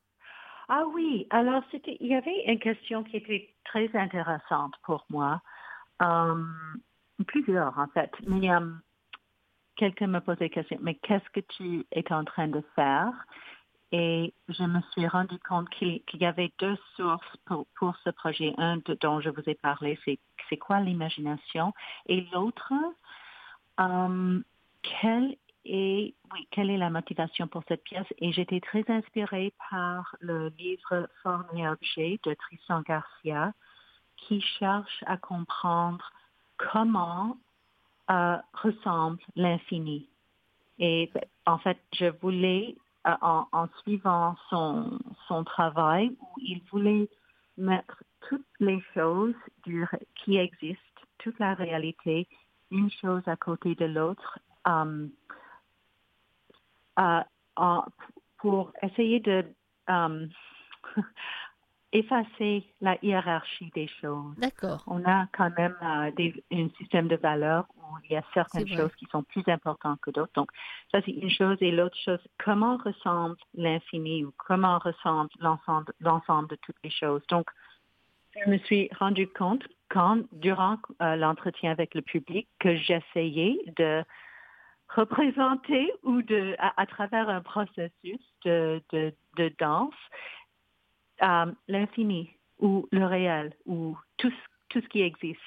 Ah 0.68 0.84
oui, 0.94 1.26
alors 1.30 1.64
c'était, 1.72 1.96
il 2.02 2.08
y 2.08 2.16
avait 2.16 2.44
une 2.46 2.60
question 2.60 3.04
qui 3.06 3.18
était 3.18 3.50
très 3.64 3.90
intéressante 3.96 4.74
pour 4.84 5.06
moi. 5.10 5.42
Euh, 6.02 6.44
plusieurs 7.26 7.78
en 7.80 7.88
fait. 7.88 8.12
Mais 8.28 8.52
euh, 8.52 8.60
quelqu'un 9.78 10.08
me 10.08 10.20
posait 10.20 10.46
la 10.46 10.50
question, 10.50 10.78
mais 10.82 10.96
qu'est-ce 10.96 11.30
que 11.30 11.40
tu 11.40 11.86
es 11.92 12.12
en 12.12 12.26
train 12.26 12.48
de 12.48 12.62
faire? 12.76 13.14
Et 13.94 14.34
je 14.50 14.64
me 14.64 14.82
suis 14.92 15.08
rendu 15.08 15.40
compte 15.48 15.70
qu'il, 15.70 16.02
y 16.14 16.26
avait 16.26 16.52
deux 16.60 16.78
sources 16.98 17.38
pour, 17.46 17.66
pour 17.76 17.96
ce 18.04 18.10
projet. 18.10 18.54
Un 18.58 18.80
dont 19.00 19.22
je 19.22 19.30
vous 19.30 19.44
ai 19.48 19.56
parlé, 19.56 19.98
c'est, 20.04 20.58
quoi 20.58 20.82
l'imagination? 20.82 21.74
Et 22.08 22.28
l'autre, 22.34 22.74
euh, 23.80 24.42
quelle 24.82 25.38
est, 25.64 26.16
quelle 26.52 26.70
est 26.70 26.78
la 26.78 26.90
motivation 26.90 27.48
pour 27.48 27.64
cette 27.70 27.84
pièce? 27.84 28.08
Et 28.20 28.34
j'étais 28.34 28.60
très 28.60 28.84
inspirée 28.90 29.54
par 29.70 30.16
le 30.20 30.50
livre 30.58 31.08
Forme 31.24 31.48
et 31.56 31.68
objet 31.68 32.20
de 32.24 32.34
Tristan 32.34 32.82
Garcia, 32.82 33.54
qui 34.18 34.42
cherche 34.42 35.04
à 35.06 35.16
comprendre 35.16 36.12
comment 36.58 37.38
euh, 38.10 38.38
ressemble 38.54 39.20
l'infini. 39.36 40.08
Et 40.80 41.12
ben, 41.14 41.24
en 41.46 41.58
fait, 41.58 41.78
je 41.94 42.06
voulais, 42.22 42.76
euh, 43.08 43.14
en, 43.22 43.68
suivant 43.82 44.36
son, 44.50 45.00
son 45.28 45.44
travail, 45.44 46.16
où 46.20 46.28
il 46.38 46.62
voulait 46.72 47.10
mettre 47.58 48.04
toutes 48.30 48.46
les 48.60 48.82
choses 48.94 49.36
qui 50.16 50.38
existent, 50.38 51.02
toute 51.18 51.38
la 51.40 51.54
réalité, 51.54 52.28
une 52.72 52.92
chose 52.92 53.24
à 53.26 53.36
côté 53.36 53.76
de 53.76 53.86
l'autre, 53.86 54.40
euh, 54.68 55.08
pour 58.38 58.72
essayer 58.82 59.20
de 59.20 59.46
effacer 61.94 62.66
la 62.82 62.98
hiérarchie 63.02 63.72
des 63.74 63.88
choses. 63.88 64.36
D'accord. 64.38 64.84
On 64.88 65.04
a 65.06 65.28
quand 65.32 65.52
même 65.58 65.76
euh, 65.82 66.12
des, 66.12 66.44
un 66.52 66.70
système 66.78 67.08
de 67.08 67.16
valeurs 67.16 67.66
où 67.78 67.98
il 68.04 68.12
y 68.12 68.18
a 68.18 68.24
certaines 68.34 68.68
choses 68.68 68.94
qui 68.96 69.06
sont 69.06 69.24
plus 69.24 69.44
importantes 69.48 70.00
que 70.02 70.12
d'autres. 70.12 70.34
Donc, 70.36 70.52
ça, 70.92 71.00
c'est 71.06 71.12
une 71.12 71.30
chose. 71.30 71.58
Et 71.62 71.72
l'autre 71.72 71.98
chose, 72.04 72.20
comment 72.44 72.78
ressemble 72.78 73.38
l'infini 73.54 74.26
ou 74.26 74.34
comment 74.38 74.80
ressemble 74.80 75.30
l'ensemble, 75.40 75.94
l'ensemble 76.02 76.50
de 76.50 76.58
toutes 76.62 76.76
les 76.84 76.92
choses? 76.92 77.22
Donc, 77.30 77.48
je 78.44 78.50
me 78.50 78.58
suis 78.60 78.90
rendu 79.00 79.28
compte 79.28 79.64
quand, 79.90 80.20
durant 80.34 80.78
euh, 81.02 81.16
l'entretien 81.16 81.72
avec 81.72 81.96
le 81.96 82.02
public, 82.02 82.48
que 82.60 82.76
j'essayais 82.76 83.58
de 83.78 84.04
représenter 84.90 85.92
ou 86.04 86.22
de, 86.22 86.56
à, 86.60 86.82
à 86.82 86.86
travers 86.86 87.30
un 87.30 87.42
processus 87.42 88.22
de, 88.46 88.82
de, 88.92 89.14
de 89.38 89.54
danse, 89.60 89.94
euh, 91.24 91.52
l'infini 91.68 92.30
ou 92.60 92.88
le 92.92 93.06
réel 93.06 93.54
ou 93.66 93.98
tout, 94.18 94.30
ce- 94.30 94.36
tout 94.70 94.82
ce 94.82 94.88
qui 94.90 95.02
existe. 95.02 95.40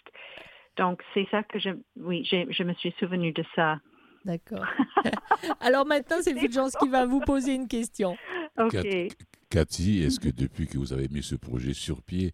Donc, 0.76 1.02
c'est 1.14 1.26
ça 1.30 1.42
que 1.42 1.58
je, 1.58 1.70
oui, 1.96 2.24
je 2.24 2.62
me 2.62 2.72
suis 2.74 2.94
souvenu 2.98 3.32
de 3.32 3.44
ça. 3.54 3.80
D'accord. 4.24 4.64
Alors 5.60 5.86
maintenant, 5.86 6.16
c'est 6.20 6.38
Fulgence 6.38 6.74
qui 6.76 6.88
va 6.88 7.06
vous 7.06 7.20
poser 7.20 7.54
une 7.54 7.68
question. 7.68 8.16
OK. 8.58 8.72
Cat- 8.72 9.08
Cathy, 9.48 10.02
est-ce 10.02 10.20
que 10.20 10.28
depuis 10.28 10.66
que 10.68 10.78
vous 10.78 10.92
avez 10.92 11.08
mis 11.08 11.22
ce 11.22 11.34
projet 11.34 11.72
sur 11.74 12.02
pied, 12.02 12.32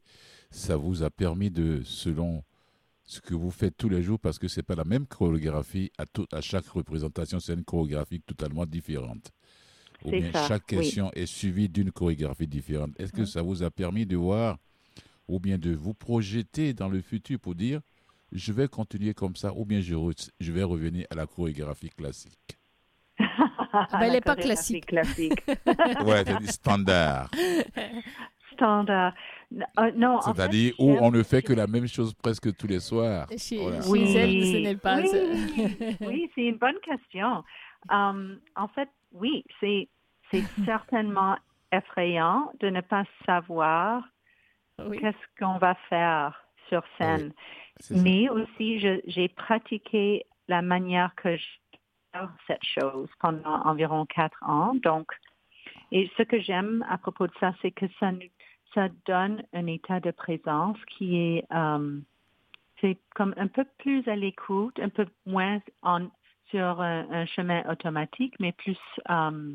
ça 0.51 0.77
vous 0.77 1.03
a 1.03 1.11
permis 1.11 1.51
de, 1.51 1.81
selon 1.83 2.43
ce 3.05 3.21
que 3.21 3.35
vous 3.35 3.51
faites 3.51 3.77
tous 3.77 3.89
les 3.89 4.03
jours, 4.03 4.19
parce 4.19 4.39
que 4.39 4.49
c'est 4.49 4.63
pas 4.65 4.75
la 4.75 4.85
même 4.85 5.07
chorégraphie 5.07 5.91
à, 5.97 6.05
tout, 6.07 6.27
à 6.33 6.41
chaque 6.41 6.67
représentation, 6.67 7.39
c'est 7.41 7.55
une 7.55 7.65
chorégraphie 7.65 8.21
totalement 8.21 8.67
différente. 8.67 9.31
Ou 10.05 10.11
C'est 10.11 10.21
bien 10.21 10.33
ça, 10.33 10.49
chaque 10.49 10.65
oui. 10.71 10.79
question 10.79 11.11
est 11.15 11.27
suivie 11.27 11.69
d'une 11.69 11.91
chorégraphie 11.91 12.47
différente. 12.47 12.91
Est-ce 12.99 13.13
que 13.13 13.25
ça 13.25 13.43
vous 13.43 13.63
a 13.63 13.71
permis 13.71 14.07
de 14.07 14.17
voir, 14.17 14.59
ou 15.29 15.41
bien 15.41 15.59
de 15.59 15.75
vous 15.75 15.95
projeter 15.95 16.73
dans 16.75 16.89
le 16.89 17.01
futur 17.01 17.39
pour 17.41 17.55
dire, 17.55 17.81
je 18.33 18.53
vais 18.53 18.69
continuer 18.69 19.15
comme 19.15 19.37
ça, 19.37 19.53
ou 19.55 19.65
bien 19.65 19.81
je, 19.81 19.95
vais 20.53 20.63
revenir 20.63 21.07
à 21.11 21.15
la 21.15 21.27
chorégraphie 21.27 21.91
classique? 21.91 22.59
Ben, 23.73 24.01
elle 24.01 24.13
La 24.13 24.17
est 24.17 24.21
pas 24.23 24.37
classique. 24.37 24.87
classique. 24.87 25.45
Ouais, 26.07 26.25
c'est-à-dire 26.25 26.51
standard. 26.51 27.31
Standard. 28.55 29.13
Euh, 29.79 29.91
non, 29.97 30.17
en 30.17 30.21
fait, 30.23 30.33
C'est-à-dire 30.35 30.73
où 30.79 30.97
on 31.01 31.11
ne 31.11 31.23
fait 31.23 31.43
que 31.43 31.53
la 31.53 31.67
même 31.67 31.87
chose 31.87 32.15
presque 32.15 32.57
tous 32.57 32.67
les 32.67 32.81
soirs. 32.81 33.27
Chez, 33.37 33.59
Voilà. 33.59 33.83
chez 33.83 33.89
Oui. 33.91 34.17
elle, 34.17 34.45
ce 34.47 34.57
n'est 34.63 34.77
pas. 34.77 35.01
Oui, 35.03 35.97
oui, 36.01 36.31
c'est 36.35 36.43
une 36.43 36.57
bonne 36.57 36.79
question. 36.83 37.45
Um, 37.91 38.39
en 38.57 38.69
fait, 38.69 38.89
oui, 39.19 39.45
c'est 39.61 39.89
c'est 40.31 40.43
certainement 40.65 41.37
effrayant 41.73 42.53
de 42.61 42.69
ne 42.69 42.81
pas 42.81 43.05
savoir 43.25 44.05
Oui. 44.79 44.99
qu'est-ce 44.99 45.39
qu'on 45.39 45.59
va 45.59 45.75
faire 45.89 46.47
sur 46.69 46.83
scène. 46.99 47.33
Mais 47.91 48.29
aussi, 48.29 48.81
j'ai 48.81 49.29
pratiqué 49.29 50.27
la 50.49 50.63
manière 50.63 51.15
que 51.15 51.37
je 51.37 51.45
fais 52.13 52.19
cette 52.47 52.65
chose 52.65 53.09
pendant 53.21 53.63
environ 53.65 54.07
quatre 54.07 54.43
ans. 54.43 54.75
Donc, 54.83 55.13
et 55.93 56.11
ce 56.17 56.23
que 56.23 56.41
j'aime 56.41 56.85
à 56.89 56.99
propos 56.99 57.27
de 57.27 57.33
ça, 57.39 57.55
c'est 57.63 57.71
que 57.71 57.87
ça, 58.01 58.11
ça 58.75 58.89
donne 59.07 59.43
un 59.53 59.67
état 59.67 60.01
de 60.01 60.11
présence 60.11 60.79
qui 60.97 61.17
est, 61.19 61.45
euh, 61.53 62.01
c'est 62.81 62.99
comme 63.15 63.35
un 63.37 63.49
peu 63.49 63.65
plus 63.79 64.07
à 64.09 64.17
l'écoute, 64.17 64.79
un 64.81 64.89
peu 64.89 65.07
moins 65.27 65.61
en, 65.83 66.07
sur 66.51 66.81
un, 66.81 67.11
un 67.11 67.27
chemin 67.27 67.63
automatique, 67.71 68.35
mais 68.41 68.53
plus 68.53 68.79
euh, 69.11 69.55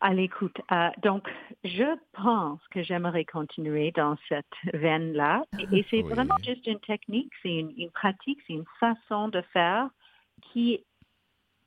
à 0.00 0.14
l'écoute. 0.14 0.56
Euh, 0.70 0.90
donc, 1.02 1.28
je 1.64 1.96
pense 2.12 2.60
que 2.68 2.82
j'aimerais 2.82 3.24
continuer 3.24 3.90
dans 3.92 4.16
cette 4.28 4.46
veine-là. 4.72 5.42
Et, 5.58 5.78
et 5.78 5.86
c'est 5.90 6.02
Oui. 6.02 6.12
vraiment 6.14 6.36
juste 6.44 6.66
une 6.66 6.80
technique, 6.80 7.32
c'est 7.42 7.54
une, 7.54 7.72
une 7.76 7.90
pratique, 7.90 8.40
c'est 8.46 8.54
une 8.54 8.64
façon 8.78 9.28
de 9.28 9.40
faire 9.52 9.88
qui 10.42 10.84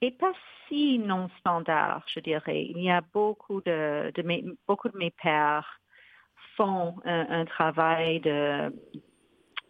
est 0.01 0.17
pas 0.17 0.33
si 0.67 0.97
non 0.97 1.29
standard, 1.39 2.03
je 2.07 2.19
dirais. 2.21 2.65
Il 2.65 2.81
y 2.81 2.89
a 2.89 3.01
beaucoup 3.13 3.61
de, 3.61 4.11
de 4.15 4.21
mes, 4.23 4.43
beaucoup 4.67 4.89
de 4.89 4.97
mes 4.97 5.11
pères 5.11 5.79
font 6.55 6.95
un, 7.05 7.41
un 7.41 7.45
travail 7.45 8.19
de 8.21 8.73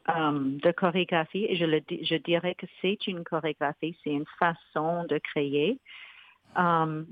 euh, 0.10 0.58
de 0.64 0.72
chorégraphie 0.72 1.46
et 1.48 1.56
je, 1.56 2.16
dirais 2.16 2.56
que 2.56 2.66
c'est 2.82 3.08
une 3.08 3.24
chorégraphie, 3.24 3.98
c'est 4.04 4.12
une 4.12 4.26
façon 4.40 5.06
de 5.06 5.20
créer. 5.20 5.80
Euh, 6.58 7.04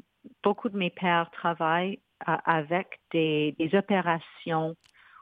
beaucoup 0.44 0.70
de 0.70 0.78
mes 0.78 0.90
pères 0.90 1.30
travaillent 1.32 2.00
euh, 2.28 2.36
avec 2.46 3.00
des, 3.12 3.56
des 3.60 3.76
opérations 3.76 4.76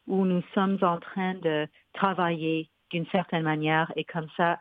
où 0.07 0.26
nous 0.26 0.41
sommes 0.53 0.78
en 0.82 0.97
train 0.99 1.34
de 1.36 1.68
travailler 1.93 2.70
d'une 2.89 3.05
certaine 3.07 3.43
manière 3.43 3.91
et 3.95 4.05
comme 4.05 4.30
ça, 4.38 4.59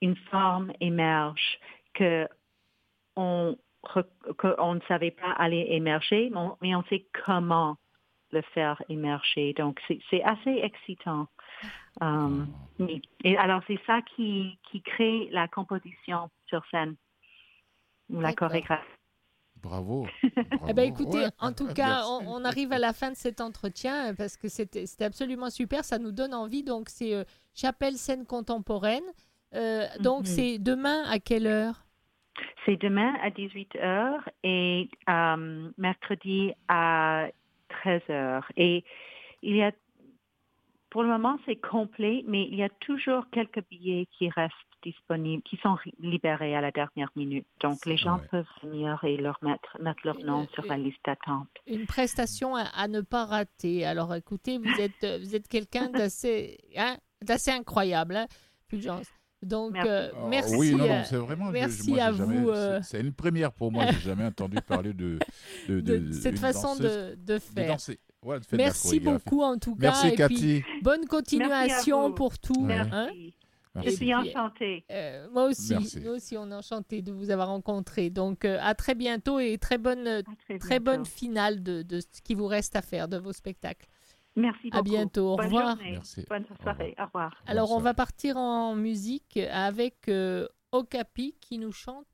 une 0.00 0.16
forme 0.16 0.72
émerge 0.80 1.58
que 1.94 2.26
on, 3.16 3.56
re- 3.84 4.34
que 4.38 4.54
on 4.58 4.74
ne 4.74 4.80
savait 4.88 5.10
pas 5.12 5.32
aller 5.32 5.66
émerger, 5.70 6.30
mais 6.60 6.74
on, 6.74 6.82
sait 6.84 7.06
comment 7.24 7.76
le 8.32 8.42
faire 8.54 8.82
émerger. 8.88 9.52
Donc, 9.54 9.80
c'est 10.10 10.22
assez 10.22 10.60
excitant. 10.62 11.26
Euh, 12.02 12.44
oui. 12.78 13.02
Et 13.24 13.36
alors, 13.36 13.62
c'est 13.66 13.78
ça 13.86 14.00
qui, 14.14 14.58
qui 14.70 14.80
crée 14.82 15.28
la 15.32 15.48
composition 15.48 16.30
sur 16.46 16.62
scène, 16.70 16.96
ou 18.10 18.20
la 18.20 18.32
chorégraphie. 18.32 18.84
Bravo. 19.62 20.06
Eh 20.68 20.72
ben, 20.72 20.88
écoutez, 20.88 21.18
Ouais. 21.18 21.28
en 21.38 21.52
tout 21.52 21.68
cas, 21.74 22.02
on, 22.08 22.24
on 22.40 22.44
arrive 22.46 22.72
à 22.72 22.78
la 22.78 22.94
fin 22.94 23.10
de 23.10 23.16
cet 23.16 23.42
entretien 23.42 24.10
euh, 24.10 24.14
parce 24.16 24.38
que 24.38 24.48
c'était 24.48 24.86
c'était 24.86 25.04
absolument 25.04 25.50
super. 25.50 25.84
Ça 25.84 25.98
nous 25.98 26.12
donne 26.12 26.32
envie. 26.32 26.62
Donc, 26.64 26.88
c'est 26.88 27.14
euh, 27.14 27.24
Chapelle 27.54 27.96
Scène 27.96 28.24
Contemporaine. 28.24 29.04
Euh, 29.54 29.84
Donc, 29.98 30.20
Mhm. 30.20 30.24
c'est 30.26 30.58
demain 30.58 31.02
à 31.10 31.18
quelle 31.18 31.46
heure? 31.46 31.84
C'est 32.64 32.80
demain 32.80 33.12
à 33.22 33.28
18h 33.30 34.20
et 34.44 34.88
euh, 35.10 35.70
mercredi 35.76 36.52
à 36.68 37.26
13h. 37.68 38.42
Et 38.56 38.82
il 39.42 39.56
y 39.56 39.62
a, 39.62 39.72
pour 40.90 41.02
le 41.02 41.08
moment, 41.08 41.38
c'est 41.46 41.56
complet, 41.56 42.24
mais 42.26 42.46
il 42.48 42.56
y 42.56 42.62
a 42.62 42.68
toujours 42.80 43.24
quelques 43.30 43.62
billets 43.70 44.06
qui 44.18 44.28
restent 44.30 44.54
disponibles, 44.82 45.42
qui 45.42 45.56
sont 45.58 45.76
libérés 46.00 46.56
à 46.56 46.60
la 46.62 46.70
dernière 46.70 47.10
minute. 47.14 47.46
Donc, 47.60 47.84
les 47.86 47.96
gens 47.98 48.16
Ouais. 48.18 48.26
peuvent 48.30 48.46
venir 48.62 48.98
et 49.04 49.16
leur 49.18 49.38
mettre, 49.42 49.76
mettre 49.80 50.00
leur 50.04 50.18
nom 50.20 50.42
Euh, 50.42 50.46
sur 50.54 50.64
la 50.64 50.78
liste 50.78 50.98
d'attente. 51.04 51.48
Une 51.66 51.84
prestation 51.86 52.56
à, 52.56 52.62
à 52.74 52.88
ne 52.88 53.02
pas 53.02 53.26
rater. 53.26 53.84
Alors, 53.84 54.14
écoutez, 54.14 54.58
vous 54.58 54.64
êtes, 54.80 55.20
vous 55.20 55.36
êtes 55.36 55.48
quelqu'un 55.48 55.90
d'assez 55.90 56.56
hein, 56.76 56.96
d'assez 57.22 57.50
incroyable, 57.50 58.16
hein, 58.16 58.26
Fulgence. 58.68 59.06
Donc, 59.42 59.72
Merci. 59.72 59.88
euh, 59.90 60.10
Ah, 60.14 60.26
merci. 60.28 60.56
oui, 60.56 60.74
non, 60.74 60.86
non, 60.86 61.02
c'est 61.04 61.16
vraiment. 61.16 61.50
merci 61.50 61.90
moi, 61.92 62.02
à 62.04 62.12
jamais- 62.12 62.36
vous, 62.40 62.48
c'est- 62.52 62.56
euh, 62.58 62.80
C'est 62.82 63.00
une 63.00 63.12
première 63.12 63.52
pour 63.52 63.70
moi. 63.72 63.86
J'ai 63.86 64.00
jamais 64.00 64.24
entendu 64.24 64.56
parler 64.66 64.92
de, 64.94 65.18
de, 65.68 65.80
de, 65.80 65.98
de- 65.98 66.12
cette 66.12 66.38
façon 66.38 66.68
danseuse 66.74 66.82
de, 66.82 67.14
de 67.16 67.34
de 67.34 67.38
faire. 67.38 67.66
danser. 67.68 67.98
Ouais, 68.22 68.38
Merci 68.52 69.00
beaucoup 69.00 69.42
en 69.42 69.56
tout 69.58 69.74
cas. 69.76 69.92
Merci 69.92 70.08
et 70.08 70.10
puis, 70.10 70.16
Cathy. 70.18 70.64
bonne 70.82 71.06
continuation 71.06 72.12
pour 72.12 72.38
tout. 72.38 72.60
Merci. 72.60 72.90
hein. 72.92 73.08
Je 73.84 73.90
suis 73.90 73.96
puis, 73.98 74.14
enchantée. 74.14 74.84
Euh, 74.90 75.28
moi 75.32 75.44
aussi, 75.46 75.72
Merci. 75.72 76.00
nous 76.00 76.10
aussi, 76.10 76.36
on 76.36 76.50
est 76.50 76.54
enchanté 76.54 77.02
de 77.02 77.12
vous 77.12 77.30
avoir 77.30 77.48
rencontré. 77.48 78.10
Donc, 78.10 78.44
euh, 78.44 78.58
à 78.60 78.74
très 78.74 78.94
bientôt 78.96 79.38
et 79.38 79.58
très 79.58 79.78
bonne, 79.78 80.22
très, 80.58 80.80
bonne 80.80 81.06
finale 81.06 81.62
de, 81.62 81.82
de 81.82 82.00
ce 82.00 82.20
qui 82.22 82.34
vous 82.34 82.46
reste 82.48 82.74
à 82.74 82.82
faire 82.82 83.06
de 83.06 83.16
vos 83.16 83.32
spectacles. 83.32 83.86
Merci 84.36 84.70
beaucoup. 84.70 84.76
À 84.78 84.82
bientôt. 84.82 85.32
Au 85.32 85.36
Bonne 85.36 85.46
revoir. 85.46 85.76
Merci. 85.76 86.24
Bonne 86.28 86.44
soirée. 86.62 86.94
Au 86.98 87.04
revoir. 87.06 87.34
Alors, 87.46 87.70
on 87.72 87.78
va 87.78 87.94
partir 87.94 88.36
en 88.36 88.74
musique 88.74 89.36
avec 89.52 90.08
euh, 90.08 90.46
Okapi 90.72 91.36
qui 91.40 91.58
nous 91.58 91.72
chante 91.72 92.06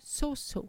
So 0.00 0.34
So. 0.34 0.68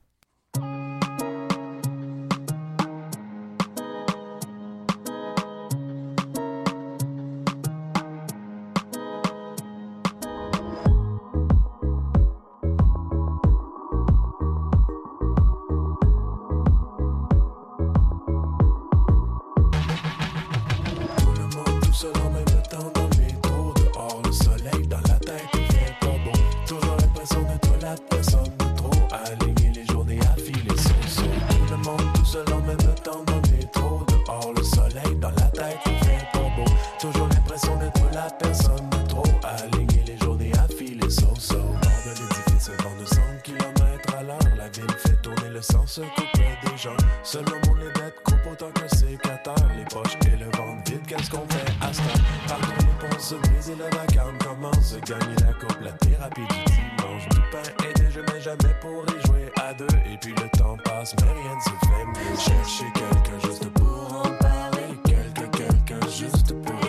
le 45.55 45.61
sang 45.61 45.87
se 45.87 46.01
coupait 46.01 46.57
des 46.63 46.77
gens. 46.77 46.97
Selon 47.23 47.55
mon 47.65 47.75
lunette, 47.75 48.15
coupe 48.25 48.45
autant 48.51 48.71
qu'un 48.71 48.89
sécateur. 48.89 49.55
Les 49.77 49.85
poches 49.85 50.17
et 50.27 50.35
le 50.35 50.45
ventre 50.47 50.91
vide, 50.91 51.07
qu'est-ce 51.07 51.31
qu'on 51.31 51.47
fait 51.47 51.71
à 51.81 51.93
ce 51.93 52.01
temps? 52.01 52.23
Pardon, 52.47 52.67
les 52.79 53.07
ponts 53.07 53.19
se 53.19 53.35
brisent 53.35 53.69
et 53.69 53.75
le 53.75 53.85
vacarme 53.85 54.37
commence. 54.39 54.97
Gagner 55.07 55.35
la 55.39 55.53
coupe, 55.53 55.79
la 55.81 55.91
thérapie 55.93 56.41
du 56.41 56.47
dimanche. 56.47 57.29
Du 57.29 57.39
pain 57.51 57.87
et 57.87 57.93
des 57.93 58.11
jeux, 58.11 58.25
mais 58.33 58.41
jamais 58.41 58.75
pour 58.81 59.05
y 59.05 59.27
jouer 59.27 59.49
à 59.61 59.73
deux. 59.73 59.87
Et 60.11 60.17
puis 60.17 60.33
le 60.33 60.49
temps 60.57 60.75
passe, 60.83 61.15
mais 61.21 61.31
rien 61.31 61.55
ne 61.55 61.61
se 61.61 61.69
fait 61.69 62.05
mieux. 62.05 62.37
Chercher 62.37 62.91
quelqu'un 62.93 63.47
juste 63.47 63.69
pour 63.75 64.25
en 64.25 64.29
parler. 64.37 64.99
Quelqu'un, 65.05 65.47
quelqu'un 65.47 66.07
juste 66.09 66.53
pour 66.63 66.84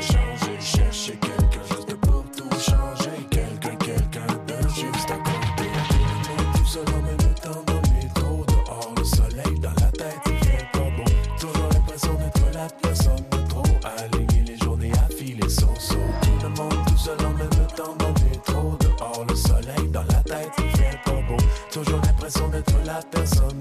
atenção. 22.98 23.55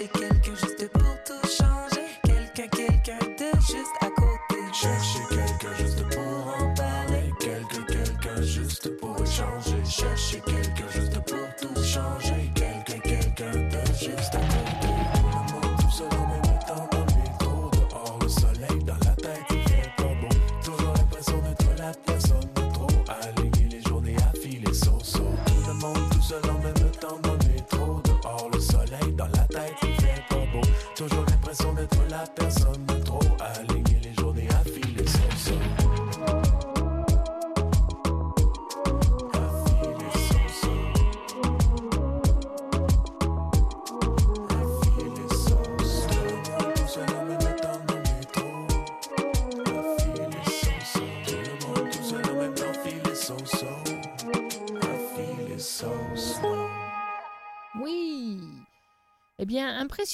Mexican. 0.00 0.29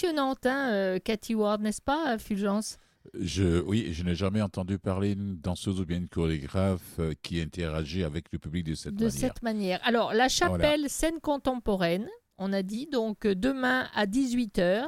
Impressionnante, 0.05 0.45
hein, 0.47 0.71
euh, 0.73 0.99
Cathy 0.99 1.35
Ward, 1.35 1.63
n'est-ce 1.63 1.81
pas, 1.81 2.19
Fulgence? 2.19 2.77
Je, 3.15 3.63
oui, 3.63 3.93
je 3.93 4.03
n'ai 4.05 4.15
jamais 4.15 4.43
entendu 4.43 4.79
parler 4.79 5.15
d'une 5.15 5.37
danseuse 5.39 5.81
ou 5.81 5.87
bien 5.87 5.97
une 5.99 6.09
chorégraphe 6.09 6.99
euh, 6.99 7.15
qui 7.23 7.41
interagit 7.41 8.05
avec 8.05 8.27
le 8.33 8.39
public 8.39 8.65
de 8.67 8.75
cette 8.75 8.95
De 8.95 9.07
manière. 9.07 9.21
cette 9.21 9.43
manière. 9.43 9.81
Alors, 9.85 10.13
la 10.13 10.29
chapelle 10.29 10.91
scène 10.91 11.21
contemporaine, 11.21 12.09
on 12.37 12.53
a 12.53 12.63
dit, 12.63 12.89
donc 12.93 13.25
euh, 13.25 13.35
demain 13.35 13.89
à 13.95 14.07
18h 14.07 14.87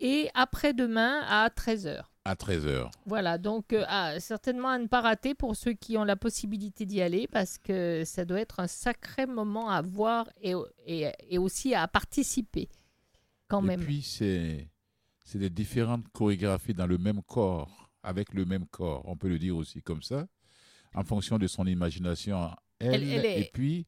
et 0.00 0.28
après-demain 0.34 1.22
à 1.26 1.48
13h. 1.48 2.02
À 2.26 2.34
13h. 2.34 2.90
Voilà, 3.06 3.38
donc 3.38 3.72
euh, 3.72 3.84
ah, 3.88 4.20
certainement 4.20 4.68
à 4.68 4.78
ne 4.78 4.86
pas 4.86 5.00
rater 5.00 5.34
pour 5.34 5.56
ceux 5.56 5.72
qui 5.72 5.96
ont 5.98 6.04
la 6.04 6.16
possibilité 6.16 6.86
d'y 6.86 7.02
aller 7.02 7.26
parce 7.26 7.58
que 7.58 8.02
ça 8.04 8.24
doit 8.24 8.40
être 8.40 8.60
un 8.60 8.68
sacré 8.68 9.26
moment 9.26 9.68
à 9.68 9.82
voir 9.82 10.28
et, 10.40 10.54
et, 10.86 11.10
et 11.28 11.38
aussi 11.38 11.74
à 11.74 11.88
participer 11.88 12.68
quand 13.48 13.62
Et 13.64 13.66
même. 13.68 13.80
puis, 13.80 14.02
c'est 14.02 14.68
c'est 15.24 15.38
des 15.38 15.50
différentes 15.50 16.06
chorégraphies 16.12 16.74
dans 16.74 16.86
le 16.86 16.98
même 16.98 17.22
corps, 17.22 17.90
avec 18.02 18.34
le 18.34 18.44
même 18.44 18.66
corps, 18.66 19.02
on 19.06 19.16
peut 19.16 19.28
le 19.28 19.38
dire 19.38 19.56
aussi 19.56 19.80
comme 19.82 20.02
ça, 20.02 20.26
en 20.94 21.02
fonction 21.02 21.38
de 21.38 21.46
son 21.46 21.66
imagination, 21.66 22.50
elle, 22.78 22.94
Elle- 23.02 23.08
elle 23.08 23.24
est- 23.24 23.40
et 23.40 23.50
puis 23.52 23.86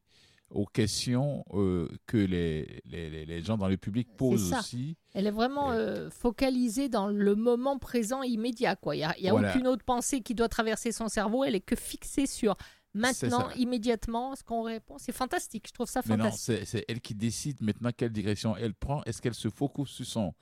aux 0.49 0.65
questions 0.65 1.43
euh, 1.53 1.87
que 2.07 2.17
les, 2.17 2.81
les, 2.85 3.25
les- 3.25 3.41
gens 3.41 3.57
dans 3.57 3.67
le 3.67 3.75
public 3.77 4.07
posent 4.17 4.53
aussi. 4.53 4.95
Elle 5.13 5.27
est 5.27 5.31
vraiment 5.31 5.71
euh, 5.73 6.09
focalisée 6.09 6.87
dans 6.89 7.07
le 7.07 7.35
moment 7.35 7.77
présent 7.77 8.23
immédiat. 8.23 8.75
quoi. 8.77 8.95
Il 8.95 8.99
n'y 8.99 9.03
a, 9.03 9.19
y 9.19 9.27
a 9.27 9.31
Voilà. 9.31 9.49
aucune 9.51 9.67
autre 9.67 9.83
pensée 9.83 10.21
qui 10.21 10.33
doit 10.35 10.47
traverser 10.49 10.91
son 10.93 11.09
cerveau. 11.09 11.43
Elle 11.43 11.55
est 11.55 11.59
que 11.59 11.75
fixée 11.75 12.25
sur 12.27 12.55
maintenant, 12.97 13.49
immédiatement, 13.55 14.35
ce 14.35 14.43
qu'on 14.43 14.63
répond. 14.63 14.97
C'est 14.97 15.11
fantastique. 15.11 15.65
Je 15.67 15.73
trouve 15.73 15.87
ça 15.89 16.01
fantastique. 16.01 16.61
c'est 16.65 16.85
elle 16.87 16.99
qui 17.01 17.15
décide 17.15 17.61
maintenant 17.61 17.91
quelle 17.95 18.11
direction 18.11 18.55
elle 18.57 18.73
prend. 18.73 19.03
Est-ce 19.05 19.21
qu'elle 19.21 19.33
se 19.33 19.49
focus 19.49 19.89
sur 19.89 20.05
son, 20.05 20.33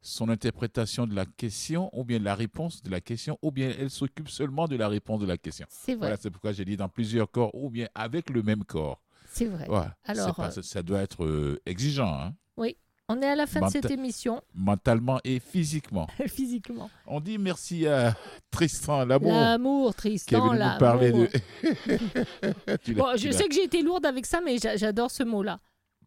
son 0.00 0.28
interprétation 0.28 1.06
de 1.06 1.14
la 1.14 1.26
question, 1.26 1.90
ou 1.92 2.04
bien 2.04 2.18
la 2.18 2.34
réponse 2.34 2.82
de 2.82 2.90
la 2.90 3.00
question, 3.00 3.38
ou 3.42 3.50
bien 3.50 3.72
elle 3.78 3.90
s'occupe 3.90 4.28
seulement 4.28 4.66
de 4.68 4.76
la 4.76 4.88
réponse 4.88 5.20
de 5.20 5.26
la 5.26 5.36
question? 5.36 5.66
C'est 5.70 5.92
vrai. 5.94 5.98
Voilà, 6.06 6.16
c'est 6.16 6.30
pourquoi 6.30 6.52
j'ai 6.52 6.64
dit 6.64 6.76
dans 6.76 6.88
plusieurs 6.88 7.30
corps, 7.30 7.54
ou 7.54 7.70
bien 7.70 7.88
avec 7.94 8.30
le 8.30 8.42
même 8.42 8.64
corps. 8.64 9.02
C'est 9.30 9.46
vrai. 9.46 9.66
C'est 10.04 10.10
Alors, 10.12 10.34
pas- 10.34 10.46
euh, 10.46 10.50
ça, 10.50 10.62
ça 10.62 10.82
doit 10.82 11.00
être 11.00 11.24
euh, 11.24 11.60
exigeant, 11.66 12.12
hein, 12.12 12.34
Oui, 12.56 12.76
on 13.08 13.20
est 13.22 13.26
à 13.26 13.36
la 13.36 13.46
fin 13.46 13.60
de 13.66 13.70
cette 13.70 13.90
émission, 13.90 14.42
mentalement 14.54 15.18
et 15.24 15.40
physiquement. 15.40 16.06
physiquement. 16.28 16.90
On 17.06 17.20
dit 17.20 17.38
merci 17.38 17.86
à 17.86 18.14
Tristan 18.50 19.04
Lamour. 19.06 19.32
L'amour, 19.32 19.96
qui 19.96 20.08
est 20.08 20.10
Tristan, 20.26 20.48
venu 20.48 20.58
nous 20.64 20.78
parler 20.78 21.12
de. 21.12 21.28
Bon, 22.94 23.16
je 23.16 23.30
sais 23.30 23.48
que 23.48 23.54
j'ai 23.54 23.64
été 23.64 23.82
lourde 23.82 24.06
avec 24.06 24.26
ça, 24.26 24.40
mais 24.44 24.58
j'a- 24.58 24.76
j'adore 24.76 25.10
ce 25.10 25.22
mot-là. 25.22 25.58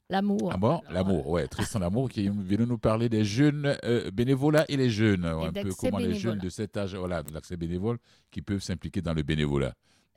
L'amour. 0.10 0.52
Ah 0.54 0.58
bon? 0.58 0.82
L'amour, 0.92 1.28
ouais. 1.30 1.48
Tristan 1.48 1.80
Lamour 1.80 2.10
qui 2.10 2.26
est 2.26 2.30
venu 2.30 2.66
nous 2.68 2.78
parler 2.78 3.08
des 3.08 3.24
jeunes 3.24 3.78
euh, 3.86 4.12
bénévolats 4.12 4.66
et 4.68 4.76
les 4.76 4.90
jeunes. 4.90 5.24
un 5.26 5.52
peu 5.54 5.70
comment 5.80 6.00
les 6.00 6.16
jeunes 6.16 6.38
de 6.40 6.50
cet 6.50 6.76
âge, 6.76 6.96
voilà, 6.96 7.24
de 7.24 7.34
l'accès 7.34 7.56
bénévole, 7.56 7.98
qui 8.30 8.42
peuvent 8.42 8.62
s'impliquer 8.62 9.02
dans 9.02 9.14
le 9.14 9.24
bénévolat. 9.24 9.74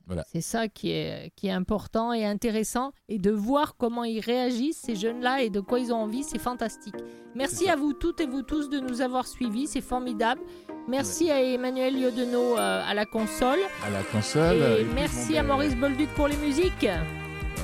Voilà. 0.07 0.23
C'est 0.31 0.41
ça 0.41 0.67
qui 0.67 0.91
est, 0.91 1.31
qui 1.35 1.47
est 1.47 1.51
important 1.51 2.13
et 2.13 2.25
intéressant. 2.25 2.91
Et 3.09 3.17
de 3.19 3.31
voir 3.31 3.75
comment 3.77 4.03
ils 4.03 4.19
réagissent, 4.19 4.81
ces 4.85 4.95
jeunes-là, 4.95 5.41
et 5.41 5.49
de 5.49 5.59
quoi 5.59 5.79
ils 5.79 5.91
ont 5.91 5.97
envie, 5.97 6.23
c'est 6.23 6.39
fantastique. 6.39 6.95
Merci 7.33 7.69
à 7.69 7.75
vous 7.75 7.93
toutes 7.93 8.21
et 8.21 8.27
vous 8.27 8.43
tous 8.43 8.69
de 8.69 8.79
nous 8.79 9.01
avoir 9.01 9.27
suivis, 9.27 9.67
c'est 9.67 9.81
formidable. 9.81 10.41
Merci 10.87 11.31
à 11.31 11.41
Emmanuel 11.41 11.97
Yodenot 11.97 12.57
euh, 12.57 12.83
à 12.87 12.93
la 12.93 13.05
console. 13.05 13.59
À 13.85 13.89
la 13.89 14.03
console. 14.03 14.57
Et, 14.57 14.81
et 14.81 14.83
puis, 14.85 14.93
merci 14.93 15.37
à 15.37 15.43
Maurice 15.43 15.75
Bolduc 15.75 16.09
pour 16.13 16.27
les 16.27 16.37
musiques. 16.37 16.87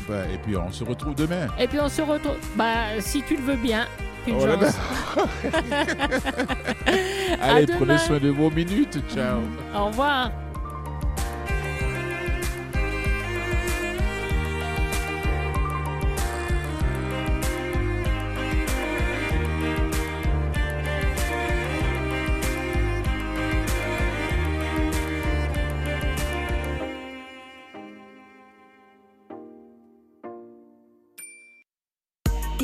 bah, 0.10 0.28
et 0.34 0.38
puis 0.40 0.58
on 0.58 0.72
se 0.72 0.84
retrouve 0.84 1.14
demain. 1.16 1.48
Et 1.60 1.68
puis 1.68 1.80
on 1.80 1.90
se 1.90 2.02
retrouve, 2.02 2.36
bah, 2.56 3.00
si 3.00 3.22
tu 3.22 3.36
le 3.38 3.44
veux 3.44 3.58
bien. 3.58 3.86
Oh 4.28 4.46
là 4.46 4.56
là. 4.56 4.70
Allez, 7.42 7.66
prenez 7.68 7.98
soin 7.98 8.20
de 8.20 8.30
vos 8.30 8.50
minutes. 8.52 9.00
Ciao. 9.10 9.40
Au 9.76 9.86
revoir. 9.88 10.32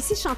Ici 0.10 0.16
Chantal 0.16 0.38